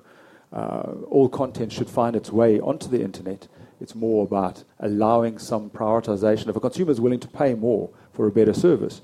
uh, 0.55 0.93
all 1.11 1.29
content 1.29 1.73
should 1.73 1.90
find 1.90 2.14
its 2.14 2.31
way 2.31 2.61
onto 2.61 2.88
the 2.88 3.03
internet. 3.03 3.49
It's 3.81 3.95
more 3.95 4.25
about 4.25 4.62
allowing 4.79 5.38
some 5.38 5.69
prioritization. 5.69 6.49
If 6.49 6.57
a 6.57 6.61
consumer 6.61 6.93
is 6.93 7.01
willing 7.01 7.21
to 7.21 7.29
pay 7.29 7.55
more 7.55 7.90
for 8.12 8.27
a 8.27 8.31
better 8.31 8.55
service, 8.55 9.03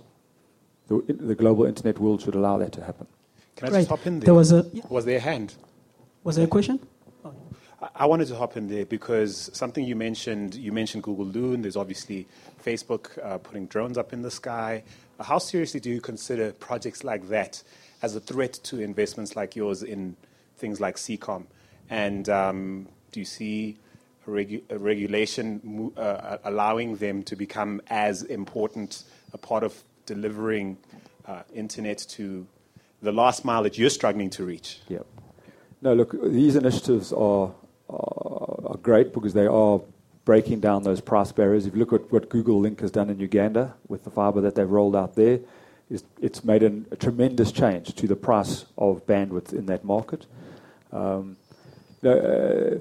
the, 0.86 1.02
the 1.08 1.34
global 1.34 1.66
internet 1.66 1.98
world 1.98 2.22
should 2.22 2.36
allow 2.36 2.56
that 2.58 2.72
to 2.72 2.84
happen. 2.84 3.08
Can 3.56 3.68
I 3.68 3.78
just 3.78 3.88
hop 3.88 4.06
in 4.06 4.20
there? 4.20 4.26
There 4.26 4.34
was 4.34 4.52
a 4.52 4.64
yeah. 4.72 4.84
was 4.88 5.04
there 5.04 5.18
a 5.18 5.20
hand? 5.20 5.54
Was 6.22 6.36
there 6.36 6.44
a 6.44 6.48
question? 6.48 6.78
I 7.94 8.04
wanted 8.06 8.28
to 8.28 8.36
hop 8.36 8.56
in 8.58 8.68
there 8.68 8.84
because 8.84 9.50
something 9.54 9.84
you 9.84 9.96
mentioned, 9.96 10.54
you 10.54 10.70
mentioned 10.70 11.02
Google 11.02 11.24
Loon. 11.24 11.62
There's 11.62 11.76
obviously 11.76 12.28
Facebook 12.62 13.18
uh, 13.24 13.38
putting 13.38 13.66
drones 13.66 13.96
up 13.96 14.12
in 14.12 14.20
the 14.20 14.30
sky. 14.30 14.82
How 15.18 15.38
seriously 15.38 15.80
do 15.80 15.88
you 15.88 16.00
consider 16.00 16.52
projects 16.52 17.04
like 17.04 17.28
that 17.28 17.62
as 18.02 18.14
a 18.14 18.20
threat 18.20 18.52
to 18.64 18.80
investments 18.80 19.34
like 19.34 19.56
yours 19.56 19.82
in 19.82 20.16
things 20.60 20.80
like 20.80 20.96
Seacom? 20.96 21.46
And 21.88 22.28
um, 22.28 22.88
do 23.10 23.20
you 23.20 23.26
see 23.26 23.78
a, 24.26 24.30
regu- 24.30 24.62
a 24.70 24.78
regulation 24.78 25.92
uh, 25.96 26.38
allowing 26.44 26.96
them 26.96 27.22
to 27.24 27.36
become 27.36 27.80
as 27.88 28.22
important 28.22 29.04
a 29.32 29.38
part 29.38 29.64
of 29.64 29.82
delivering 30.06 30.76
uh, 31.26 31.42
internet 31.54 31.98
to 31.98 32.46
the 33.02 33.12
last 33.12 33.44
mile 33.44 33.62
that 33.62 33.78
you're 33.78 33.90
struggling 33.90 34.30
to 34.30 34.44
reach. 34.44 34.80
Yep. 34.88 35.06
No, 35.82 35.94
look, 35.94 36.14
these 36.22 36.56
initiatives 36.56 37.12
are, 37.12 37.52
are, 37.88 38.60
are 38.66 38.76
great 38.82 39.14
because 39.14 39.32
they 39.32 39.46
are 39.46 39.80
breaking 40.24 40.60
down 40.60 40.82
those 40.82 41.00
price 41.00 41.32
barriers. 41.32 41.66
If 41.66 41.74
you 41.74 41.78
look 41.78 41.92
at 41.92 42.12
what 42.12 42.28
Google 42.28 42.60
Link 42.60 42.80
has 42.80 42.90
done 42.90 43.08
in 43.08 43.18
Uganda 43.18 43.74
with 43.88 44.04
the 44.04 44.10
fiber 44.10 44.40
that 44.42 44.54
they've 44.54 44.68
rolled 44.68 44.94
out 44.94 45.14
there, 45.14 45.40
it's, 45.88 46.04
it's 46.20 46.44
made 46.44 46.62
an, 46.62 46.86
a 46.90 46.96
tremendous 46.96 47.50
change 47.50 47.94
to 47.94 48.06
the 48.06 48.16
price 48.16 48.66
of 48.76 49.06
bandwidth 49.06 49.52
in 49.52 49.66
that 49.66 49.84
market. 49.84 50.26
Um, 50.92 51.36
uh, 52.04 52.78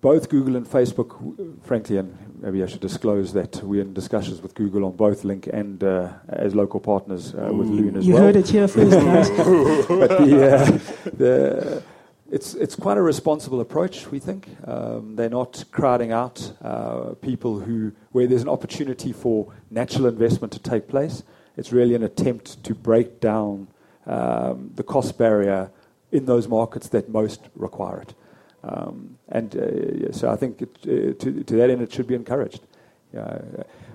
both 0.00 0.28
Google 0.28 0.56
and 0.56 0.66
Facebook, 0.66 1.64
frankly, 1.64 1.96
and 1.96 2.16
maybe 2.40 2.62
I 2.62 2.66
should 2.66 2.80
disclose 2.80 3.32
that 3.32 3.62
we're 3.62 3.82
in 3.82 3.94
discussions 3.94 4.40
with 4.42 4.54
Google 4.54 4.84
on 4.84 4.92
both 4.92 5.24
Link 5.24 5.48
and 5.52 5.82
uh, 5.82 6.12
as 6.28 6.54
local 6.54 6.78
partners 6.78 7.34
uh, 7.34 7.50
with 7.52 7.68
Loon 7.68 7.96
as 7.96 8.06
you 8.06 8.14
well. 8.14 8.24
heard 8.24 8.36
it 8.36 8.48
here 8.48 8.68
first, 8.68 8.90
guys. 8.92 9.30
but 9.30 10.08
the, 10.18 10.56
uh, 10.56 11.10
the, 11.16 11.82
it's, 12.30 12.54
it's 12.54 12.76
quite 12.76 12.98
a 12.98 13.02
responsible 13.02 13.60
approach, 13.60 14.10
we 14.10 14.18
think. 14.18 14.48
Um, 14.66 15.16
they're 15.16 15.30
not 15.30 15.64
crowding 15.72 16.12
out 16.12 16.52
uh, 16.62 17.14
people 17.22 17.60
who, 17.60 17.92
where 18.12 18.26
there's 18.26 18.42
an 18.42 18.48
opportunity 18.48 19.12
for 19.12 19.52
natural 19.70 20.06
investment 20.06 20.52
to 20.52 20.58
take 20.58 20.88
place. 20.88 21.22
It's 21.56 21.72
really 21.72 21.94
an 21.94 22.02
attempt 22.02 22.62
to 22.64 22.74
break 22.74 23.20
down 23.20 23.68
um, 24.06 24.70
the 24.74 24.82
cost 24.82 25.18
barrier 25.18 25.70
in 26.12 26.26
those 26.26 26.48
markets 26.48 26.88
that 26.88 27.08
most 27.08 27.48
require 27.54 28.00
it. 28.00 28.14
Um, 28.64 29.18
and 29.28 29.56
uh, 29.56 30.12
so 30.12 30.30
I 30.30 30.36
think 30.36 30.62
it, 30.62 30.76
uh, 30.82 31.14
to, 31.22 31.44
to, 31.44 31.56
that 31.56 31.70
end 31.70 31.80
it 31.80 31.92
should 31.92 32.06
be 32.06 32.14
encouraged. 32.14 32.62
Uh, 33.16 33.38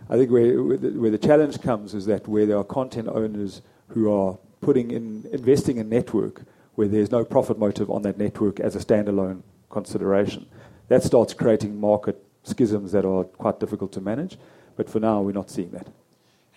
I 0.09 0.17
think 0.17 0.31
where, 0.31 0.61
where 0.61 1.11
the 1.11 1.17
challenge 1.17 1.61
comes 1.61 1.93
is 1.93 2.05
that 2.05 2.27
where 2.27 2.45
there 2.45 2.57
are 2.57 2.63
content 2.63 3.07
owners 3.07 3.61
who 3.87 4.11
are 4.11 4.37
putting 4.61 4.91
in, 4.91 5.27
investing 5.31 5.77
in 5.77 5.89
network 5.89 6.43
where 6.75 6.87
there's 6.87 7.11
no 7.11 7.23
profit 7.23 7.59
motive 7.59 7.89
on 7.89 8.01
that 8.03 8.17
network 8.17 8.59
as 8.59 8.75
a 8.75 8.79
standalone 8.79 9.41
consideration, 9.69 10.45
that 10.87 11.03
starts 11.03 11.33
creating 11.33 11.79
market 11.79 12.23
schisms 12.43 12.91
that 12.91 13.05
are 13.05 13.23
quite 13.23 13.59
difficult 13.59 13.91
to 13.91 14.01
manage. 14.01 14.37
But 14.75 14.89
for 14.89 14.99
now, 14.99 15.21
we're 15.21 15.33
not 15.33 15.49
seeing 15.49 15.71
that. 15.71 15.87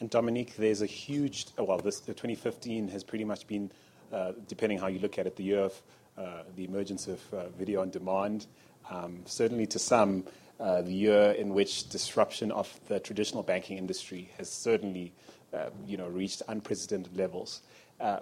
And 0.01 0.11
Dominique, 0.11 0.57
there's 0.57 0.83
a 0.83 0.87
huge, 0.87 1.47
well, 1.59 1.79
this, 1.79 2.01
2015 2.01 2.88
has 2.88 3.05
pretty 3.05 3.25
much 3.25 3.47
been, 3.47 3.71
depending 4.47 4.79
how 4.79 4.87
you 4.87 4.99
look 4.99 5.19
at 5.19 5.27
it, 5.27 5.37
the 5.37 5.45
year 5.45 5.61
of 5.61 5.83
uh, 6.19 6.45
the 6.55 6.64
emergence 6.64 7.09
of 7.09 7.21
uh, 7.35 7.49
video 7.59 7.83
on 7.83 7.90
demand. 7.90 8.47
Um, 8.90 9.21
certainly 9.27 9.66
to 9.66 9.79
some, 9.79 10.25
uh, 10.59 10.81
the 10.81 10.92
year 10.92 11.33
in 11.33 11.53
which 11.53 11.90
disruption 11.90 12.51
of 12.51 12.81
the 12.88 12.99
traditional 13.01 13.42
banking 13.42 13.77
industry 13.77 14.31
has 14.38 14.49
certainly 14.49 15.12
uh, 15.53 15.66
you 15.87 15.99
know, 15.99 16.09
reached 16.09 16.40
unprecedented 16.49 17.14
levels. 17.19 17.61
Uh, 18.01 18.21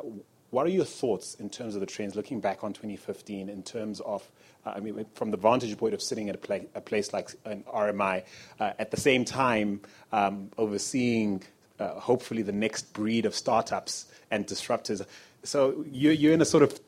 what 0.50 0.66
are 0.66 0.70
your 0.70 0.84
thoughts 0.84 1.34
in 1.36 1.48
terms 1.48 1.76
of 1.76 1.80
the 1.80 1.86
trends, 1.86 2.16
looking 2.16 2.40
back 2.40 2.64
on 2.64 2.72
2015, 2.72 3.48
in 3.48 3.62
terms 3.62 4.00
of, 4.00 4.28
I 4.66 4.80
mean, 4.80 5.06
from 5.14 5.30
the 5.30 5.36
vantage 5.36 5.76
point 5.78 5.94
of 5.94 6.02
sitting 6.02 6.28
at 6.28 6.34
a, 6.34 6.38
pla- 6.38 6.66
a 6.74 6.80
place 6.80 7.12
like 7.12 7.30
an 7.44 7.62
RMI, 7.72 8.24
at 8.58 8.90
the 8.90 8.96
same 8.96 9.24
time 9.24 9.82
um, 10.12 10.50
overseeing 10.58 11.44
hopefully 11.80 12.42
the 12.42 12.52
next 12.52 12.92
breed 12.92 13.24
of 13.24 13.36
startups 13.36 14.06
and 14.30 14.46
disruptors. 14.46 15.04
So 15.44 15.84
you're, 15.90 16.12
you're 16.12 16.32
in 16.32 16.40
a 16.40 16.46
sort 16.46 16.62
of 16.62 16.78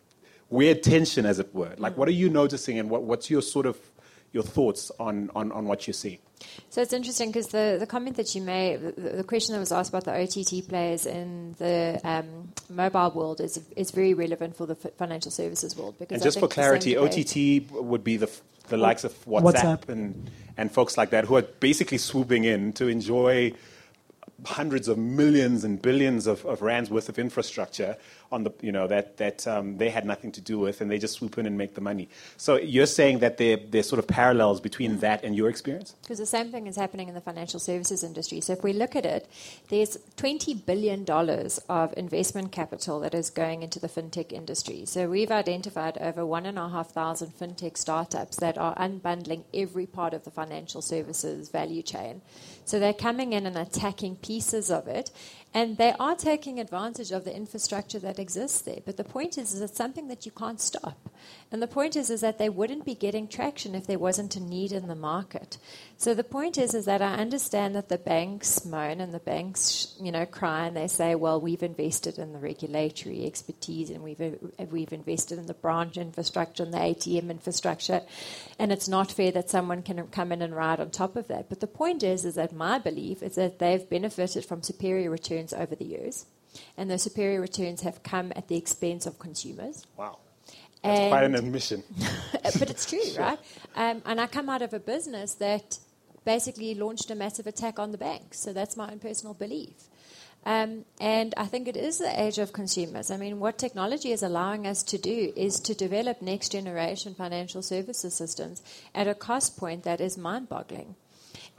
weird 0.50 0.82
tension, 0.82 1.26
as 1.26 1.38
it 1.38 1.54
were. 1.54 1.74
Like, 1.78 1.96
what 1.96 2.08
are 2.08 2.12
you 2.12 2.28
noticing, 2.28 2.78
and 2.78 2.90
what, 2.90 3.02
what's 3.02 3.30
your 3.30 3.42
sort 3.42 3.66
of 3.66 3.78
your 4.32 4.42
thoughts 4.42 4.90
on, 4.98 5.30
on, 5.34 5.52
on 5.52 5.66
what 5.66 5.86
you 5.86 5.92
see? 5.92 6.20
So 6.68 6.82
it's 6.82 6.92
interesting 6.92 7.30
because 7.30 7.48
the, 7.48 7.76
the 7.78 7.86
comment 7.86 8.16
that 8.16 8.34
you 8.34 8.42
made, 8.42 8.82
the, 8.82 8.92
the, 8.92 9.24
question 9.24 9.54
that 9.54 9.60
was 9.60 9.72
asked 9.72 9.88
about 9.88 10.04
the 10.04 10.12
OTT 10.12 10.68
players 10.68 11.06
in 11.06 11.54
the 11.58 11.98
um, 12.04 12.52
mobile 12.68 13.10
world 13.12 13.40
is 13.40 13.58
is 13.74 13.90
very 13.90 14.12
relevant 14.12 14.54
for 14.54 14.66
the 14.66 14.74
financial 14.74 15.30
services 15.30 15.76
world. 15.76 15.96
Because 15.98 16.16
and 16.16 16.22
just 16.22 16.38
for 16.38 16.48
clarity, 16.48 16.96
OTT 16.96 17.70
would 17.72 18.04
be 18.04 18.18
the 18.18 18.30
the 18.68 18.76
likes 18.76 19.04
of 19.04 19.12
WhatsApp, 19.24 19.54
WhatsApp, 19.54 19.88
and 19.88 20.30
and 20.58 20.70
folks 20.70 20.98
like 20.98 21.10
that 21.10 21.24
who 21.24 21.36
are 21.36 21.42
basically 21.42 21.98
swooping 21.98 22.44
in 22.44 22.72
to 22.74 22.88
enjoy 22.88 23.52
hundreds 24.44 24.86
of 24.88 24.98
millions 24.98 25.64
and 25.64 25.80
billions 25.80 26.26
of, 26.26 26.44
of 26.44 26.60
rands 26.60 26.90
worth 26.90 27.08
of 27.08 27.18
infrastructure 27.18 27.96
on 28.30 28.44
the 28.44 28.52
you 28.60 28.72
know 28.72 28.86
that 28.86 29.16
that 29.16 29.46
um, 29.46 29.78
they 29.78 29.88
had 29.88 30.04
nothing 30.04 30.32
to 30.32 30.40
do 30.40 30.58
with 30.58 30.80
and 30.80 30.90
they 30.90 30.98
just 30.98 31.14
swoop 31.14 31.38
in 31.38 31.46
and 31.46 31.56
make 31.56 31.74
the 31.74 31.80
money. 31.80 32.08
So 32.36 32.56
you're 32.56 32.86
saying 32.86 33.20
that 33.20 33.38
there 33.38 33.56
there's 33.56 33.88
sort 33.88 33.98
of 33.98 34.06
parallels 34.06 34.60
between 34.60 34.98
that 34.98 35.24
and 35.24 35.34
your 35.36 35.48
experience? 35.48 35.94
Because 36.02 36.18
the 36.18 36.26
same 36.26 36.50
thing 36.50 36.66
is 36.66 36.76
happening 36.76 37.08
in 37.08 37.14
the 37.14 37.20
financial 37.20 37.60
services 37.60 38.02
industry. 38.02 38.40
So 38.40 38.52
if 38.52 38.62
we 38.62 38.72
look 38.72 38.94
at 38.94 39.06
it, 39.06 39.28
there's 39.68 39.96
20 40.16 40.54
billion 40.54 41.04
dollars 41.04 41.58
of 41.68 41.94
investment 41.96 42.52
capital 42.52 43.00
that 43.00 43.14
is 43.14 43.30
going 43.30 43.62
into 43.62 43.78
the 43.78 43.88
fintech 43.88 44.32
industry. 44.32 44.84
So 44.84 45.08
we've 45.08 45.30
identified 45.30 45.98
over 45.98 46.26
one 46.26 46.46
and 46.46 46.58
a 46.58 46.68
half 46.68 46.90
thousand 46.90 47.32
fintech 47.38 47.76
startups 47.78 48.36
that 48.38 48.58
are 48.58 48.74
unbundling 48.76 49.44
every 49.54 49.86
part 49.86 50.12
of 50.12 50.24
the 50.24 50.30
financial 50.30 50.82
services 50.82 51.48
value 51.48 51.82
chain. 51.82 52.22
So 52.66 52.80
they're 52.80 52.92
coming 52.92 53.32
in 53.32 53.46
and 53.46 53.56
attacking 53.56 54.16
pieces 54.16 54.70
of 54.70 54.88
it. 54.88 55.12
And 55.54 55.78
they 55.78 55.94
are 55.98 56.16
taking 56.16 56.60
advantage 56.60 57.12
of 57.12 57.24
the 57.24 57.34
infrastructure 57.34 58.00
that 58.00 58.18
exists 58.18 58.60
there. 58.60 58.80
But 58.84 58.98
the 58.98 59.04
point 59.04 59.38
is, 59.38 59.54
is 59.54 59.62
it's 59.62 59.76
something 59.76 60.08
that 60.08 60.26
you 60.26 60.32
can't 60.32 60.60
stop. 60.60 61.08
And 61.52 61.62
the 61.62 61.68
point 61.68 61.94
is, 61.94 62.10
is 62.10 62.22
that 62.22 62.38
they 62.38 62.48
wouldn't 62.48 62.84
be 62.84 62.96
getting 62.96 63.28
traction 63.28 63.76
if 63.76 63.86
there 63.86 64.00
wasn't 64.00 64.34
a 64.34 64.40
need 64.40 64.72
in 64.72 64.88
the 64.88 64.96
market. 64.96 65.58
So 65.96 66.12
the 66.12 66.24
point 66.24 66.58
is, 66.58 66.74
is 66.74 66.86
that 66.86 67.00
I 67.00 67.14
understand 67.14 67.76
that 67.76 67.88
the 67.88 67.98
banks 67.98 68.64
moan 68.64 69.00
and 69.00 69.14
the 69.14 69.20
banks, 69.20 69.94
you 70.00 70.10
know, 70.10 70.26
cry 70.26 70.66
and 70.66 70.76
they 70.76 70.88
say, 70.88 71.14
well, 71.14 71.40
we've 71.40 71.62
invested 71.62 72.18
in 72.18 72.32
the 72.32 72.40
regulatory 72.40 73.24
expertise 73.24 73.90
and 73.90 74.02
we've 74.02 74.20
we've 74.70 74.92
invested 74.92 75.38
in 75.38 75.46
the 75.46 75.54
branch 75.54 75.96
infrastructure 75.96 76.64
and 76.64 76.74
the 76.74 76.78
ATM 76.78 77.30
infrastructure, 77.30 78.02
and 78.58 78.72
it's 78.72 78.88
not 78.88 79.12
fair 79.12 79.30
that 79.30 79.48
someone 79.48 79.82
can 79.82 80.04
come 80.08 80.32
in 80.32 80.42
and 80.42 80.54
ride 80.54 80.80
on 80.80 80.90
top 80.90 81.14
of 81.14 81.28
that. 81.28 81.48
But 81.48 81.60
the 81.60 81.68
point 81.68 82.02
is, 82.02 82.24
is 82.24 82.34
that 82.34 82.52
my 82.52 82.80
belief 82.80 83.22
is 83.22 83.36
that 83.36 83.60
they've 83.60 83.88
benefited 83.88 84.44
from 84.44 84.62
superior 84.62 85.10
returns 85.10 85.52
over 85.52 85.76
the 85.76 85.84
years, 85.84 86.26
and 86.76 86.90
those 86.90 87.02
superior 87.02 87.40
returns 87.40 87.82
have 87.82 88.02
come 88.02 88.32
at 88.34 88.48
the 88.48 88.56
expense 88.56 89.06
of 89.06 89.20
consumers. 89.20 89.86
Wow. 89.96 90.18
That's 90.86 91.00
and 91.00 91.10
quite 91.10 91.24
an 91.24 91.34
admission. 91.34 91.82
but 92.58 92.70
it's 92.70 92.86
true, 92.86 93.04
sure. 93.04 93.22
right? 93.22 93.38
Um, 93.74 94.02
and 94.04 94.20
I 94.20 94.26
come 94.26 94.48
out 94.48 94.62
of 94.62 94.72
a 94.72 94.80
business 94.80 95.34
that 95.34 95.78
basically 96.24 96.74
launched 96.74 97.10
a 97.10 97.14
massive 97.14 97.46
attack 97.46 97.78
on 97.78 97.92
the 97.92 97.98
banks. 97.98 98.40
So 98.40 98.52
that's 98.52 98.76
my 98.76 98.90
own 98.90 98.98
personal 98.98 99.34
belief. 99.34 99.74
Um, 100.44 100.84
and 101.00 101.34
I 101.36 101.46
think 101.46 101.66
it 101.66 101.76
is 101.76 101.98
the 101.98 102.22
age 102.22 102.38
of 102.38 102.52
consumers. 102.52 103.10
I 103.10 103.16
mean, 103.16 103.40
what 103.40 103.58
technology 103.58 104.12
is 104.12 104.22
allowing 104.22 104.64
us 104.64 104.84
to 104.84 104.98
do 104.98 105.32
is 105.34 105.58
to 105.60 105.74
develop 105.74 106.22
next 106.22 106.52
generation 106.52 107.14
financial 107.14 107.62
services 107.62 108.14
systems 108.14 108.62
at 108.94 109.08
a 109.08 109.14
cost 109.14 109.56
point 109.56 109.82
that 109.82 110.00
is 110.00 110.16
mind 110.16 110.48
boggling. 110.48 110.94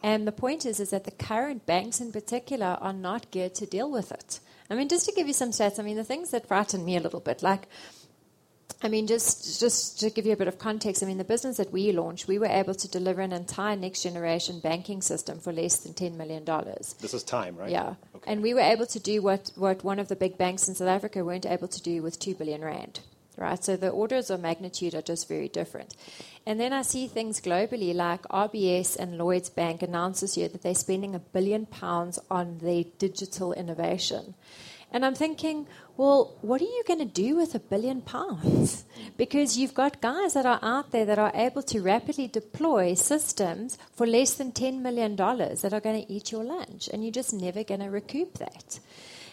And 0.01 0.25
the 0.25 0.31
point 0.31 0.65
is, 0.65 0.79
is 0.79 0.91
that 0.91 1.03
the 1.03 1.11
current 1.11 1.65
banks 1.65 1.99
in 1.99 2.13
particular 2.13 2.77
are 2.79 2.93
not 2.93 3.29
geared 3.31 3.55
to 3.55 3.65
deal 3.65 3.91
with 3.91 4.11
it. 4.11 4.39
I 4.69 4.75
mean, 4.75 4.87
just 4.87 5.05
to 5.05 5.11
give 5.13 5.27
you 5.27 5.33
some 5.33 5.51
stats, 5.51 5.79
I 5.79 5.83
mean, 5.83 5.97
the 5.97 6.03
things 6.03 6.31
that 6.31 6.47
frighten 6.47 6.85
me 6.85 6.97
a 6.97 7.01
little 7.01 7.19
bit, 7.19 7.41
like 7.41 7.67
I 8.83 8.89
mean, 8.89 9.07
just 9.07 9.59
just 9.59 9.99
to 10.01 10.11
give 10.11 10.27
you 10.27 10.33
a 10.33 10.37
bit 10.37 10.47
of 10.47 10.59
context, 10.59 11.01
I 11.01 11.07
mean, 11.07 11.17
the 11.17 11.23
business 11.23 11.57
that 11.57 11.71
we 11.71 11.91
launched, 11.91 12.27
we 12.27 12.37
were 12.37 12.45
able 12.45 12.75
to 12.75 12.87
deliver 12.87 13.21
an 13.21 13.31
entire 13.31 13.75
next 13.75 14.03
generation 14.03 14.59
banking 14.59 15.01
system 15.01 15.39
for 15.39 15.51
less 15.51 15.77
than 15.77 15.93
ten 15.93 16.15
million 16.15 16.43
dollars. 16.43 16.93
This 17.01 17.13
is 17.15 17.23
Tyme, 17.23 17.57
right? 17.57 17.71
Yeah, 17.71 17.95
okay. 18.15 18.31
and 18.31 18.43
we 18.43 18.53
were 18.53 18.61
able 18.61 18.85
to 18.85 18.99
do 18.99 19.21
what 19.23 19.51
what 19.55 19.83
one 19.83 19.97
of 19.97 20.09
the 20.09 20.15
big 20.15 20.37
banks 20.37 20.67
in 20.67 20.75
South 20.75 20.89
Africa 20.89 21.25
weren't 21.25 21.45
able 21.45 21.67
to 21.67 21.81
do 21.81 22.03
with 22.03 22.19
two 22.19 22.35
billion 22.35 22.63
rand. 22.63 22.99
Right, 23.35 23.63
so 23.63 23.75
the 23.75 23.89
orders 23.89 24.31
of 24.31 24.41
magnitude 24.41 24.95
are 24.95 25.01
just 25.03 25.27
very 25.27 25.47
different. 25.47 25.95
And 26.47 26.59
then 26.59 26.73
I 26.73 26.81
see 26.81 27.07
things 27.07 27.39
globally 27.39 27.93
like 27.93 28.23
RBS 28.23 28.95
and 28.97 29.19
Lloyds 29.19 29.51
Bank 29.51 29.83
announced 29.83 30.21
this 30.21 30.37
year 30.37 30.47
that 30.47 30.63
they're 30.63 30.73
spending 30.73 31.13
a 31.13 31.19
billion 31.19 31.67
pounds 31.67 32.17
on 32.31 32.57
their 32.57 32.83
digital 32.97 33.53
innovation. 33.53 34.33
And 34.91 35.05
I'm 35.05 35.13
thinking, 35.13 35.67
well, 35.97 36.37
what 36.41 36.61
are 36.61 36.65
you 36.65 36.83
going 36.87 36.99
to 36.99 37.05
do 37.05 37.35
with 37.35 37.55
a 37.55 37.59
billion 37.59 38.01
pounds? 38.01 38.85
Because 39.17 39.57
you've 39.57 39.73
got 39.73 39.99
guys 39.99 40.35
that 40.35 40.45
are 40.45 40.59
out 40.61 40.91
there 40.91 41.05
that 41.05 41.17
are 41.17 41.31
able 41.33 41.63
to 41.63 41.81
rapidly 41.81 42.27
deploy 42.27 42.93
systems 42.93 43.79
for 43.93 44.05
less 44.05 44.35
than 44.35 44.51
$10 44.51 44.79
million 44.81 45.15
that 45.15 45.73
are 45.73 45.79
going 45.79 46.05
to 46.05 46.11
eat 46.11 46.31
your 46.31 46.43
lunch, 46.43 46.87
and 46.93 47.03
you're 47.03 47.11
just 47.11 47.33
never 47.33 47.63
going 47.63 47.79
to 47.79 47.89
recoup 47.89 48.37
that. 48.37 48.79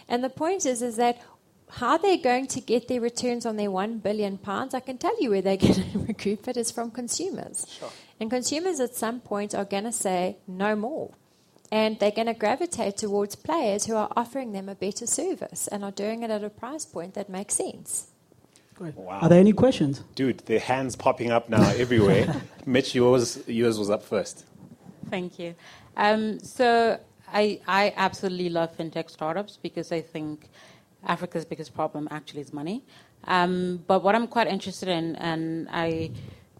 And 0.08 0.24
the 0.24 0.30
point 0.30 0.64
is, 0.64 0.80
is 0.80 0.96
that 0.96 1.20
how 1.68 1.98
they're 1.98 2.16
going 2.16 2.46
to 2.46 2.60
get 2.60 2.88
their 2.88 3.00
returns 3.00 3.44
on 3.44 3.56
their 3.56 3.70
one 3.70 3.98
billion 3.98 4.38
pounds, 4.38 4.74
I 4.74 4.80
can 4.80 4.96
tell 4.96 5.20
you 5.20 5.30
where 5.30 5.42
they're 5.42 5.56
going 5.58 5.74
to 5.74 5.98
recoup 5.98 6.48
it 6.48 6.56
is 6.56 6.70
from 6.70 6.90
consumers. 6.90 7.66
Sure. 7.68 7.90
And 8.20 8.30
consumers 8.30 8.80
at 8.80 8.94
some 8.94 9.20
point 9.20 9.54
are 9.54 9.64
going 9.64 9.84
to 9.84 9.92
say 9.92 10.38
no 10.46 10.76
more. 10.76 11.10
And 11.72 11.98
they're 11.98 12.10
going 12.10 12.26
to 12.26 12.34
gravitate 12.34 12.96
towards 12.98 13.34
players 13.34 13.86
who 13.86 13.96
are 13.96 14.10
offering 14.16 14.52
them 14.52 14.68
a 14.68 14.74
better 14.74 15.06
service 15.06 15.66
and 15.68 15.82
are 15.84 15.90
doing 15.90 16.22
it 16.22 16.30
at 16.30 16.44
a 16.44 16.50
price 16.50 16.84
point 16.84 17.14
that 17.14 17.28
makes 17.28 17.54
sense. 17.54 18.08
Wow. 18.78 19.20
Are 19.22 19.28
there 19.28 19.38
any 19.38 19.52
questions? 19.52 20.02
Dude, 20.14 20.38
the 20.40 20.58
hands 20.58 20.96
popping 20.96 21.30
up 21.30 21.48
now 21.48 21.68
everywhere. 21.76 22.42
Mich, 22.66 22.94
yours, 22.94 23.42
yours 23.46 23.78
was 23.78 23.90
up 23.90 24.02
first. 24.02 24.44
Thank 25.10 25.38
you. 25.38 25.54
Um, 25.96 26.40
so 26.40 26.98
I, 27.32 27.60
I 27.66 27.92
absolutely 27.96 28.48
love 28.48 28.76
fintech 28.76 29.10
startups 29.10 29.58
because 29.62 29.92
I 29.92 30.00
think 30.00 30.48
Africa's 31.06 31.44
biggest 31.44 31.74
problem 31.74 32.08
actually 32.10 32.40
is 32.40 32.52
money. 32.52 32.82
Um, 33.24 33.82
but 33.86 34.02
what 34.02 34.14
I'm 34.14 34.26
quite 34.26 34.48
interested 34.48 34.88
in, 34.88 35.16
and 35.16 35.68
I 35.70 36.10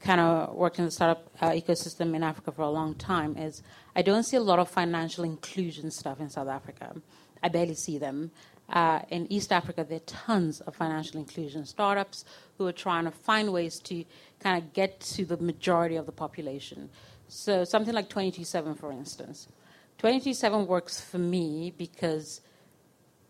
kind 0.05 0.21
of 0.21 0.55
worked 0.55 0.79
in 0.79 0.85
the 0.85 0.91
startup 0.91 1.31
uh, 1.41 1.51
ecosystem 1.51 2.15
in 2.15 2.23
Africa 2.23 2.53
for 2.53 2.63
a 2.63 2.71
long 2.71 2.95
time 2.95 3.37
is 3.39 3.63
I 3.97 4.03
don't 4.03 4.23
see 4.23 4.37
a 4.37 4.41
lot 4.41 4.59
of 4.59 4.69
financial 4.69 5.25
inclusion 5.25 5.91
stuff 5.91 6.21
in 6.21 6.29
South 6.29 6.49
Africa. 6.49 6.95
I 7.43 7.49
barely 7.49 7.75
see 7.75 7.99
them. 7.99 8.31
Uh, 8.69 9.01
in 9.11 9.31
East 9.33 9.53
Africa, 9.53 9.85
there 9.87 9.97
are 9.97 10.01
tons 10.27 10.61
of 10.61 10.75
financial 10.75 11.19
inclusion 11.19 11.65
startups 11.65 12.25
who 12.57 12.67
are 12.67 12.73
trying 12.73 13.05
to 13.05 13.11
find 13.11 13.53
ways 13.53 13.79
to 13.81 14.05
kind 14.41 14.63
of 14.63 14.73
get 14.73 15.01
to 15.01 15.25
the 15.25 15.37
majority 15.39 15.97
of 15.97 16.07
the 16.07 16.13
population. 16.13 16.91
So 17.29 17.65
something 17.65 17.95
like 17.95 18.09
22seven, 18.09 18.79
for 18.79 18.93
instance. 18.93 19.49
22seven 19.99 20.67
works 20.67 21.01
for 21.01 21.19
me 21.19 21.73
because 21.77 22.41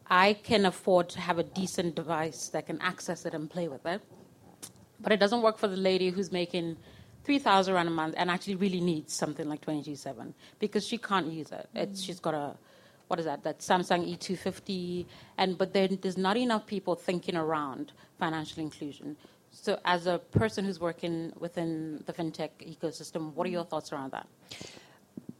I 0.08 0.34
can 0.34 0.66
afford 0.66 1.08
to 1.10 1.20
have 1.20 1.38
a 1.38 1.44
decent 1.44 1.94
device 1.94 2.48
that 2.48 2.66
can 2.66 2.80
access 2.80 3.24
it 3.24 3.34
and 3.34 3.48
play 3.48 3.68
with 3.68 3.86
it. 3.86 4.02
But 5.04 5.12
it 5.12 5.20
doesn't 5.20 5.42
work 5.42 5.58
for 5.58 5.68
the 5.68 5.76
lady 5.76 6.10
who's 6.10 6.32
making 6.32 6.76
3,000 7.24 7.72
rand 7.74 7.88
a 7.88 7.92
month 7.92 8.14
and 8.18 8.30
actually 8.30 8.56
really 8.56 8.80
needs 8.80 9.12
something 9.12 9.48
like 9.48 9.64
22seven 9.64 10.34
because 10.58 10.84
she 10.86 10.98
can't 10.98 11.30
use 11.30 11.52
it. 11.52 11.68
It's, 11.74 12.00
mm. 12.00 12.06
she's 12.06 12.18
got 12.18 12.34
a 12.34 12.56
what 13.08 13.18
is 13.18 13.26
that? 13.26 13.42
That 13.42 13.58
Samsung 13.58 14.10
E250, 14.16 15.04
and 15.36 15.58
but 15.58 15.74
then 15.74 15.98
there's 16.00 16.16
not 16.16 16.38
enough 16.38 16.66
people 16.66 16.94
thinking 16.94 17.36
around 17.36 17.92
financial 18.18 18.62
inclusion. 18.62 19.16
So, 19.50 19.78
as 19.84 20.06
a 20.06 20.18
person 20.18 20.64
who's 20.64 20.80
working 20.80 21.32
within 21.38 22.02
the 22.06 22.12
fintech 22.12 22.50
ecosystem, 22.60 23.34
what 23.34 23.46
are 23.46 23.50
your 23.50 23.64
mm. 23.64 23.68
thoughts 23.68 23.92
around 23.92 24.12
that? 24.12 24.26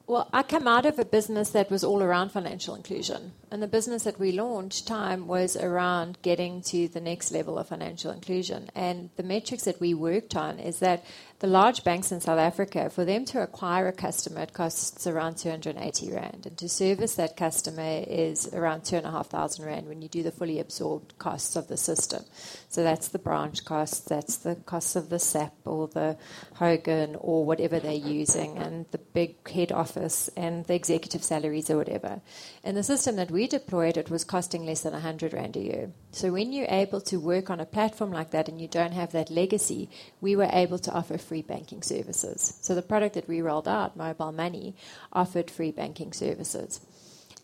Well, 0.07 0.29
I 0.35 0.43
come 0.43 0.69
out 0.69 0.85
of 0.85 0.99
a 0.99 1.05
business 1.07 1.51
that 1.51 1.71
was 1.71 1.83
all 1.83 2.03
around 2.03 2.29
financial 2.31 2.75
inclusion. 2.75 3.33
And 3.51 3.63
the 3.63 3.67
business 3.67 4.03
that 4.03 4.21
we 4.21 4.33
launched, 4.33 4.87
Tyme, 4.87 5.27
was 5.27 5.57
around 5.57 6.19
getting 6.21 6.61
to 6.63 6.89
the 6.89 7.01
next 7.01 7.33
level 7.33 7.59
of 7.59 7.69
financial 7.69 8.11
inclusion. 8.11 8.69
And 8.75 9.09
the 9.17 9.23
metrics 9.23 9.65
that 9.65 9.81
we 9.81 9.95
worked 9.95 10.37
on 10.37 10.59
is 10.59 10.81
that 10.81 11.07
the 11.39 11.47
large 11.47 11.85
banks 11.85 12.13
in 12.13 12.21
South 12.21 12.39
Africa, 12.39 12.91
for 12.91 13.07
them 13.07 13.25
to 13.27 13.43
acquire 13.43 13.89
a 13.89 13.93
customer, 13.93 14.43
it 14.43 14.53
costs 14.53 15.07
around 15.07 15.39
280 15.39 16.13
Rand. 16.13 16.47
And 16.47 16.59
to 16.59 16.69
service 16.69 17.15
that 17.15 17.39
customer 17.39 18.05
is 18.07 18.53
around 18.53 18.85
2,500 18.85 19.67
Rand 19.67 19.89
when 19.89 20.03
you 20.03 20.09
do 20.09 20.23
the 20.23 20.33
fully 20.33 20.61
absorbed 20.61 21.17
costs 21.19 21.57
of 21.57 21.69
the 21.69 21.79
system. 21.79 22.25
So 22.69 22.83
that's 22.83 23.09
the 23.09 23.19
branch 23.19 23.65
costs, 23.65 24.01
that's 24.01 24.37
the 24.37 24.57
costs 24.57 24.97
of 24.97 25.09
the 25.09 25.19
SAP 25.19 25.55
or 25.65 25.89
the 25.89 26.19
Hogan 26.57 27.17
or 27.19 27.47
whatever 27.47 27.81
they're 27.81 27.93
using, 27.93 28.59
and 28.59 28.85
the 28.91 29.01
big 29.15 29.49
head 29.49 29.71
office 29.71 30.29
and 30.37 30.67
the 30.67 30.75
executive 30.75 31.23
salaries 31.23 31.71
or 31.71 31.77
whatever. 31.79 32.21
And 32.65 32.77
the 32.77 32.83
system 32.83 33.15
that 33.17 33.31
we 33.31 33.47
deployed, 33.47 33.97
it 33.97 34.11
was 34.11 34.25
costing 34.25 34.67
less 34.67 34.83
than 34.83 34.93
100 34.93 35.33
Rand 35.33 35.57
a 35.57 35.61
year. 35.61 35.91
So 36.11 36.33
when 36.33 36.53
you're 36.53 36.67
able 36.69 37.01
to 37.03 37.21
work 37.21 37.49
on 37.49 37.61
a 37.61 37.65
platform 37.65 38.11
like 38.11 38.33
that 38.33 38.49
and 38.49 38.61
you 38.61 38.67
don't 38.67 38.93
have 38.93 39.13
that 39.13 39.31
legacy, 39.31 39.89
we 40.21 40.35
were 40.35 40.51
able 40.53 40.81
to 40.81 40.93
offer 40.93 41.17
free 41.17 41.43
banking 41.43 41.83
services. 41.83 42.59
So 42.61 42.75
the 42.75 42.83
product 42.83 43.15
that 43.15 43.29
we 43.29 43.41
rolled 43.41 43.69
out, 43.69 43.97
Mobile 43.97 44.33
Money, 44.33 44.75
offered 45.13 45.51
free 45.51 45.71
banking 45.71 46.13
services. 46.13 46.81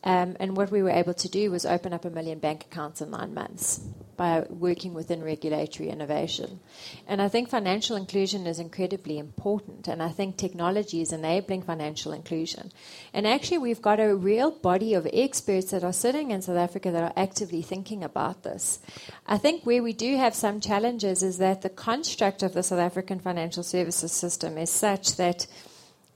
Um, 0.03 0.37
and 0.41 0.57
what 0.57 0.71
we 0.71 0.83
were 0.83 0.91
able 0.91 1.15
to 1.15 1.29
do 1.29 1.51
was 1.51 1.67
open 1.67 1.93
up 1.93 2.05
a 2.05 2.11
million 2.11 2.39
bank 2.39 2.65
accounts 2.65 3.03
in 3.03 3.11
nine 3.11 3.35
months 3.35 3.81
by 4.17 4.45
working 4.51 4.93
within 4.93 5.23
regulatory 5.23 5.89
innovation. 5.89 6.61
And 7.07 7.23
I 7.23 7.29
think 7.29 7.49
financial 7.49 7.97
inclusion 7.97 8.47
is 8.47 8.59
incredibly 8.59 9.19
important. 9.19 9.89
And 9.89 10.03
I 10.03 10.11
think 10.11 10.37
technology 10.37 11.01
is 11.01 11.13
enabling 11.13 11.63
financial 11.63 12.13
inclusion. 12.13 12.71
And 13.15 13.27
actually, 13.27 13.59
we've 13.59 13.81
got 13.81 13.99
a 13.99 14.15
real 14.15 14.51
body 14.51 14.93
of 14.93 15.07
experts 15.13 15.71
that 15.71 15.85
are 15.85 15.93
sitting 15.93 16.31
in 16.31 16.43
South 16.43 16.59
Africa 16.59 16.91
that 16.91 17.03
are 17.03 17.13
actively 17.17 17.63
thinking 17.63 18.05
about 18.05 18.43
this. 18.43 18.79
I 19.27 19.39
think 19.39 19.65
where 19.65 19.83
we 19.83 19.93
do 19.93 20.17
have 20.17 20.35
some 20.35 20.61
challenges 20.61 21.23
is 21.23 21.39
that 21.39 21.63
the 21.63 21.71
construct 21.71 22.43
of 22.43 22.53
the 22.53 22.63
South 22.63 22.79
African 22.79 23.21
financial 23.21 23.63
services 23.63 24.13
system 24.13 24.59
is 24.59 24.71
such 24.71 25.17
that 25.17 25.47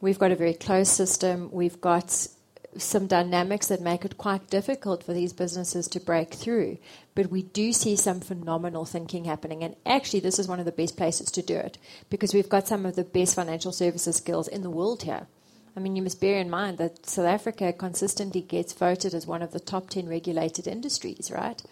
we've 0.03 0.19
got 0.19 0.31
a 0.31 0.37
very 0.37 0.55
closed 0.55 0.93
system. 0.93 1.51
We've 1.53 1.81
got 1.81 2.29
some 2.77 3.07
dynamics 3.07 3.69
that 3.69 3.81
make 3.81 4.05
it 4.05 4.19
quite 4.19 4.51
difficult 4.51 5.03
for 5.03 5.13
these 5.13 5.33
businesses 5.33 5.89
to 5.89 6.01
break 6.01 6.35
through. 6.35 6.79
But 7.15 7.31
we 7.31 7.43
do 7.43 7.73
see 7.73 7.97
some 7.97 8.21
phenomenal 8.21 8.85
thinking 8.85 9.25
happening. 9.25 9.63
And 9.63 9.77
actually, 9.87 10.21
this 10.21 10.39
is 10.39 10.49
one 10.49 10.59
of 10.59 10.65
the 10.65 10.73
best 10.73 10.97
places 10.97 11.31
to 11.33 11.43
do 11.43 11.57
it 11.57 11.79
because 12.11 12.35
we've 12.35 12.49
got 12.49 12.69
some 12.69 12.87
of 12.87 12.97
the 12.97 13.05
best 13.05 13.35
financial 13.35 13.73
services 13.73 14.17
skills 14.17 14.49
in 14.49 14.63
the 14.63 14.71
world 14.71 15.03
here. 15.03 15.27
I 15.77 15.81
mean, 15.81 15.97
you 15.97 16.03
must 16.03 16.21
bear 16.21 16.39
in 16.39 16.51
mind 16.51 16.79
that 16.79 17.07
South 17.07 17.27
Africa 17.27 17.73
consistently 17.73 18.41
gets 18.41 18.73
voted 18.73 19.13
as 19.15 19.27
one 19.27 19.43
of 19.43 19.53
the 19.53 19.61
top 19.61 19.91
10 19.91 20.09
regulated 20.09 20.67
industries, 20.69 21.31
right? 21.33 21.63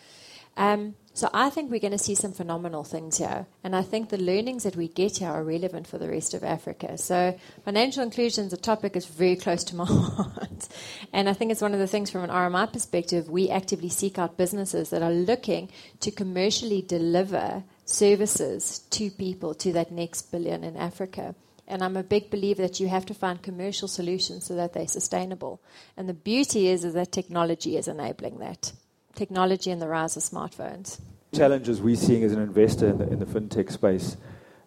Um, 0.56 0.96
so 1.14 1.28
I 1.34 1.50
think 1.50 1.70
we're 1.70 1.78
going 1.78 1.92
to 1.92 1.98
see 1.98 2.14
some 2.14 2.32
phenomenal 2.32 2.84
things 2.84 3.18
here. 3.18 3.46
And 3.62 3.76
I 3.76 3.82
think 3.82 4.08
the 4.08 4.16
learnings 4.16 4.62
that 4.62 4.76
we 4.76 4.88
get 4.88 5.18
here 5.18 5.28
are 5.28 5.44
relevant 5.44 5.86
for 5.86 5.98
the 5.98 6.08
rest 6.08 6.32
of 6.32 6.42
Africa. 6.42 6.96
So 6.96 7.38
financial 7.66 8.02
inclusion 8.02 8.46
is 8.46 8.52
a 8.54 8.56
topic 8.56 8.94
that's 8.94 9.06
very 9.06 9.36
close 9.36 9.62
to 9.64 9.76
my 9.76 9.84
heart. 9.88 10.68
And 11.12 11.28
I 11.28 11.34
think 11.34 11.52
it's 11.52 11.60
one 11.60 11.74
of 11.74 11.80
the 11.80 11.86
things 11.86 12.10
from 12.10 12.24
an 12.24 12.30
RMI 12.30 12.72
perspective, 12.72 13.28
we 13.28 13.50
actively 13.50 13.90
seek 13.90 14.18
out 14.18 14.38
businesses 14.38 14.88
that 14.88 15.02
are 15.02 15.12
looking 15.12 15.70
to 16.00 16.10
commercially 16.10 16.80
deliver 16.80 17.62
services 17.84 18.78
to 18.90 19.10
people 19.10 19.52
to 19.56 19.72
that 19.74 19.92
next 19.92 20.32
billion 20.32 20.64
in 20.64 20.78
Africa. 20.78 21.34
And 21.68 21.82
I'm 21.82 21.98
a 21.98 22.02
big 22.02 22.30
believer 22.30 22.62
that 22.62 22.80
you 22.80 22.88
have 22.88 23.04
to 23.06 23.14
find 23.14 23.42
commercial 23.42 23.86
solutions 23.86 24.46
so 24.46 24.54
that 24.56 24.72
they're 24.72 24.88
sustainable. 24.88 25.60
And 25.94 26.08
the 26.08 26.14
beauty 26.14 26.68
is, 26.68 26.86
is 26.86 26.94
that 26.94 27.12
technology 27.12 27.76
is 27.76 27.86
enabling 27.86 28.38
that 28.38 28.72
technology 29.14 29.70
and 29.70 29.80
the 29.80 29.88
rise 29.88 30.16
of 30.16 30.22
smartphones? 30.22 31.00
Challenges 31.34 31.80
we're 31.80 31.96
seeing 31.96 32.24
as 32.24 32.32
an 32.32 32.40
investor 32.40 32.88
in 32.88 32.98
the, 32.98 33.08
in 33.08 33.18
the 33.18 33.26
fintech 33.26 33.70
space, 33.70 34.16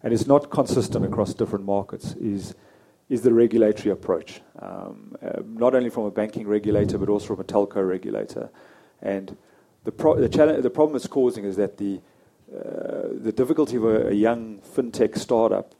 and 0.02 0.12
it's 0.12 0.26
not 0.26 0.50
consistent 0.50 1.04
across 1.04 1.34
different 1.34 1.64
markets, 1.64 2.14
is 2.14 2.54
is 3.08 3.22
the 3.22 3.32
regulatory 3.32 3.92
approach, 3.92 4.40
um, 4.58 5.16
uh, 5.22 5.40
not 5.44 5.74
only 5.74 5.90
from 5.90 6.04
a 6.04 6.10
banking 6.10 6.46
regulator 6.46 6.98
but 6.98 7.08
also 7.08 7.28
from 7.28 7.40
a 7.40 7.44
telco 7.44 7.86
regulator. 7.86 8.50
And 9.00 9.36
the, 9.84 9.92
pro- 9.92 10.18
the, 10.18 10.28
challenge, 10.28 10.62
the 10.62 10.70
problem 10.70 10.96
it's 10.96 11.06
causing 11.06 11.44
is 11.44 11.56
that 11.56 11.78
the, 11.78 12.00
uh, 12.52 13.08
the 13.12 13.32
difficulty 13.32 13.76
of 13.76 13.84
a, 13.84 14.08
a 14.08 14.12
young 14.12 14.58
fintech 14.58 15.16
startup 15.16 15.74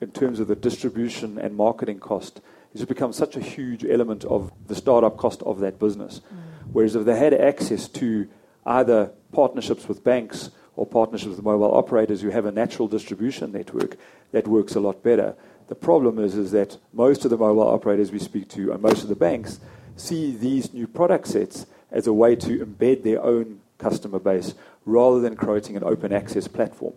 in 0.00 0.10
terms 0.10 0.40
of 0.40 0.48
the 0.48 0.56
distribution 0.56 1.38
and 1.38 1.54
marketing 1.54 2.00
cost 2.00 2.40
has 2.72 2.84
become 2.84 3.12
such 3.12 3.36
a 3.36 3.40
huge 3.40 3.84
element 3.84 4.24
of 4.24 4.50
the 4.66 4.74
startup 4.74 5.16
cost 5.16 5.42
of 5.42 5.60
that 5.60 5.78
business. 5.78 6.20
Mm. 6.20 6.38
Whereas 6.74 6.96
if 6.96 7.04
they 7.04 7.16
had 7.16 7.32
access 7.32 7.86
to 7.88 8.28
either 8.66 9.12
partnerships 9.30 9.86
with 9.86 10.02
banks 10.02 10.50
or 10.74 10.84
partnerships 10.84 11.36
with 11.36 11.44
mobile 11.44 11.72
operators 11.72 12.20
who 12.20 12.30
have 12.30 12.46
a 12.46 12.50
natural 12.50 12.88
distribution 12.88 13.52
network, 13.52 13.96
that 14.32 14.48
works 14.48 14.74
a 14.74 14.80
lot 14.80 15.00
better. 15.00 15.36
The 15.68 15.76
problem 15.76 16.18
is, 16.18 16.34
is 16.34 16.50
that 16.50 16.76
most 16.92 17.24
of 17.24 17.30
the 17.30 17.38
mobile 17.38 17.62
operators 17.68 18.10
we 18.10 18.18
speak 18.18 18.48
to 18.48 18.72
and 18.72 18.82
most 18.82 19.04
of 19.04 19.08
the 19.08 19.14
banks 19.14 19.60
see 19.94 20.34
these 20.34 20.74
new 20.74 20.88
product 20.88 21.28
sets 21.28 21.66
as 21.92 22.08
a 22.08 22.12
way 22.12 22.34
to 22.34 22.66
embed 22.66 23.04
their 23.04 23.22
own 23.22 23.60
customer 23.78 24.18
base 24.18 24.54
rather 24.84 25.20
than 25.20 25.36
creating 25.36 25.76
an 25.76 25.84
open 25.84 26.12
access 26.12 26.48
platform. 26.48 26.94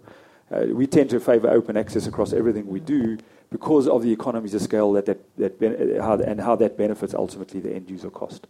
Uh, 0.50 0.66
we 0.72 0.88
tend 0.88 1.12
to 1.12 1.20
favor 1.20 1.52
open 1.52 1.78
access 1.78 2.08
across 2.08 2.34
everything 2.34 2.66
we 2.66 2.80
do 2.80 3.16
because 3.52 3.88
of 3.88 4.02
the 4.02 4.12
economies 4.12 4.56
of 4.56 4.62
scale 4.64 4.92
that, 4.94 5.06
that, 5.06 5.38
that 5.38 5.60
ben- 5.60 6.00
how, 6.02 6.16
and 6.16 6.42
how 6.42 6.56
that 6.56 6.80
benefits 6.80 7.14
ultimately 7.14 7.60
the 7.60 7.72
end 7.72 7.88
user 7.92 8.10
cost. 8.10 8.48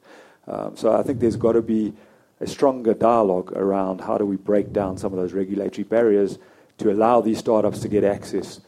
Um, 0.47 0.75
so 0.75 0.95
I 0.95 1.03
think 1.03 1.19
there's 1.19 1.35
got 1.35 1.53
to 1.53 1.61
be 1.61 1.93
a 2.39 2.47
stronger 2.47 2.93
dialogue 2.93 3.51
around 3.53 4.01
how 4.01 4.17
do 4.17 4.25
we 4.25 4.35
break 4.35 4.71
down 4.71 4.97
some 4.97 5.11
of 5.11 5.19
those 5.19 5.33
regulatory 5.33 5.83
barriers 5.83 6.37
to 6.77 6.91
allow 6.91 7.21
these 7.21 7.39
startups 7.39 7.79
to 7.79 7.87
get 7.87 8.03
access 8.03 8.61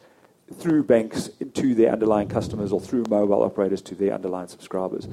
through 0.58 0.82
banks 0.82 1.30
to 1.54 1.74
their 1.76 1.92
underlying 1.92 2.28
customers 2.28 2.72
or 2.72 2.80
through 2.80 3.04
mobile 3.08 3.42
operators 3.42 3.80
to 3.80 3.94
their 3.94 4.12
underlying 4.12 4.48
subscribers. 4.48 5.06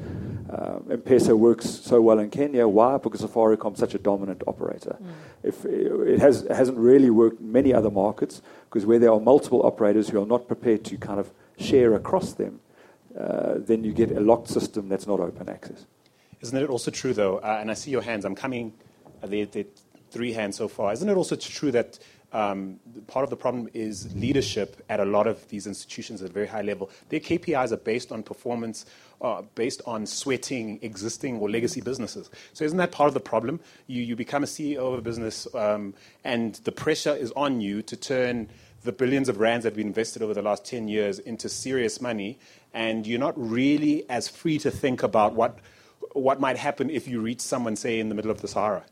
Um, 0.50 0.88
M-Pesa 0.90 1.38
works 1.38 1.70
so 1.70 2.02
well 2.02 2.18
in 2.18 2.32
Kenya. 2.32 2.68
Why? 2.68 2.98
Because 2.98 3.22
Safaricom 3.22 3.74
is 3.74 3.80
such 3.80 3.94
a 3.94 4.00
dominant 4.00 4.42
operator. 4.48 4.98
Mm. 5.00 5.12
If 5.44 5.66
it 5.66 6.20
has 6.20 6.48
hasn't 6.50 6.78
really 6.80 7.12
worked 7.12 7.40
in 7.40 7.52
many 7.52 7.72
other 7.72 7.92
markets 7.92 8.42
because 8.66 8.86
where 8.86 8.98
there 8.98 9.12
are 9.12 9.20
multiple 9.20 9.64
operators 9.64 10.10
who 10.10 10.22
are 10.22 10.26
not 10.26 10.48
prepared 10.48 10.84
to 10.86 10.98
kind 10.98 11.20
of 11.20 11.30
share 11.60 11.94
across 11.94 12.34
them, 12.34 12.60
uh, 13.18 13.56
then 13.58 13.84
you 13.84 13.94
get 13.94 14.12
a 14.12 14.20
locked 14.20 14.48
system 14.48 14.90
that's 14.90 15.06
not 15.06 15.20
open 15.20 15.50
access. 15.50 15.86
Isn't 16.42 16.58
it 16.58 16.70
also 16.70 16.92
true, 16.92 17.14
though, 17.14 17.38
uh, 17.38 17.58
and 17.60 17.72
I 17.72 17.74
see 17.74 17.92
your 17.92 18.02
hands, 18.02 18.26
I'm 18.26 18.36
coming, 18.36 18.74
uh, 19.24 19.28
the, 19.28 19.46
the 19.46 19.66
three 20.12 20.34
hands 20.34 20.56
so 20.56 20.68
far. 20.68 20.94
Isn't 20.94 21.10
it 21.10 21.18
also 21.18 21.36
true 21.36 21.72
that 21.72 22.00
um, 22.34 22.80
part 23.08 23.24
of 23.24 23.30
the 23.30 23.36
problem 23.36 23.70
is 23.74 24.14
leadership 24.16 24.84
at 24.90 25.00
a 25.00 25.06
lot 25.06 25.28
of 25.28 25.48
these 25.50 25.66
institutions 25.66 26.22
at 26.22 26.30
a 26.30 26.34
very 26.34 26.48
high 26.48 26.62
level? 26.62 26.90
Their 27.10 27.20
KPIs 27.20 27.72
are 27.72 27.78
based 27.78 28.12
on 28.12 28.22
performance, 28.22 28.86
uh, 29.22 29.42
based 29.56 29.82
on 29.86 30.06
sweating 30.06 30.80
existing 30.82 31.40
or 31.40 31.50
legacy 31.50 31.82
businesses. 31.82 32.30
So, 32.54 32.66
isn't 32.66 32.78
that 32.78 32.92
part 32.92 33.08
of 33.08 33.14
the 33.14 33.20
problem? 33.20 33.60
You, 33.88 34.04
you 34.04 34.16
become 34.16 34.44
a 34.44 34.48
CEO 34.48 34.94
of 34.94 35.00
a 35.00 35.02
business, 35.02 35.48
um, 35.56 35.94
and 36.24 36.56
the 36.66 36.72
pressure 36.72 37.16
is 37.16 37.32
on 37.32 37.62
you 37.62 37.82
to 37.84 37.96
turn 37.96 38.50
the 38.84 38.92
billions 38.92 39.28
of 39.28 39.40
rands 39.40 39.64
that 39.64 39.76
been 39.76 39.88
invested 39.88 40.22
over 40.22 40.34
the 40.34 40.42
last 40.42 40.64
10 40.66 40.88
years 40.88 41.20
into 41.20 41.50
serious 41.50 42.00
money, 42.00 42.38
and 42.74 43.08
you're 43.08 43.20
not 43.20 43.34
really 43.36 44.08
as 44.10 44.28
free 44.28 44.60
to 44.60 44.70
think 44.70 45.02
about 45.02 45.34
what 45.34 45.58
what 46.20 46.40
might 46.40 46.58
happen 46.58 46.90
if 46.90 47.08
you 47.08 47.22
reach 47.22 47.42
someone, 47.42 47.76
say, 47.76 48.00
in 48.00 48.10
the 48.10 48.16
middle 48.16 48.32
of 48.32 48.42
the 48.42 48.48
Sahara? 48.48 48.84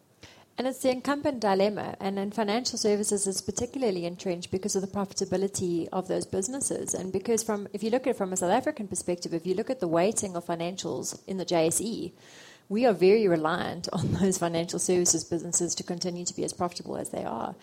And 0.58 0.68
it's 0.68 0.80
the 0.80 0.90
incumbent 0.90 1.42
dilemma. 1.42 1.98
And 2.00 2.18
in 2.18 2.32
financial 2.32 2.78
services, 2.78 3.28
it's 3.28 3.42
particularly 3.42 4.06
entrenched 4.06 4.52
because 4.52 4.76
of 4.76 4.82
the 4.82 4.88
profitability 4.88 5.90
of 5.92 6.08
those 6.08 6.26
businesses. 6.26 6.94
And 6.94 7.12
because, 7.12 7.44
from 7.44 7.68
if 7.74 7.84
you 7.84 7.90
look 7.90 8.08
at 8.08 8.12
it 8.12 8.18
from 8.18 8.32
a 8.32 8.38
South 8.38 8.52
African 8.52 8.88
perspective, 8.88 9.34
if 9.34 9.46
you 9.46 9.54
look 9.54 9.70
at 9.70 9.82
the 9.82 9.88
weighting 9.88 10.36
of 10.36 10.46
financials 10.46 11.20
in 11.28 11.38
the 11.38 11.46
JSE, 11.46 12.14
we 12.68 12.86
are 12.86 12.94
very 12.94 13.28
reliant 13.28 13.88
on 13.94 14.14
those 14.14 14.38
financial 14.38 14.80
services 14.80 15.24
businesses 15.24 15.76
to 15.76 15.84
continue 15.84 16.26
to 16.26 16.36
be 16.36 16.44
as 16.44 16.54
profitable 16.54 16.98
as 16.98 17.10
they 17.10 17.24
are. 17.24 17.56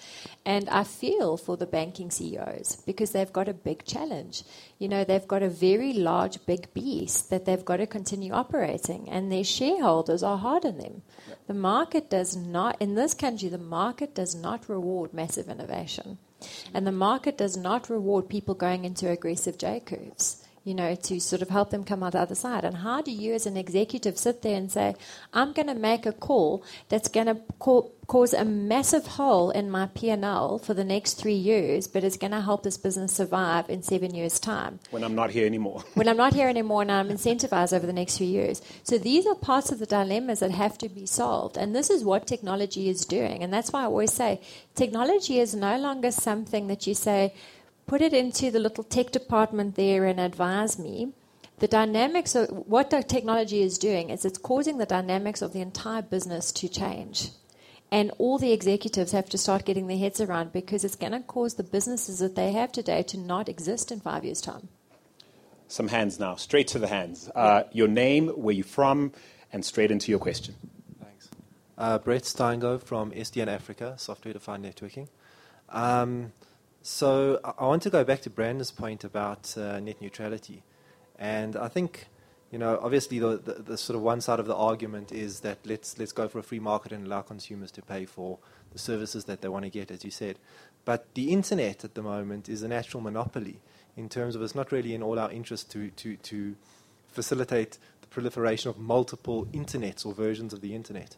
And 0.45 0.69
I 0.69 0.85
feel 0.85 1.37
for 1.37 1.57
the 1.57 1.67
banking 1.67 2.11
CEOs 2.11 2.83
because 2.87 3.13
they've 3.13 3.33
got 3.33 3.49
a 3.49 3.55
big 3.55 3.85
challenge. 3.85 4.45
You 4.79 4.89
know, 4.89 5.05
they've 5.05 5.27
got 5.27 5.43
a 5.43 5.49
very 5.49 5.93
large, 5.93 6.45
big 6.47 6.73
beast 6.75 7.31
that 7.31 7.45
they've 7.45 7.65
got 7.65 7.77
to 7.77 7.87
continue 7.87 8.33
operating, 8.33 9.09
and 9.09 9.31
their 9.31 9.45
shareholders 9.45 10.23
are 10.23 10.39
hard 10.39 10.65
on 10.65 10.79
them. 10.79 11.03
The 11.47 11.55
market 11.55 12.11
does 12.11 12.37
not, 12.37 12.81
in 12.81 12.95
this 12.95 13.15
country, 13.15 13.49
the 13.49 13.59
market 13.59 14.15
does 14.15 14.35
not 14.35 14.69
reward 14.69 15.13
massive 15.13 15.49
innovation. 15.49 16.19
And 16.75 16.87
the 16.87 16.93
market 16.93 17.39
does 17.39 17.57
not 17.57 17.89
reward 17.89 18.29
people 18.29 18.55
going 18.55 18.85
into 18.85 19.09
aggressive 19.09 19.59
J 19.59 19.81
curves 19.81 20.42
you 20.65 20.75
know, 20.75 20.95
to 20.95 21.21
sort 21.21 21.43
of 21.43 21.49
help 21.49 21.71
them 21.71 21.83
come 21.83 22.03
out 22.03 22.13
the 22.13 22.21
other 22.21 22.35
side. 22.35 22.65
And 22.65 22.77
how 22.77 23.03
do 23.03 23.11
you, 23.11 23.35
as 23.35 23.47
an 23.47 23.57
executive, 23.57 24.17
sit 24.17 24.43
there 24.43 24.57
and 24.57 24.71
say, 24.71 24.95
I'm 25.33 25.53
going 25.53 25.67
to 25.67 25.75
make 25.75 26.07
a 26.07 26.13
call 26.13 26.65
that's 26.89 27.09
going 27.09 27.27
to 27.27 27.37
cause 28.07 28.33
a 28.33 28.45
massive 28.45 29.07
hole 29.07 29.51
in 29.51 29.71
my 29.71 29.87
P&L 29.87 30.59
for 30.59 30.75
the 30.75 30.85
next 30.85 31.15
three 31.15 31.35
years, 31.35 31.89
but 31.89 32.05
it's 32.05 32.17
going 32.17 32.31
to 32.31 32.41
help 32.41 32.63
this 32.63 32.77
business 32.77 33.13
survive 33.13 33.69
in 33.69 33.83
seven 33.83 34.15
years' 34.15 34.39
time? 34.39 34.79
When 34.91 35.03
I'm 35.03 35.15
not 35.15 35.31
here 35.31 35.47
anymore. 35.47 35.83
when 35.95 36.09
I'm 36.09 36.17
not 36.17 36.35
here 36.35 36.49
anymore 36.49 36.83
and 36.83 36.93
I'm 36.93 37.09
incentivized 37.09 37.73
over 37.73 37.87
the 37.87 37.93
next 37.93 38.19
few 38.19 38.27
years. 38.27 38.63
So 38.85 38.99
these 38.99 39.27
are 39.27 39.35
parts 39.35 39.73
of 39.73 39.81
the 39.81 39.87
dilemmas 39.87 40.41
that 40.41 40.53
have 40.53 40.79
to 40.79 40.89
be 40.89 41.07
solved. 41.07 41.57
And 41.57 41.75
this 41.75 41.91
is 41.91 42.05
what 42.05 42.27
technology 42.27 42.89
is 42.89 43.05
doing. 43.05 43.43
And 43.43 43.53
that's 43.53 43.73
why 43.73 43.83
I 43.83 43.87
always 43.87 44.13
say 44.13 44.41
technology 44.75 45.41
is 45.41 45.55
no 45.55 45.77
longer 45.79 46.13
something 46.13 46.69
that 46.69 46.87
you 46.87 46.95
say, 46.95 47.35
put 47.93 48.01
it 48.01 48.15
into 48.15 48.51
the 48.51 48.59
little 48.59 48.85
tech 48.85 49.11
department 49.11 49.75
there 49.75 50.07
and 50.07 50.19
advise 50.19 50.79
me. 50.79 51.13
The 51.59 51.69
dynamics 51.69 52.35
of 52.35 52.49
what 52.49 52.89
the 52.89 53.03
technology 53.03 53.61
is 53.61 53.77
doing 53.77 54.09
is 54.09 54.25
it's 54.25 54.39
causing 54.39 54.79
the 54.79 54.87
dynamics 54.87 55.43
of 55.43 55.53
the 55.53 55.61
entire 55.61 56.01
business 56.01 56.53
to 56.53 56.71
change. 56.71 57.29
And 57.91 58.11
all 58.17 58.39
the 58.39 58.51
executives 58.51 59.13
have 59.13 59.29
to 59.29 59.37
start 59.37 59.67
getting 59.67 59.89
their 59.89 59.99
heads 59.99 60.23
around 60.23 60.55
because 60.55 60.85
it's 60.85 60.97
going 60.97 61.13
to 61.13 61.21
cause 61.21 61.57
the 61.57 61.65
businesses 61.65 62.21
that 62.21 62.35
they 62.35 62.53
have 62.53 62.73
today 62.73 63.03
to 63.03 63.19
not 63.19 63.47
exist 63.47 63.93
in 63.93 64.01
five 64.01 64.25
years' 64.25 64.41
time. 64.41 64.69
Some 65.69 65.89
hands 65.89 66.19
now, 66.19 66.37
straight 66.37 66.69
to 66.69 66.79
the 66.79 66.89
hands. 66.89 67.29
Uh, 67.35 67.65
your 67.73 67.89
name, 67.89 68.29
where 68.29 68.55
you're 68.55 68.65
from, 68.65 69.13
and 69.53 69.67
straight 69.67 69.91
into 69.91 70.11
your 70.11 70.19
question. 70.19 70.55
Thanks. 70.99 71.29
Uh, 71.77 71.99
Brett 71.99 72.23
Steingo 72.23 72.83
from 72.83 73.11
SDN 73.11 73.49
Africa, 73.49 73.97
Software 73.99 74.33
Defined 74.33 74.65
Networking. 74.65 75.09
Um, 75.69 76.33
so 76.83 77.41
I 77.45 77.65
want 77.65 77.83
to 77.83 77.91
go 77.91 78.03
back 78.03 78.23
to 78.23 78.31
Brandon's 78.31 78.73
point 78.73 79.05
about 79.05 79.57
uh, 79.57 79.79
net 79.79 80.01
neutrality. 80.01 80.65
And 81.17 81.55
I 81.57 81.69
think, 81.69 82.09
you 82.51 82.59
know, 82.59 82.79
obviously 82.83 83.21
the, 83.21 83.39
the, 83.39 83.55
the, 83.63 83.79
sort 83.79 83.97
of 83.97 84.03
one 84.03 84.21
side 84.21 84.41
of 84.41 84.47
the 84.47 84.57
argument 84.57 85.13
is 85.13 85.41
that 85.41 85.59
let's, 85.65 85.97
let's 85.99 86.11
go 86.11 86.27
for 86.27 86.41
a 86.41 86.43
free 86.43 86.59
market 86.59 86.91
and 86.91 87.07
allow 87.07 87.23
consumers 87.23 87.71
to 87.73 87.83
pay 87.83 88.05
for 88.05 88.39
the 88.73 88.79
services 88.79 89.27
that 89.27 89.41
they 89.41 89.49
want 89.49 89.65
to 89.65 89.71
get, 89.71 89.93
as 89.93 90.05
you 90.05 90.11
said. 90.11 90.41
But 90.85 91.15
the 91.15 91.31
internet 91.31 91.85
at 91.85 91.95
the 91.95 92.03
moment 92.03 92.49
is 92.49 92.65
a 92.65 92.69
natural 92.69 93.01
monopoly 93.01 93.61
in 93.97 94.09
terms 94.09 94.35
of 94.35 94.43
it's 94.43 94.55
not 94.55 94.73
really 94.73 94.95
in 94.95 95.03
all 95.03 95.19
our 95.19 95.31
interest 95.31 95.71
to, 95.73 95.91
to, 95.91 96.17
to 96.17 96.57
facilitate 97.07 97.79
the 98.01 98.09
proliferation 98.09 98.71
of 98.71 98.79
multiple 98.79 99.47
internets 99.53 100.05
or 100.05 100.13
versions 100.13 100.53
of 100.53 100.61
the 100.61 100.75
internet. 100.75 101.17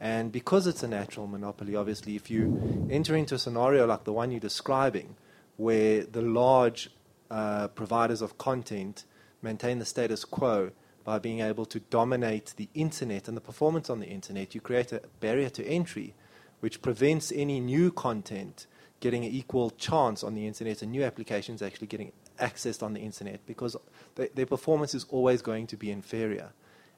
And 0.00 0.32
because 0.32 0.66
it's 0.66 0.82
a 0.82 0.88
natural 0.88 1.26
monopoly, 1.26 1.76
obviously, 1.76 2.16
if 2.16 2.30
you 2.30 2.88
enter 2.90 3.14
into 3.14 3.34
a 3.34 3.38
scenario 3.38 3.86
like 3.86 4.04
the 4.04 4.12
one 4.12 4.30
you're 4.30 4.40
describing, 4.40 5.16
where 5.56 6.04
the 6.04 6.22
large 6.22 6.90
uh, 7.30 7.68
providers 7.68 8.22
of 8.22 8.38
content 8.38 9.04
maintain 9.42 9.78
the 9.78 9.84
status 9.84 10.24
quo 10.24 10.70
by 11.04 11.18
being 11.18 11.40
able 11.40 11.66
to 11.66 11.80
dominate 11.80 12.54
the 12.56 12.68
internet 12.74 13.28
and 13.28 13.36
the 13.36 13.40
performance 13.40 13.90
on 13.90 14.00
the 14.00 14.06
internet, 14.06 14.54
you 14.54 14.60
create 14.60 14.92
a 14.92 15.02
barrier 15.20 15.50
to 15.50 15.64
entry 15.66 16.14
which 16.60 16.82
prevents 16.82 17.32
any 17.32 17.58
new 17.58 17.90
content 17.90 18.66
getting 19.00 19.24
an 19.24 19.30
equal 19.30 19.70
chance 19.70 20.22
on 20.22 20.34
the 20.34 20.46
internet 20.46 20.82
and 20.82 20.92
new 20.92 21.02
applications 21.02 21.62
actually 21.62 21.86
getting 21.86 22.12
accessed 22.38 22.82
on 22.82 22.92
the 22.92 23.00
internet 23.00 23.44
because 23.46 23.76
their 24.14 24.46
performance 24.46 24.94
is 24.94 25.06
always 25.08 25.42
going 25.42 25.66
to 25.66 25.76
be 25.76 25.90
inferior. 25.90 26.52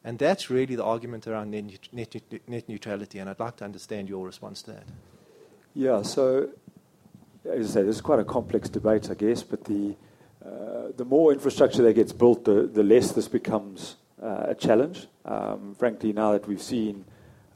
And 0.05 0.19
that's 0.19 0.51
really 0.51 0.75
the 0.75 0.85
argument 0.85 1.27
around 1.27 1.51
net, 1.51 1.89
net, 1.93 2.17
net 2.49 2.69
neutrality, 2.69 3.19
and 3.19 3.31
I'd 3.31 3.39
like 3.39 3.57
to 3.59 3.65
understand 3.65 4.09
your 4.09 4.27
response 4.27 4.63
to 4.63 4.73
that. 4.73 4.85
Yeah, 5.75 6.03
so 6.03 6.49
as 7.45 7.71
I 7.71 7.75
say, 7.75 7.83
this 7.83 7.97
is 7.97 8.01
quite 8.01 8.19
a 8.19 8.25
complex 8.25 8.69
debate, 8.69 9.11
I 9.11 9.15
guess, 9.15 9.43
but 9.43 9.65
the, 9.65 9.97
uh, 10.45 10.93
the 10.97 11.05
more 11.05 11.33
infrastructure 11.33 11.83
that 11.83 11.95
gets 11.95 12.13
built, 12.13 12.45
the, 12.45 12.63
the 12.63 12.83
less 12.83 13.13
this 13.13 13.29
becomes 13.29 13.97
uh, 14.23 14.47
a 14.49 14.55
challenge. 14.55 15.07
Um, 15.25 15.75
frankly, 15.79 16.13
now 16.13 16.33
that 16.33 16.47
we've 16.47 16.63
seen 16.63 17.05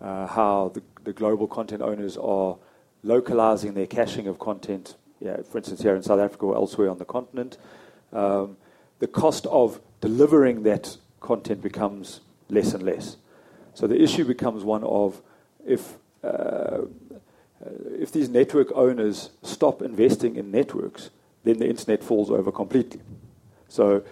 uh, 0.01 0.27
how 0.27 0.71
the, 0.75 0.83
the, 1.05 1.13
global 1.13 1.47
content 1.47 1.83
owners 1.83 2.17
are 2.17 2.57
localizing 3.03 3.75
their 3.75 3.87
caching 3.87 4.27
of 4.27 4.39
content, 4.39 4.97
yeah, 5.21 5.39
for 5.51 5.59
instance, 5.59 5.83
here 5.83 5.95
in 5.95 6.03
South 6.03 6.21
Africa 6.21 6.47
or 6.47 6.57
elsewhere 6.57 6.91
on 6.91 6.99
the 6.99 7.05
continent, 7.05 7.59
um, 8.13 8.57
the 8.99 9.07
cost 9.07 9.47
of 9.47 9.81
delivering 10.01 10.65
that 10.65 10.97
content 11.21 11.63
becomes 11.63 12.21
less 12.49 12.75
and 12.75 12.83
less. 12.83 13.17
So 13.75 13.87
the 13.87 14.01
issue 14.01 14.25
becomes 14.25 14.65
one 14.65 14.85
of 14.85 15.21
if 15.67 15.99
uh, 16.23 16.83
if 17.99 18.13
these 18.13 18.29
network 18.29 18.71
owners 18.75 19.31
stop 19.43 19.83
investing 19.83 20.37
in 20.37 20.51
networks, 20.51 21.11
then 21.45 21.59
the 21.59 21.69
internet 21.69 22.03
falls 22.03 22.31
over 22.31 22.53
completely. 22.53 23.01
So, 23.69 24.03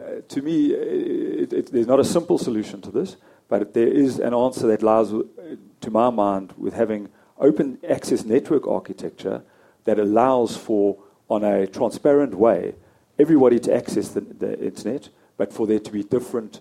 uh, 0.00 0.20
to 0.28 0.42
me, 0.42 0.72
it, 0.72 1.52
it, 1.52 1.72
there's 1.72 1.86
not 1.86 2.00
a 2.00 2.04
simple 2.04 2.38
solution 2.38 2.80
to 2.82 2.90
this, 2.90 3.16
but 3.48 3.74
there 3.74 3.88
is 3.88 4.18
an 4.18 4.34
answer 4.34 4.66
that 4.66 4.82
lies, 4.82 5.10
to 5.10 5.90
my 5.90 6.10
mind, 6.10 6.52
with 6.56 6.74
having 6.74 7.08
open 7.38 7.78
access 7.88 8.24
network 8.24 8.66
architecture 8.66 9.42
that 9.84 9.98
allows 9.98 10.56
for, 10.56 10.98
on 11.30 11.44
a 11.44 11.66
transparent 11.66 12.34
way, 12.34 12.74
everybody 13.18 13.58
to 13.60 13.74
access 13.74 14.08
the, 14.08 14.20
the 14.20 14.58
internet, 14.64 15.08
but 15.36 15.52
for 15.52 15.66
there 15.66 15.78
to 15.78 15.92
be 15.92 16.02
different 16.02 16.60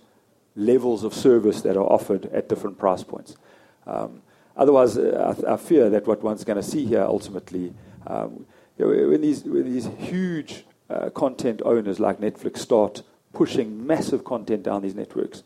levels 0.57 1.03
of 1.03 1.13
service 1.13 1.61
that 1.61 1.77
are 1.77 1.85
offered 1.85 2.25
at 2.33 2.49
different 2.49 2.77
price 2.77 3.03
points. 3.03 3.37
Um, 3.85 4.23
otherwise, 4.57 4.97
uh, 4.97 5.35
I, 5.47 5.53
I, 5.53 5.57
fear 5.57 5.89
that 5.91 6.07
what 6.07 6.23
one's 6.23 6.43
going 6.43 6.57
to 6.57 6.63
see 6.63 6.85
here 6.85 7.03
ultimately, 7.03 7.73
um, 8.07 8.45
you 8.77 8.85
know, 8.85 9.09
when, 9.09 9.21
these, 9.21 9.43
when 9.43 9.71
these 9.71 9.87
huge 9.99 10.65
uh, 10.89 11.11
content 11.11 11.61
owners 11.63 11.99
like 11.99 12.19
Netflix 12.19 12.57
start 12.57 13.03
pushing 13.33 13.85
massive 13.85 14.25
content 14.25 14.63
down 14.63 14.81
these 14.81 14.95
networks, 14.95 15.43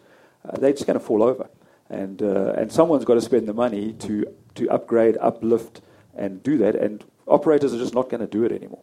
uh, 0.48 0.58
they're 0.58 0.72
just 0.72 0.88
going 0.88 0.98
to 0.98 1.06
fall 1.06 1.22
over. 1.22 1.50
And, 1.90 2.24
uh, 2.24 2.54
and 2.54 2.72
someone's 2.72 3.04
got 3.04 3.16
to 3.16 3.22
spend 3.22 3.48
the 3.48 3.54
money 3.54 3.92
to, 3.94 4.34
to 4.56 4.70
upgrade, 4.70 5.18
uplift, 5.20 5.82
and 6.16 6.42
do 6.42 6.58
that. 6.60 6.76
And 6.76 7.04
operators 7.28 7.74
are 7.74 7.78
just 7.78 7.94
not 7.94 8.10
going 8.10 8.22
to 8.22 8.28
do 8.28 8.46
it 8.46 8.54
anymore. 8.54 8.82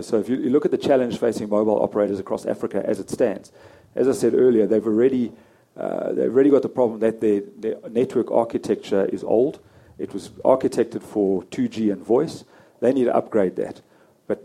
So 0.00 0.18
if 0.18 0.28
you, 0.28 0.36
you 0.36 0.50
look 0.50 0.66
at 0.66 0.70
the 0.70 0.78
challenge 0.78 1.18
facing 1.18 1.48
mobile 1.48 1.82
operators 1.82 2.18
across 2.18 2.44
Africa 2.44 2.82
as 2.84 3.00
it 3.00 3.08
stands, 3.10 3.52
as 3.94 4.06
I 4.06 4.12
said 4.12 4.34
earlier, 4.34 4.66
they've 4.66 4.86
already 4.86 5.32
uh, 5.78 6.12
they've 6.12 6.34
really 6.34 6.50
got 6.50 6.62
the 6.62 6.68
problem 6.68 6.98
that 7.00 7.20
their, 7.20 7.42
their, 7.56 7.76
network 7.88 8.30
architecture 8.32 9.04
is 9.06 9.22
old. 9.22 9.60
It 9.96 10.12
was 10.12 10.30
architected 10.44 11.02
for 11.02 11.44
2G 11.44 11.92
and 11.92 12.04
voice. 12.04 12.44
They 12.80 12.92
need 12.92 13.04
to 13.04 13.14
upgrade 13.14 13.56
that. 13.56 13.80
But 14.26 14.44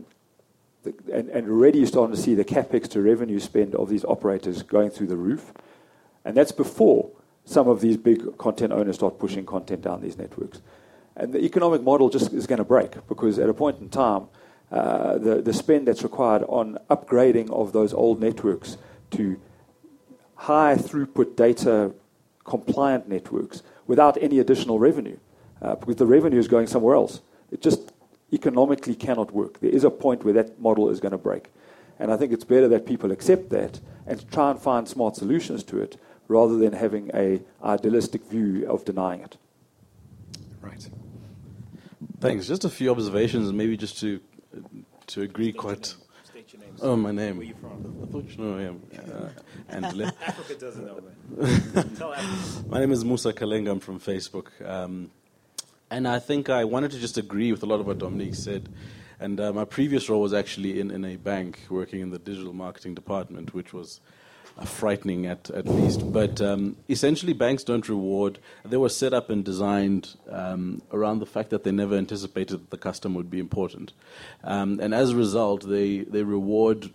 the, 0.84 0.94
and, 1.12 1.30
and 1.30 1.50
already 1.50 1.80
you're 1.80 1.88
starting 1.88 2.16
to 2.16 2.22
see 2.22 2.36
the 2.36 2.46
capex 2.46 2.88
to 2.90 3.02
revenue 3.02 3.40
spend 3.40 3.74
of 3.76 3.90
these 3.90 4.06
operators 4.06 4.62
going 4.62 4.92
through 4.92 5.08
the 5.08 5.18
roof. 5.18 5.52
And 6.24 6.38
that's 6.38 6.52
before 6.52 7.10
some 7.46 7.68
of 7.68 7.82
these 7.82 7.98
big 7.98 8.38
content 8.38 8.72
owners 8.72 8.96
start 8.96 9.18
pushing 9.18 9.46
content 9.46 9.82
down 9.82 10.02
these 10.02 10.18
networks. 10.18 10.62
And 11.16 11.34
the 11.34 11.44
economic 11.44 11.82
model 11.82 12.10
just 12.10 12.32
is 12.32 12.46
going 12.46 12.60
to 12.60 12.64
break 12.64 13.08
because 13.08 13.40
at 13.40 13.50
a 13.50 13.54
point 13.54 13.80
in 13.80 13.90
time, 13.90 14.28
uh, 14.72 15.18
the, 15.18 15.42
the 15.42 15.54
spend 15.54 15.88
that's 15.88 16.04
required 16.04 16.44
on 16.48 16.78
upgrading 16.90 17.52
of 17.52 17.74
those 17.74 17.94
old 17.94 18.20
networks 18.20 18.78
to 19.12 19.40
high 20.44 20.76
throughput 20.76 21.36
data 21.38 21.94
compliant 22.44 23.08
networks 23.08 23.64
without 23.88 24.22
any 24.22 24.40
additional 24.40 24.78
revenue 24.78 25.18
uh, 25.62 25.76
because 25.76 25.96
the 25.96 26.06
revenue 26.06 26.38
is 26.38 26.50
going 26.50 26.68
somewhere 26.68 26.96
else. 26.96 27.22
It 27.50 27.62
just 27.62 27.94
economically 28.34 28.96
cannot 28.96 29.32
work. 29.32 29.62
There 29.62 29.70
is 29.70 29.86
a 29.86 29.90
point 29.90 30.26
where 30.26 30.34
that 30.34 30.60
model 30.60 30.90
is 30.90 31.00
going 31.00 31.14
to 31.14 31.18
break. 31.18 31.46
And 31.98 32.12
I 32.12 32.18
think 32.18 32.34
it's 32.34 32.44
better 32.44 32.68
that 32.68 32.86
people 32.86 33.12
accept 33.12 33.52
that 33.52 33.80
and 34.06 34.30
try 34.32 34.52
and 34.52 34.60
find 34.60 34.88
smart 34.88 35.16
solutions 35.16 35.64
to 35.66 35.80
it 35.80 35.98
rather 36.28 36.58
than 36.58 36.74
having 36.74 37.10
a 37.14 37.40
idealistic 37.64 38.26
view 38.26 38.68
of 38.68 38.84
denying 38.84 39.22
it. 39.22 39.38
Right. 40.62 40.90
Thanks. 42.20 42.48
Just 42.48 42.66
a 42.66 42.70
few 42.70 42.92
observations, 42.92 43.54
maybe 43.54 43.78
just 43.78 43.98
to 44.00 44.20
to 45.08 45.22
agree 45.22 45.52
quite 45.52 45.96
Oh, 46.82 46.96
my 46.96 47.12
name. 47.12 47.38
Where 47.38 47.46
are 47.46 47.50
you 47.50 47.56
from? 47.56 47.96
I 48.04 48.12
thought 48.12 48.26
you 48.30 48.44
know 48.44 48.58
I 48.58 48.62
am. 48.64 48.82
Uh, 48.94 49.30
and 49.70 49.86
Africa 49.86 50.56
doesn't 50.56 50.86
know, 50.86 51.00
man. 51.00 51.90
Tell 51.96 52.14
Africa. 52.14 52.70
My 52.70 52.80
name 52.80 52.92
is 52.92 53.06
Musa 53.06 53.32
Kalenga. 53.34 53.72
I'm 53.72 53.80
from 53.80 54.00
Facebook. 54.00 54.48
Um, 54.68 55.12
And 55.94 56.08
I 56.08 56.18
think 56.18 56.50
I 56.50 56.64
wanted 56.64 56.90
to 56.92 57.00
just 57.00 57.20
agree 57.20 57.52
with 57.52 57.62
a 57.62 57.68
lot 57.68 57.80
of 57.80 57.86
what 57.86 58.00
Dominique 58.00 58.34
said. 58.34 58.68
And 59.20 59.40
uh, 59.40 59.54
my 59.54 59.64
previous 59.64 60.10
role 60.10 60.22
was 60.22 60.34
actually 60.34 60.80
in, 60.80 60.90
in 60.90 61.06
a 61.06 61.18
bank 61.18 61.60
working 61.70 62.02
in 62.02 62.10
the 62.10 62.18
digital 62.18 62.52
marketing 62.52 62.96
department, 62.96 63.54
which 63.54 63.74
was 63.74 64.02
frightening 64.66 65.26
at, 65.26 65.50
at 65.50 65.68
least. 65.68 66.12
But 66.12 66.42
um, 66.42 66.76
essentially, 66.90 67.34
banks 67.34 67.64
don't 67.64 67.88
reward. 67.88 68.40
They 68.64 68.78
were 68.78 68.90
set 68.90 69.14
up 69.14 69.30
and 69.30 69.44
designed 69.44 70.16
um, 70.30 70.82
around 70.92 71.20
the 71.20 71.26
fact 71.26 71.50
that 71.50 71.64
they 71.64 71.72
never 71.72 71.96
anticipated 71.96 72.62
that 72.62 72.70
the 72.70 72.78
customer 72.78 73.18
would 73.18 73.32
be 73.32 73.40
important. 73.40 73.94
Um, 74.44 74.80
and 74.80 74.94
as 74.94 75.12
a 75.12 75.16
result, 75.16 75.68
they, 75.68 76.00
they 76.00 76.24
reward 76.24 76.92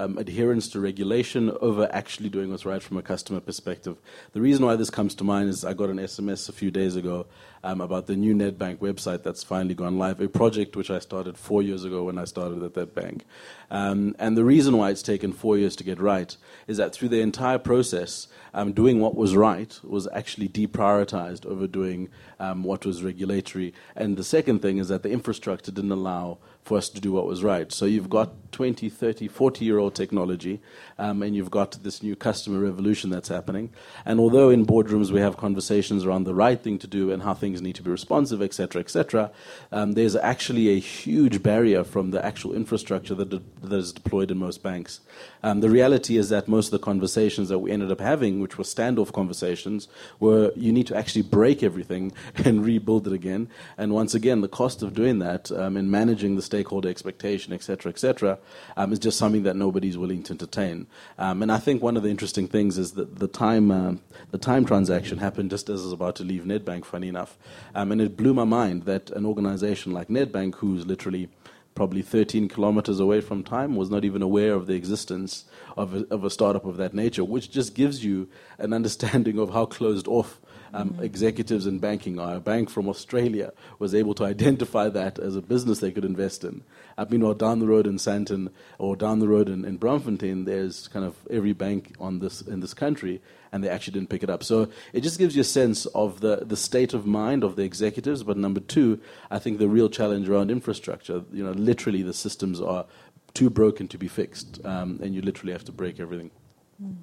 um, 0.00 0.16
adherence 0.18 0.68
to 0.68 0.80
regulation 0.80 1.50
over 1.60 1.88
actually 1.92 2.28
doing 2.28 2.50
what's 2.50 2.64
right 2.64 2.82
from 2.82 2.96
a 2.96 3.02
customer 3.02 3.40
perspective. 3.40 3.96
The 4.32 4.40
reason 4.40 4.64
why 4.64 4.76
this 4.76 4.90
comes 4.90 5.14
to 5.16 5.24
mind 5.24 5.48
is 5.48 5.64
I 5.64 5.72
got 5.74 5.90
an 5.90 5.98
SMS 5.98 6.48
a 6.48 6.52
few 6.52 6.70
days 6.70 6.94
ago 6.94 7.26
um, 7.64 7.80
about 7.80 8.06
the 8.06 8.16
new 8.16 8.34
Nedbank 8.34 8.78
website 8.78 9.22
that's 9.22 9.42
finally 9.42 9.74
gone 9.74 9.98
live, 9.98 10.20
a 10.20 10.28
project 10.28 10.76
which 10.76 10.90
I 10.90 10.98
started 10.98 11.36
four 11.36 11.62
years 11.62 11.84
ago 11.84 12.04
when 12.04 12.18
I 12.18 12.24
started 12.24 12.62
at 12.62 12.74
that 12.74 12.94
bank. 12.94 13.24
Um, 13.70 14.14
and 14.18 14.36
the 14.36 14.44
reason 14.44 14.76
why 14.76 14.90
it's 14.90 15.02
taken 15.02 15.32
four 15.32 15.58
years 15.58 15.76
to 15.76 15.84
get 15.84 16.00
right 16.00 16.36
is 16.66 16.76
that 16.78 16.94
through 16.94 17.08
the 17.08 17.20
entire 17.20 17.58
process, 17.58 18.28
um, 18.54 18.72
doing 18.72 19.00
what 19.00 19.14
was 19.14 19.36
right 19.36 19.78
was 19.84 20.08
actually 20.12 20.48
deprioritized 20.48 21.46
over 21.46 21.66
doing 21.66 22.08
um, 22.40 22.64
what 22.64 22.86
was 22.86 23.02
regulatory. 23.02 23.74
And 23.94 24.16
the 24.16 24.24
second 24.24 24.60
thing 24.60 24.78
is 24.78 24.88
that 24.88 25.02
the 25.02 25.10
infrastructure 25.10 25.70
didn't 25.70 25.92
allow 25.92 26.38
for 26.68 26.76
us 26.76 26.90
to 26.90 27.00
do 27.00 27.12
what 27.12 27.26
was 27.26 27.42
right. 27.42 27.72
So 27.72 27.86
you've 27.86 28.10
got 28.10 28.52
20, 28.52 28.90
30, 28.90 29.26
40 29.26 29.64
year 29.64 29.78
old 29.78 29.94
technology, 29.94 30.60
um, 30.98 31.22
and 31.22 31.34
you've 31.34 31.50
got 31.50 31.82
this 31.82 32.02
new 32.02 32.14
customer 32.14 32.60
revolution 32.60 33.08
that's 33.08 33.28
happening. 33.28 33.70
And 34.04 34.20
although 34.20 34.50
in 34.50 34.66
boardrooms 34.66 35.10
we 35.10 35.20
have 35.20 35.38
conversations 35.38 36.04
around 36.04 36.24
the 36.24 36.34
right 36.34 36.60
thing 36.60 36.78
to 36.80 36.86
do 36.86 37.10
and 37.10 37.22
how 37.22 37.32
things 37.32 37.47
need 37.56 37.74
to 37.76 37.82
be 37.82 37.90
responsive, 37.90 38.42
etc., 38.42 38.80
etc., 38.80 39.30
um, 39.72 39.92
there's 39.92 40.16
actually 40.16 40.68
a 40.70 40.78
huge 40.78 41.42
barrier 41.42 41.84
from 41.84 42.10
the 42.10 42.24
actual 42.24 42.54
infrastructure 42.54 43.14
that, 43.14 43.30
de- 43.30 43.42
that 43.62 43.76
is 43.76 43.92
deployed 43.92 44.30
in 44.30 44.38
most 44.38 44.62
banks. 44.62 45.00
Um, 45.42 45.60
the 45.60 45.70
reality 45.70 46.16
is 46.16 46.28
that 46.28 46.48
most 46.48 46.66
of 46.66 46.72
the 46.72 46.78
conversations 46.78 47.48
that 47.48 47.58
we 47.60 47.70
ended 47.70 47.90
up 47.90 48.00
having, 48.00 48.40
which 48.40 48.58
were 48.58 48.64
standoff 48.64 49.12
conversations, 49.12 49.88
were 50.20 50.52
you 50.56 50.72
need 50.72 50.86
to 50.88 50.96
actually 50.96 51.22
break 51.22 51.62
everything 51.62 52.12
and 52.44 52.64
rebuild 52.64 53.06
it 53.06 53.12
again. 53.12 53.48
And 53.76 53.92
once 53.92 54.14
again, 54.14 54.40
the 54.40 54.48
cost 54.48 54.82
of 54.82 54.94
doing 54.94 55.18
that 55.20 55.50
um, 55.52 55.76
in 55.76 55.90
managing 55.90 56.36
the 56.36 56.42
stakeholder 56.42 56.88
expectation, 56.88 57.52
etc., 57.52 57.90
etc., 57.90 58.38
um, 58.76 58.92
is 58.92 58.98
just 58.98 59.18
something 59.18 59.44
that 59.44 59.56
nobody's 59.56 59.96
willing 59.96 60.22
to 60.24 60.32
entertain. 60.32 60.86
Um, 61.18 61.42
and 61.42 61.52
I 61.52 61.58
think 61.58 61.82
one 61.82 61.96
of 61.96 62.02
the 62.02 62.10
interesting 62.10 62.48
things 62.48 62.78
is 62.78 62.92
that 62.92 63.18
the 63.18 63.28
time, 63.28 63.70
uh, 63.70 63.94
the 64.30 64.38
time 64.38 64.64
transaction 64.64 65.18
happened 65.18 65.50
just 65.50 65.68
as 65.68 65.82
I 65.82 65.84
was 65.84 65.92
about 65.92 66.16
to 66.16 66.24
leave 66.24 66.42
Nedbank. 66.42 66.84
Funny 66.84 67.08
enough, 67.08 67.37
um, 67.74 67.92
and 67.92 68.00
it 68.00 68.16
blew 68.16 68.34
my 68.34 68.44
mind 68.44 68.84
that 68.84 69.10
an 69.10 69.26
organization 69.26 69.92
like 69.92 70.08
Nedbank, 70.08 70.56
who's 70.56 70.86
literally 70.86 71.28
probably 71.74 72.02
13 72.02 72.48
kilometers 72.48 72.98
away 72.98 73.20
from 73.20 73.44
Tyme, 73.44 73.76
was 73.76 73.90
not 73.90 74.04
even 74.04 74.20
aware 74.20 74.54
of 74.54 74.66
the 74.66 74.74
existence 74.74 75.44
of 75.76 75.94
a, 75.94 76.06
of 76.10 76.24
a 76.24 76.30
startup 76.30 76.64
of 76.64 76.76
that 76.76 76.92
nature, 76.92 77.24
which 77.24 77.50
just 77.50 77.74
gives 77.74 78.04
you 78.04 78.28
an 78.58 78.72
understanding 78.78 79.38
of 79.38 79.50
how 79.50 79.64
closed 79.64 80.08
off 80.08 80.40
um, 80.72 80.90
mm-hmm. 80.90 81.02
executives 81.02 81.66
in 81.66 81.78
banking 81.78 82.18
are. 82.18 82.36
A 82.36 82.40
bank 82.40 82.70
from 82.70 82.88
Australia 82.88 83.52
was 83.78 83.94
able 83.94 84.14
to 84.14 84.24
identify 84.34 84.88
that 84.88 85.18
as 85.18 85.36
a 85.36 85.42
business 85.42 85.80
they 85.80 85.90
could 85.90 86.04
invest 86.04 86.44
in. 86.44 86.62
I 86.96 87.06
meanwhile, 87.08 87.34
down 87.34 87.60
the 87.60 87.66
road 87.66 87.86
in 87.86 87.96
Sandton 87.96 88.50
or 88.78 88.96
down 88.96 89.20
the 89.20 89.28
road 89.28 89.48
in, 89.48 89.64
in 89.64 89.78
Braamfontein, 89.78 90.44
there's 90.44 90.88
kind 90.88 91.04
of 91.04 91.14
every 91.30 91.52
bank 91.52 91.94
on 92.00 92.18
this 92.18 92.42
in 92.42 92.60
this 92.60 92.74
country, 92.74 93.20
and 93.52 93.62
they 93.62 93.68
actually 93.68 93.92
didn't 93.94 94.10
pick 94.10 94.22
it 94.22 94.30
up. 94.30 94.42
So 94.42 94.68
it 94.92 95.02
just 95.02 95.18
gives 95.18 95.36
you 95.36 95.42
a 95.42 95.44
sense 95.44 95.86
of 95.86 96.20
the, 96.20 96.44
the 96.44 96.56
state 96.56 96.94
of 96.94 97.06
mind 97.06 97.44
of 97.44 97.56
the 97.56 97.62
executives. 97.62 98.24
But 98.24 98.36
number 98.36 98.60
two, 98.60 99.00
I 99.30 99.38
think 99.38 99.58
the 99.58 99.68
real 99.68 99.88
challenge 99.88 100.28
around 100.28 100.50
infrastructure. 100.50 101.22
You 101.32 101.44
know, 101.44 101.52
literally 101.52 102.02
the 102.02 102.12
systems 102.12 102.60
are 102.60 102.86
too 103.34 103.50
broken 103.50 103.86
to 103.88 103.98
be 103.98 104.08
fixed, 104.08 104.64
um, 104.64 104.98
and 105.02 105.14
you 105.14 105.22
literally 105.22 105.52
have 105.52 105.64
to 105.66 105.72
break 105.72 106.00
everything. 106.00 106.30
There 106.78 106.98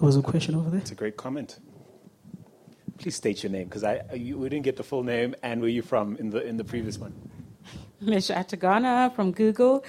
was 0.00 0.16
a 0.16 0.22
question 0.22 0.54
over 0.54 0.68
there. 0.68 0.80
It's 0.80 0.90
a 0.90 0.94
great 0.94 1.16
comment. 1.16 1.58
Please 2.98 3.16
state 3.16 3.42
your 3.42 3.52
name 3.52 3.64
because 3.64 3.84
I 3.84 4.02
you, 4.14 4.38
we 4.38 4.48
didn't 4.48 4.64
get 4.64 4.76
the 4.76 4.82
full 4.82 5.02
name 5.02 5.34
and 5.42 5.60
where 5.60 5.70
you 5.70 5.82
from 5.82 6.16
in 6.16 6.30
the 6.30 6.44
in 6.46 6.56
the 6.56 6.64
previous 6.64 6.98
one. 6.98 7.12
Mich 8.00 8.28
Atagana 8.28 9.14
from 9.14 9.32
Google. 9.32 9.84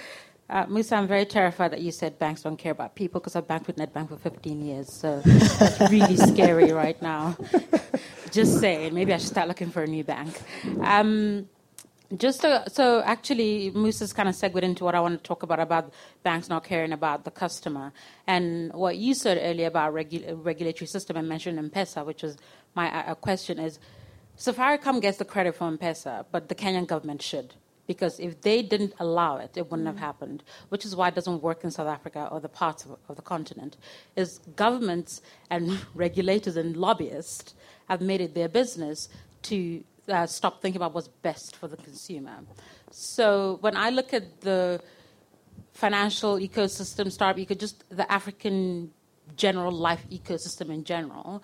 Uh, 0.50 0.64
Musa, 0.66 0.96
I'm 0.96 1.06
very 1.06 1.26
terrified 1.26 1.72
that 1.72 1.82
you 1.82 1.92
said 1.92 2.18
banks 2.18 2.42
don't 2.42 2.56
care 2.56 2.72
about 2.72 2.94
people 2.94 3.20
because 3.20 3.36
I've 3.36 3.46
banked 3.46 3.66
with 3.66 3.76
Nedbank 3.76 4.08
for 4.08 4.16
15 4.16 4.62
years. 4.64 4.90
So 4.90 5.20
that's 5.24 5.78
really 5.90 6.16
scary 6.32 6.72
right 6.72 7.00
now. 7.02 7.36
Just 8.30 8.58
saying, 8.58 8.94
maybe 8.94 9.12
I 9.12 9.18
should 9.18 9.28
start 9.28 9.46
looking 9.48 9.70
for 9.70 9.82
a 9.82 9.86
new 9.86 10.04
bank. 10.04 10.40
Um, 10.80 11.48
just 12.16 12.40
to, 12.40 12.64
so 12.68 13.02
actually, 13.04 13.70
Musa's 13.72 14.12
kind 14.14 14.28
of 14.28 14.34
segued 14.34 14.64
into 14.64 14.84
what 14.84 14.94
I 14.94 15.00
want 15.00 15.22
to 15.22 15.26
talk 15.26 15.42
about 15.42 15.60
about 15.60 15.92
banks 16.22 16.48
not 16.48 16.64
caring 16.64 16.92
about 16.92 17.24
the 17.24 17.30
customer, 17.30 17.92
and 18.26 18.72
what 18.72 18.96
you 18.96 19.12
said 19.12 19.38
earlier 19.42 19.66
about 19.66 19.92
regu- 19.92 20.38
regulatory 20.42 20.86
system 20.86 21.16
and 21.16 21.28
mentioned 21.28 21.58
M-Pesa, 21.58 22.06
which 22.06 22.22
was 22.22 22.38
my 22.74 22.90
uh, 22.90 23.12
uh, 23.12 23.14
question 23.14 23.58
is, 23.58 23.78
Safaricom 24.38 25.02
gets 25.02 25.18
the 25.18 25.24
credit 25.24 25.56
for 25.56 25.66
M-Pesa, 25.66 26.24
but 26.32 26.48
the 26.48 26.54
Kenyan 26.54 26.86
government 26.86 27.20
should 27.20 27.54
because 27.88 28.20
if 28.20 28.42
they 28.42 28.62
didn't 28.62 28.92
allow 29.00 29.38
it, 29.38 29.56
it 29.56 29.68
wouldn't 29.70 29.86
have 29.86 29.96
mm. 29.96 30.00
happened. 30.00 30.44
Which 30.68 30.84
is 30.84 30.94
why 30.94 31.08
it 31.08 31.14
doesn't 31.14 31.42
work 31.42 31.64
in 31.64 31.70
South 31.70 31.88
Africa 31.88 32.28
or 32.30 32.38
the 32.38 32.48
parts 32.48 32.84
of, 32.84 32.98
of 33.08 33.16
the 33.16 33.22
continent. 33.22 33.78
Is 34.14 34.38
governments 34.54 35.22
and 35.50 35.80
regulators 35.94 36.56
and 36.56 36.76
lobbyists 36.76 37.54
have 37.88 38.02
made 38.02 38.20
it 38.20 38.34
their 38.34 38.48
business 38.48 39.08
to 39.44 39.82
uh, 40.08 40.26
stop 40.26 40.62
thinking 40.62 40.78
about 40.78 40.94
what's 40.94 41.08
best 41.08 41.56
for 41.56 41.68
the 41.68 41.76
consumer. 41.76 42.38
So 42.90 43.58
when 43.60 43.76
I 43.76 43.90
look 43.90 44.14
at 44.14 44.40
the 44.40 44.80
financial 45.72 46.36
ecosystem, 46.36 47.10
startup 47.12 47.36
ecosystem, 47.36 47.60
just 47.60 47.84
the 47.90 48.10
African 48.10 48.90
general 49.36 49.72
life 49.72 50.04
ecosystem 50.10 50.70
in 50.70 50.84
general, 50.84 51.42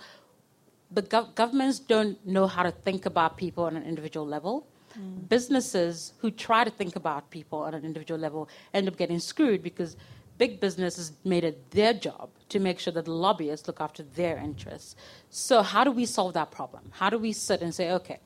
the 0.90 1.02
gov- 1.02 1.34
governments 1.34 1.78
don't 1.78 2.24
know 2.26 2.46
how 2.46 2.62
to 2.62 2.70
think 2.70 3.06
about 3.06 3.36
people 3.36 3.64
on 3.64 3.76
an 3.76 3.84
individual 3.84 4.26
level. 4.26 4.66
Mm. 4.98 5.28
Businesses 5.28 6.14
who 6.18 6.30
try 6.30 6.64
to 6.64 6.70
think 6.70 6.96
about 6.96 7.30
people 7.30 7.58
on 7.60 7.74
an 7.74 7.84
individual 7.84 8.18
level 8.18 8.48
end 8.72 8.88
up 8.88 8.96
getting 8.96 9.18
screwed 9.18 9.62
because 9.62 9.96
big 10.38 10.60
business 10.60 10.96
has 10.96 11.12
made 11.24 11.44
it 11.44 11.70
their 11.70 11.92
job 11.92 12.30
to 12.48 12.58
make 12.58 12.78
sure 12.78 12.92
that 12.92 13.04
the 13.04 13.12
lobbyists 13.12 13.66
look 13.66 13.80
after 13.80 14.02
their 14.02 14.36
interests. 14.36 14.96
So, 15.30 15.62
how 15.62 15.84
do 15.84 15.90
we 15.90 16.06
solve 16.06 16.34
that 16.34 16.50
problem? 16.50 16.90
How 16.90 17.10
do 17.10 17.18
we 17.18 17.32
sit 17.32 17.60
and 17.60 17.74
say, 17.74 17.90
okay, 17.92 18.20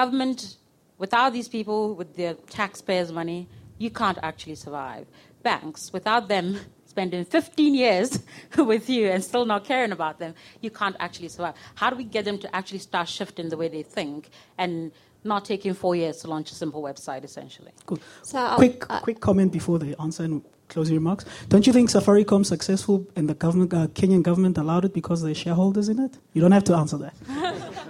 government, 0.00 0.58
without 0.98 1.32
these 1.32 1.48
people, 1.56 1.80
with 2.00 2.10
their 2.20 2.34
taxpayers' 2.60 3.10
money, 3.20 3.40
you 3.78 3.90
can't 4.00 4.18
actually 4.22 4.58
survive. 4.66 5.06
Banks, 5.42 5.80
without 5.98 6.28
them 6.28 6.46
spending 6.84 7.24
15 7.24 7.74
years 7.74 8.10
with 8.72 8.88
you 8.94 9.04
and 9.12 9.24
still 9.30 9.46
not 9.46 9.64
caring 9.64 9.92
about 9.92 10.18
them, 10.18 10.34
you 10.60 10.70
can't 10.80 10.96
actually 11.06 11.28
survive. 11.28 11.54
How 11.80 11.88
do 11.90 11.96
we 11.96 12.04
get 12.04 12.24
them 12.28 12.38
to 12.44 12.48
actually 12.58 12.82
start 12.90 13.08
shifting 13.08 13.48
the 13.48 13.56
way 13.56 13.68
they 13.68 13.82
think 13.82 14.28
and 14.58 14.92
not 15.24 15.44
taking 15.52 15.74
four 15.74 15.94
years 15.96 16.16
to 16.22 16.28
launch 16.28 16.48
a 16.52 16.54
simple 16.54 16.82
website, 16.82 17.24
essentially? 17.24 17.72
Cool. 17.86 18.00
So 18.22 18.56
quick, 18.56 18.78
uh, 18.90 19.00
quick 19.00 19.20
comment 19.20 19.50
before 19.52 19.78
the 19.78 19.90
answer 20.00 20.24
and 20.24 20.42
closing 20.68 20.96
remarks. 20.96 21.24
Don't 21.48 21.66
you 21.66 21.72
think 21.72 21.90
Safaricom 21.90 22.44
successful 22.44 23.06
and 23.16 23.28
the 23.30 23.34
government, 23.34 23.72
uh, 23.72 23.86
Kenyan 23.98 24.22
government 24.22 24.58
allowed 24.58 24.84
it 24.84 24.92
because 24.92 25.22
they're 25.22 25.42
shareholders 25.44 25.88
in 25.88 25.98
it? 26.06 26.18
You 26.34 26.40
don't 26.42 26.52
have 26.52 26.64
to 26.64 26.74
answer 26.74 26.98
that. 26.98 27.14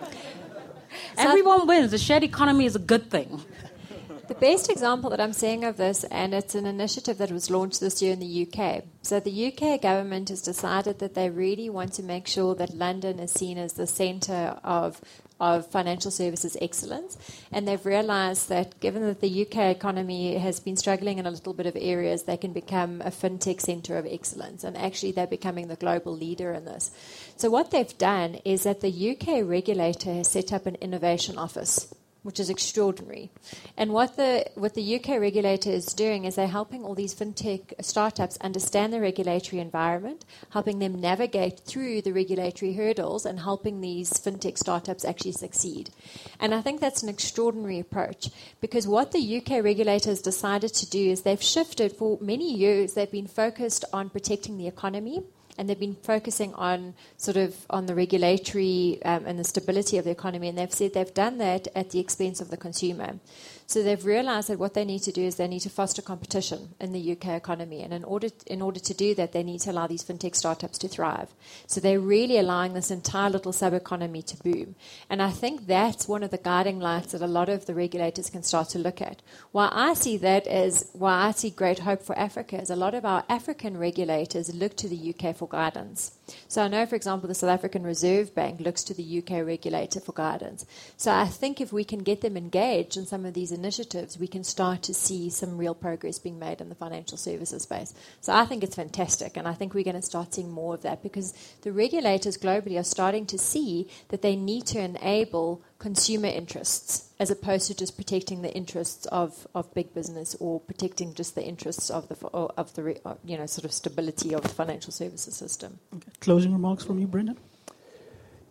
Everyone 1.16 1.66
wins. 1.66 1.90
The 1.90 1.98
shared 1.98 2.22
economy 2.24 2.66
is 2.66 2.76
a 2.76 2.80
good 2.80 3.10
thing. 3.10 3.42
The 4.28 4.34
best 4.34 4.68
example 4.68 5.10
that 5.10 5.20
I'm 5.20 5.32
seeing 5.32 5.62
of 5.62 5.76
this, 5.76 6.02
and 6.02 6.34
it's 6.34 6.56
an 6.56 6.66
initiative 6.66 7.18
that 7.18 7.30
was 7.30 7.48
launched 7.48 7.78
this 7.78 8.02
year 8.02 8.12
in 8.12 8.18
the 8.18 8.48
UK. 8.48 8.82
So, 9.02 9.20
the 9.20 9.52
UK 9.52 9.80
government 9.80 10.30
has 10.30 10.42
decided 10.42 10.98
that 10.98 11.14
they 11.14 11.30
really 11.30 11.70
want 11.70 11.92
to 11.92 12.02
make 12.02 12.26
sure 12.26 12.56
that 12.56 12.74
London 12.74 13.20
is 13.20 13.30
seen 13.30 13.56
as 13.56 13.74
the 13.74 13.86
centre 13.86 14.58
of 14.64 15.00
of 15.38 15.70
financial 15.70 16.10
services 16.10 16.56
excellence. 16.60 17.16
And 17.52 17.68
they've 17.68 17.84
realized 17.84 18.48
that 18.48 18.80
given 18.80 19.02
that 19.02 19.20
the 19.20 19.42
UK 19.42 19.76
economy 19.76 20.38
has 20.38 20.60
been 20.60 20.76
struggling 20.76 21.18
in 21.18 21.26
a 21.26 21.30
little 21.30 21.52
bit 21.52 21.66
of 21.66 21.76
areas, 21.78 22.22
they 22.22 22.38
can 22.38 22.54
become 22.54 23.02
a 23.02 23.10
fintech 23.10 23.60
center 23.60 23.98
of 23.98 24.06
excellence. 24.06 24.64
And 24.64 24.76
actually, 24.76 25.12
they're 25.12 25.26
becoming 25.26 25.68
the 25.68 25.76
global 25.76 26.12
leader 26.12 26.52
in 26.52 26.64
this. 26.64 26.90
So, 27.36 27.48
what 27.48 27.70
they've 27.70 27.98
done 27.98 28.36
is 28.44 28.64
that 28.64 28.80
the 28.80 29.10
UK 29.10 29.48
regulator 29.48 30.14
has 30.14 30.28
set 30.28 30.52
up 30.52 30.66
an 30.66 30.76
innovation 30.76 31.38
office 31.38 31.94
which 32.26 32.40
is 32.40 32.50
extraordinary. 32.50 33.30
And 33.76 33.92
what 33.92 34.16
the 34.16 34.44
what 34.54 34.74
the 34.74 34.96
UK 34.96 35.20
regulator 35.20 35.70
is 35.70 35.86
doing 35.86 36.24
is 36.24 36.34
they're 36.34 36.48
helping 36.48 36.84
all 36.84 36.96
these 36.96 37.14
fintech 37.14 37.72
startups 37.80 38.36
understand 38.38 38.92
the 38.92 39.00
regulatory 39.00 39.60
environment, 39.60 40.24
helping 40.50 40.80
them 40.80 41.00
navigate 41.00 41.60
through 41.60 42.02
the 42.02 42.12
regulatory 42.12 42.72
hurdles, 42.74 43.24
and 43.24 43.38
helping 43.40 43.80
these 43.80 44.12
fintech 44.12 44.58
startups 44.58 45.04
actually 45.04 45.32
succeed. 45.32 45.90
And 46.40 46.52
I 46.52 46.60
think 46.60 46.80
that's 46.80 47.04
an 47.04 47.08
extraordinary 47.08 47.78
approach 47.78 48.30
because 48.60 48.88
what 48.88 49.12
the 49.12 49.36
UK 49.38 49.62
regulators 49.62 50.20
decided 50.20 50.74
to 50.74 50.90
do 50.90 51.10
is 51.10 51.22
they've 51.22 51.42
shifted 51.42 51.92
for 51.92 52.18
many 52.20 52.52
years. 52.52 52.94
They've 52.94 53.10
been 53.10 53.28
focused 53.28 53.84
on 53.92 54.10
protecting 54.10 54.58
the 54.58 54.66
economy 54.66 55.22
and 55.58 55.68
they've 55.68 55.78
been 55.78 55.96
focusing 55.96 56.54
on 56.54 56.94
sort 57.16 57.36
of 57.36 57.54
on 57.70 57.86
the 57.86 57.94
regulatory 57.94 59.00
um, 59.04 59.26
and 59.26 59.38
the 59.38 59.44
stability 59.44 59.98
of 59.98 60.04
the 60.04 60.10
economy, 60.10 60.48
and 60.48 60.58
they've 60.58 60.72
said 60.72 60.94
they've 60.94 61.14
done 61.14 61.38
that 61.38 61.68
at 61.74 61.90
the 61.90 61.98
expense 61.98 62.40
of 62.40 62.50
the 62.50 62.56
consumer. 62.56 63.18
So 63.68 63.82
they've 63.82 64.04
realised 64.04 64.48
that 64.48 64.60
what 64.60 64.74
they 64.74 64.84
need 64.84 65.02
to 65.02 65.12
do 65.12 65.22
is 65.22 65.36
they 65.36 65.48
need 65.48 65.60
to 65.60 65.70
foster 65.70 66.00
competition 66.00 66.74
in 66.80 66.92
the 66.92 67.12
UK 67.12 67.30
economy, 67.30 67.82
and 67.82 67.92
in 67.92 68.04
order 68.04 68.28
in 68.46 68.62
order 68.62 68.78
to 68.78 68.94
do 68.94 69.14
that, 69.16 69.32
they 69.32 69.42
need 69.42 69.60
to 69.62 69.72
allow 69.72 69.88
these 69.88 70.04
fintech 70.04 70.36
startups 70.36 70.78
to 70.78 70.88
thrive. 70.88 71.28
So 71.66 71.80
they're 71.80 71.98
really 71.98 72.38
allowing 72.38 72.74
this 72.74 72.92
entire 72.92 73.28
little 73.28 73.52
sub 73.52 73.74
economy 73.74 74.22
to 74.22 74.36
boom, 74.36 74.76
and 75.10 75.20
I 75.20 75.30
think 75.30 75.66
that's 75.66 76.06
one 76.06 76.22
of 76.22 76.30
the 76.30 76.38
guiding 76.38 76.78
lights 76.78 77.12
that 77.12 77.22
a 77.22 77.26
lot 77.26 77.48
of 77.48 77.66
the 77.66 77.74
regulators 77.74 78.30
can 78.30 78.44
start 78.44 78.68
to 78.70 78.78
look 78.78 79.02
at. 79.02 79.20
Why 79.50 79.68
I 79.72 79.94
see 79.94 80.16
that 80.18 80.46
as 80.46 80.88
why 80.92 81.26
I 81.26 81.32
see 81.32 81.50
great 81.50 81.80
hope 81.80 82.02
for 82.02 82.16
Africa 82.16 82.60
is 82.60 82.70
a 82.70 82.76
lot 82.76 82.94
of 82.94 83.04
our 83.04 83.24
African 83.28 83.76
regulators 83.76 84.54
look 84.54 84.76
to 84.76 84.88
the 84.88 85.14
UK 85.14 85.34
for 85.34 85.48
guidance. 85.48 86.12
So 86.48 86.62
I 86.62 86.68
know, 86.68 86.86
for 86.86 86.96
example, 86.96 87.28
the 87.28 87.34
South 87.34 87.50
African 87.50 87.82
Reserve 87.84 88.34
Bank 88.34 88.60
looks 88.60 88.84
to 88.84 88.94
the 88.94 89.18
UK 89.18 89.46
regulator 89.46 90.00
for 90.00 90.12
guidance. 90.12 90.66
So 90.96 91.12
I 91.12 91.26
think 91.26 91.60
if 91.60 91.72
we 91.72 91.84
can 91.84 92.00
get 92.00 92.20
them 92.20 92.36
engaged 92.36 92.96
in 92.96 93.06
some 93.06 93.24
of 93.24 93.34
these 93.34 93.52
initiatives, 93.56 94.18
we 94.18 94.28
can 94.28 94.44
start 94.44 94.82
to 94.82 94.94
see 94.94 95.28
some 95.30 95.58
real 95.58 95.74
progress 95.74 96.20
being 96.20 96.38
made 96.38 96.60
in 96.60 96.68
the 96.68 96.76
financial 96.76 97.18
services 97.18 97.64
space. 97.64 97.92
So 98.20 98.32
I 98.32 98.44
think 98.44 98.62
it's 98.62 98.76
fantastic, 98.76 99.36
and 99.36 99.48
I 99.48 99.54
think 99.54 99.74
we're 99.74 99.82
going 99.82 99.96
to 99.96 100.02
start 100.02 100.34
seeing 100.34 100.52
more 100.52 100.74
of 100.74 100.82
that 100.82 101.02
because 101.02 101.34
the 101.62 101.72
regulators 101.72 102.38
globally 102.38 102.78
are 102.78 102.84
starting 102.84 103.26
to 103.26 103.38
see 103.38 103.88
that 104.10 104.22
they 104.22 104.36
need 104.36 104.66
to 104.66 104.78
enable 104.78 105.62
consumer 105.78 106.28
interests 106.28 107.10
as 107.18 107.30
opposed 107.30 107.66
to 107.66 107.74
just 107.74 107.96
protecting 107.96 108.42
the 108.42 108.54
interests 108.54 109.06
of, 109.06 109.46
of 109.54 109.72
big 109.74 109.92
business 109.94 110.36
or 110.38 110.60
protecting 110.60 111.14
just 111.14 111.34
the 111.34 111.42
interests 111.42 111.90
of 111.90 112.08
the 112.08 112.26
of 112.28 112.74
the 112.74 113.00
you 113.24 113.36
know 113.36 113.46
sort 113.46 113.64
of 113.64 113.72
stability 113.72 114.34
of 114.34 114.42
the 114.42 114.48
financial 114.48 114.92
services 114.92 115.34
system. 115.34 115.78
Okay. 115.94 116.10
Closing 116.20 116.52
remarks 116.52 116.84
from 116.84 116.98
you, 116.98 117.06
Brendan. 117.06 117.38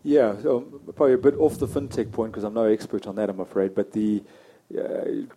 Yeah, 0.03 0.35
so 0.43 0.61
probably 0.95 1.13
a 1.13 1.17
bit 1.17 1.33
off 1.39 1.57
the 1.57 1.67
fintech 1.67 2.11
point 2.11 2.31
because 2.31 2.43
I'm 2.43 2.53
no 2.53 2.65
expert 2.65 3.07
on 3.07 3.15
that, 3.15 3.27
I'm 3.27 3.39
afraid. 3.39 3.73
But 3.73 3.91
the 3.91 4.21
uh, 4.21 4.29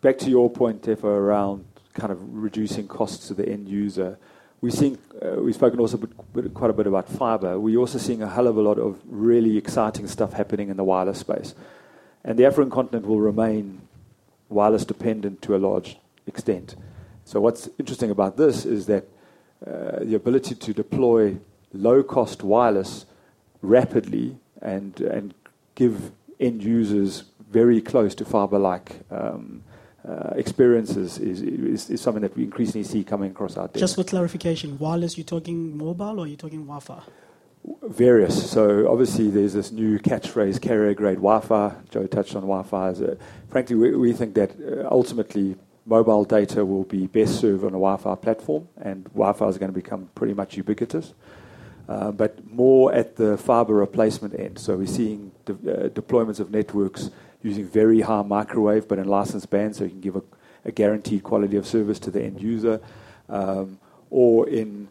back 0.01 0.19
to 0.19 0.31
your 0.31 0.51
point, 0.51 0.83
Tefo, 0.83 1.05
around 1.05 1.65
kind 1.95 2.13
of 2.13 2.19
reducing 2.35 2.87
costs 2.89 3.29
to 3.29 3.35
the 3.35 3.49
end 3.49 3.69
user. 3.69 4.19
We're 4.61 4.71
seeing, 4.71 4.99
uh, 5.23 5.41
we've 5.41 5.55
spoken 5.55 5.79
also 5.79 5.99
quite 5.99 6.71
a 6.71 6.73
bit 6.73 6.87
about 6.87 7.09
fiber. 7.09 7.59
We're 7.61 7.79
also 7.79 7.99
seeing 7.99 8.23
a 8.23 8.29
hell 8.29 8.47
of 8.47 8.57
a 8.57 8.61
lot 8.61 8.79
of 8.79 9.01
really 9.07 9.57
exciting 9.57 10.09
stuff 10.09 10.33
happening 10.33 10.69
in 10.69 10.77
the 10.77 10.85
wireless 10.85 11.19
space. 11.19 11.55
And 12.25 12.39
the 12.39 12.45
African 12.45 12.71
continent 12.71 13.07
will 13.07 13.21
remain 13.21 13.83
wireless 14.49 14.85
dependent 14.85 15.43
to 15.43 15.55
a 15.55 15.59
large 15.59 15.99
extent. 16.27 16.75
So, 17.25 17.41
what's 17.41 17.69
interesting 17.79 18.11
about 18.11 18.37
this 18.37 18.65
is 18.65 18.87
that 18.87 19.05
uh, 19.65 20.01
the 20.01 20.15
ability 20.15 20.55
to 20.55 20.73
deploy 20.73 21.37
low 21.73 22.03
cost 22.03 22.43
wireless 22.43 23.07
rapidly 23.63 24.39
and 24.61 25.35
give 25.75 26.11
end 26.41 26.63
users 26.65 27.25
very 27.51 27.81
close 27.81 28.15
to 28.17 28.25
fiber 28.25 28.59
like 28.59 29.01
um, 29.11 29.63
uh, 30.09 30.31
experiences 30.37 31.19
is, 31.19 31.43
is, 31.43 31.91
is, 31.91 32.01
something 32.01 32.23
that 32.23 32.37
we 32.37 32.45
increasingly 32.45 32.85
see 32.85 33.05
coming 33.05 33.31
across 33.31 33.57
our 33.57 33.69
desk. 33.69 33.79
Just 33.79 33.97
for 33.97 34.05
clarification, 34.05 34.79
wireless, 34.79 35.19
you're 35.19 35.25
talking 35.25 35.77
mobile 35.77 36.21
or 36.21 36.27
you're 36.27 36.37
talking 36.37 36.61
Wi 36.61 36.81
Fi? 36.81 37.03
various. 37.83 38.51
So 38.51 38.91
obviously, 38.91 39.31
there's 39.31 39.53
this 39.53 39.73
new 39.73 39.99
catchphrase, 39.99 40.61
carrier-grade 40.61 41.17
Wi-Fi. 41.17 41.75
Joe 41.91 42.07
touched 42.07 42.35
on 42.35 42.43
Wi-Fi. 42.43 42.89
As 42.89 43.01
a, 43.01 43.17
frankly, 43.51 43.77
we, 43.77 43.97
we, 43.97 44.13
think 44.13 44.35
that 44.35 44.53
uh, 44.61 44.89
ultimately 44.91 45.57
mobile 45.87 46.25
data 46.25 46.65
will 46.65 46.85
be 46.85 47.07
best 47.07 47.41
served 47.41 47.65
on 47.65 47.71
a 47.71 47.81
Wi-Fi 47.81 48.15
platform, 48.17 48.69
and 48.81 49.05
Wi-Fi 49.05 49.47
is 49.49 49.59
going 49.59 49.73
to 49.73 49.75
become 49.75 50.09
pretty 50.15 50.35
much 50.35 50.57
ubiquitous. 50.57 51.15
Uh, 51.89 52.13
but 52.13 52.47
more 52.51 52.93
at 52.93 53.17
the 53.17 53.39
fiber 53.39 53.73
replacement 53.73 54.39
end. 54.39 54.59
So 54.59 54.77
we're 54.77 54.87
seeing 54.87 55.33
de- 55.47 55.53
uh, 55.53 55.89
deployments 55.89 56.39
of 56.39 56.51
networks 56.51 57.11
using 57.43 57.67
very 57.67 58.01
high 58.01 58.23
microwave, 58.23 58.89
but 58.89 58.99
in 58.99 59.07
licensed 59.07 59.51
bands, 59.51 59.79
so 59.79 59.85
you 59.85 59.91
can 59.91 60.01
give 60.01 60.17
a, 60.17 60.23
a 60.65 60.73
guaranteed 60.73 61.23
quality 61.23 61.57
of 61.57 61.67
service 61.67 61.99
to 62.01 62.11
the 62.11 62.23
end 62.23 62.43
user, 62.43 62.81
um, 63.29 63.79
or 64.11 64.49
in 64.49 64.89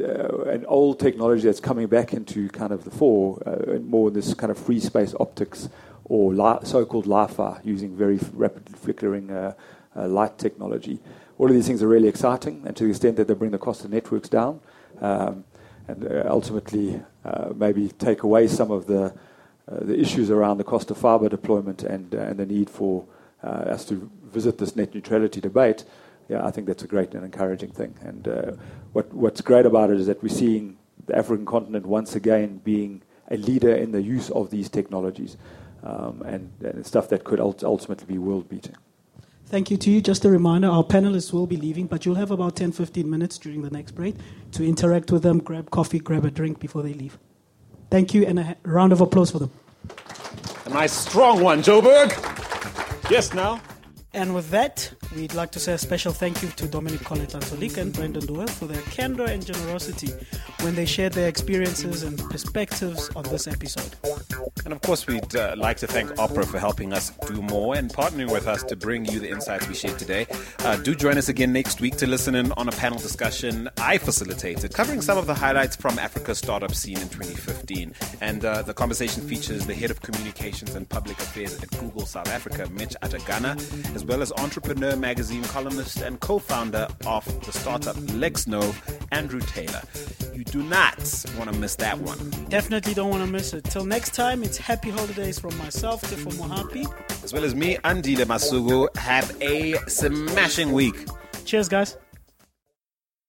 uh, 0.00 0.42
an 0.44 0.64
old 0.66 1.00
technology 1.00 1.42
that's 1.42 1.60
coming 1.60 1.88
back 1.88 2.12
into 2.12 2.48
kind 2.50 2.72
of 2.72 2.84
the 2.84 2.90
fore, 2.90 3.42
uh, 3.46 3.78
more 3.80 4.08
in 4.08 4.14
this 4.14 4.34
kind 4.34 4.50
of 4.50 4.58
free 4.58 4.80
space 4.80 5.14
optics 5.18 5.68
or 6.04 6.32
li- 6.32 6.58
so-called 6.62 7.06
Li-Fi 7.06 7.60
using 7.64 7.96
very 7.96 8.16
f- 8.16 8.30
rapidly 8.32 8.74
flickering 8.78 9.30
uh, 9.30 9.52
uh, 9.96 10.06
light 10.06 10.38
technology. 10.38 11.00
All 11.38 11.46
of 11.46 11.52
these 11.52 11.66
things 11.66 11.82
are 11.82 11.88
really 11.88 12.08
exciting, 12.08 12.62
and 12.64 12.76
to 12.76 12.84
the 12.84 12.90
extent 12.90 13.16
that 13.16 13.28
they 13.28 13.34
bring 13.34 13.50
the 13.50 13.58
cost 13.58 13.84
of 13.84 13.90
networks 13.90 14.28
down, 14.28 14.60
um, 15.00 15.44
and 15.86 16.06
uh, 16.06 16.24
ultimately 16.28 17.00
uh, 17.24 17.50
maybe 17.54 17.88
take 17.88 18.22
away 18.22 18.46
some 18.46 18.70
of 18.70 18.86
the 18.86 19.14
the 19.70 19.98
issues 19.98 20.30
around 20.30 20.58
the 20.58 20.64
cost 20.64 20.90
of 20.90 20.96
fiber 20.96 21.28
deployment 21.28 21.82
and 21.82 22.14
and 22.14 22.38
the 22.38 22.46
need 22.46 22.70
for 22.70 23.04
us 23.42 23.84
to 23.84 24.10
visit 24.24 24.58
this 24.58 24.74
net 24.76 24.94
neutrality 24.94 25.40
debate 25.40 25.84
yeah, 26.28 26.46
I 26.46 26.50
think 26.50 26.66
that's 26.66 26.82
a 26.82 26.86
great 26.86 27.14
and 27.14 27.24
encouraging 27.24 27.70
thing. 27.70 27.94
And 28.02 28.28
uh, 28.28 28.52
what, 28.92 29.12
what's 29.12 29.40
great 29.40 29.66
about 29.66 29.90
it 29.90 29.98
is 29.98 30.06
that 30.06 30.22
we're 30.22 30.28
seeing 30.28 30.76
the 31.06 31.16
African 31.16 31.46
continent 31.46 31.86
once 31.86 32.14
again 32.14 32.60
being 32.64 33.02
a 33.30 33.36
leader 33.36 33.74
in 33.74 33.92
the 33.92 34.02
use 34.02 34.30
of 34.30 34.50
these 34.50 34.68
technologies 34.68 35.36
um, 35.82 36.22
and, 36.26 36.50
and, 36.60 36.84
stuff 36.84 37.08
that 37.08 37.24
could 37.24 37.40
ultimately 37.40 38.06
be 38.06 38.18
world 38.18 38.48
beating. 38.48 38.74
Thank 39.46 39.70
you 39.70 39.76
to 39.78 39.90
you. 39.90 40.00
Just 40.02 40.24
a 40.24 40.30
reminder 40.30 40.68
our 40.68 40.84
panelists 40.84 41.32
will 41.32 41.46
be 41.46 41.56
leaving, 41.56 41.86
but 41.86 42.04
you'll 42.04 42.16
have 42.16 42.30
about 42.30 42.56
10 42.56 42.72
15 42.72 43.08
minutes 43.08 43.38
during 43.38 43.62
the 43.62 43.70
next 43.70 43.92
break 43.92 44.16
to 44.52 44.66
interact 44.66 45.10
with 45.10 45.22
them, 45.22 45.38
grab 45.38 45.70
coffee, 45.70 45.98
grab 45.98 46.24
a 46.24 46.30
drink 46.30 46.58
before 46.58 46.82
they 46.82 46.92
leave. 46.92 47.18
Thank 47.90 48.14
you, 48.14 48.26
and 48.26 48.38
a 48.38 48.56
round 48.64 48.92
of 48.92 49.00
applause 49.00 49.30
for 49.30 49.38
them. 49.38 49.50
A 50.66 50.70
nice 50.70 50.92
strong 50.92 51.42
one, 51.42 51.62
Joburg. 51.62 52.10
Yes, 53.10 53.32
now. 53.32 53.60
And 54.12 54.34
with 54.34 54.50
that, 54.50 54.92
we'd 55.14 55.34
like 55.34 55.50
to 55.52 55.60
say 55.60 55.72
a 55.72 55.78
special 55.78 56.12
thank 56.12 56.42
you 56.42 56.48
to 56.50 56.66
Dominique 56.66 57.04
Colet-Antolika 57.04 57.78
and 57.78 57.92
Brendan 57.92 58.26
Doyle 58.26 58.46
for 58.46 58.66
their 58.66 58.82
candor 58.82 59.24
and 59.24 59.44
generosity 59.44 60.12
when 60.60 60.74
they 60.74 60.84
shared 60.84 61.12
their 61.12 61.28
experiences 61.28 62.02
and 62.02 62.18
perspectives 62.30 63.10
on 63.16 63.24
this 63.24 63.46
episode. 63.46 63.94
And 64.64 64.72
of 64.72 64.82
course, 64.82 65.06
we'd 65.06 65.34
uh, 65.34 65.54
like 65.56 65.78
to 65.78 65.86
thank 65.86 66.18
Opera 66.18 66.44
for 66.44 66.58
helping 66.58 66.92
us 66.92 67.10
do 67.26 67.40
more 67.40 67.74
and 67.74 67.90
partnering 67.90 68.30
with 68.30 68.46
us 68.46 68.62
to 68.64 68.76
bring 68.76 69.06
you 69.06 69.20
the 69.20 69.30
insights 69.30 69.66
we 69.68 69.74
shared 69.74 69.98
today. 69.98 70.26
Uh, 70.60 70.76
do 70.76 70.94
join 70.94 71.16
us 71.16 71.28
again 71.28 71.52
next 71.52 71.80
week 71.80 71.96
to 71.96 72.06
listen 72.06 72.34
in 72.34 72.52
on 72.52 72.68
a 72.68 72.72
panel 72.72 72.98
discussion 72.98 73.68
I 73.78 73.98
facilitated 73.98 74.74
covering 74.74 75.00
some 75.00 75.16
of 75.16 75.26
the 75.26 75.34
highlights 75.34 75.76
from 75.76 75.98
Africa's 75.98 76.38
startup 76.38 76.74
scene 76.74 76.98
in 76.98 77.08
2015. 77.08 77.94
And 78.20 78.44
uh, 78.44 78.62
the 78.62 78.74
conversation 78.74 79.26
features 79.26 79.66
the 79.66 79.74
head 79.74 79.90
of 79.90 80.00
communications 80.02 80.74
and 80.74 80.88
public 80.88 81.18
affairs 81.18 81.60
at 81.62 81.70
Google 81.78 82.04
South 82.04 82.28
Africa, 82.28 82.68
Mich 82.70 82.94
Atagana, 83.02 83.56
as 83.94 84.04
well 84.04 84.22
as 84.22 84.32
Entrepreneur 84.32 84.97
Magazine 84.98 85.42
columnist 85.44 86.00
and 86.00 86.20
co 86.20 86.38
founder 86.38 86.88
of 87.06 87.24
the 87.44 87.52
startup 87.52 87.96
LexNove, 87.96 88.76
Andrew 89.12 89.40
Taylor. 89.40 89.82
You 90.34 90.44
do 90.44 90.62
not 90.62 91.24
want 91.36 91.52
to 91.52 91.58
miss 91.58 91.76
that 91.76 91.98
one. 91.98 92.18
Definitely 92.48 92.94
don't 92.94 93.10
want 93.10 93.24
to 93.24 93.30
miss 93.30 93.52
it. 93.54 93.64
Till 93.64 93.84
next 93.84 94.14
time, 94.14 94.42
it's 94.42 94.56
happy 94.56 94.90
holidays 94.90 95.38
from 95.38 95.56
myself, 95.58 96.02
Tefo 96.02 96.32
Mohapi. 96.34 96.86
As 97.24 97.32
well 97.32 97.44
as 97.44 97.54
me, 97.54 97.76
Andile 97.78 98.24
Masuku. 98.24 98.94
Have 98.96 99.36
a 99.42 99.74
smashing 99.88 100.72
week. 100.72 101.06
Cheers, 101.44 101.68
guys. 101.68 101.96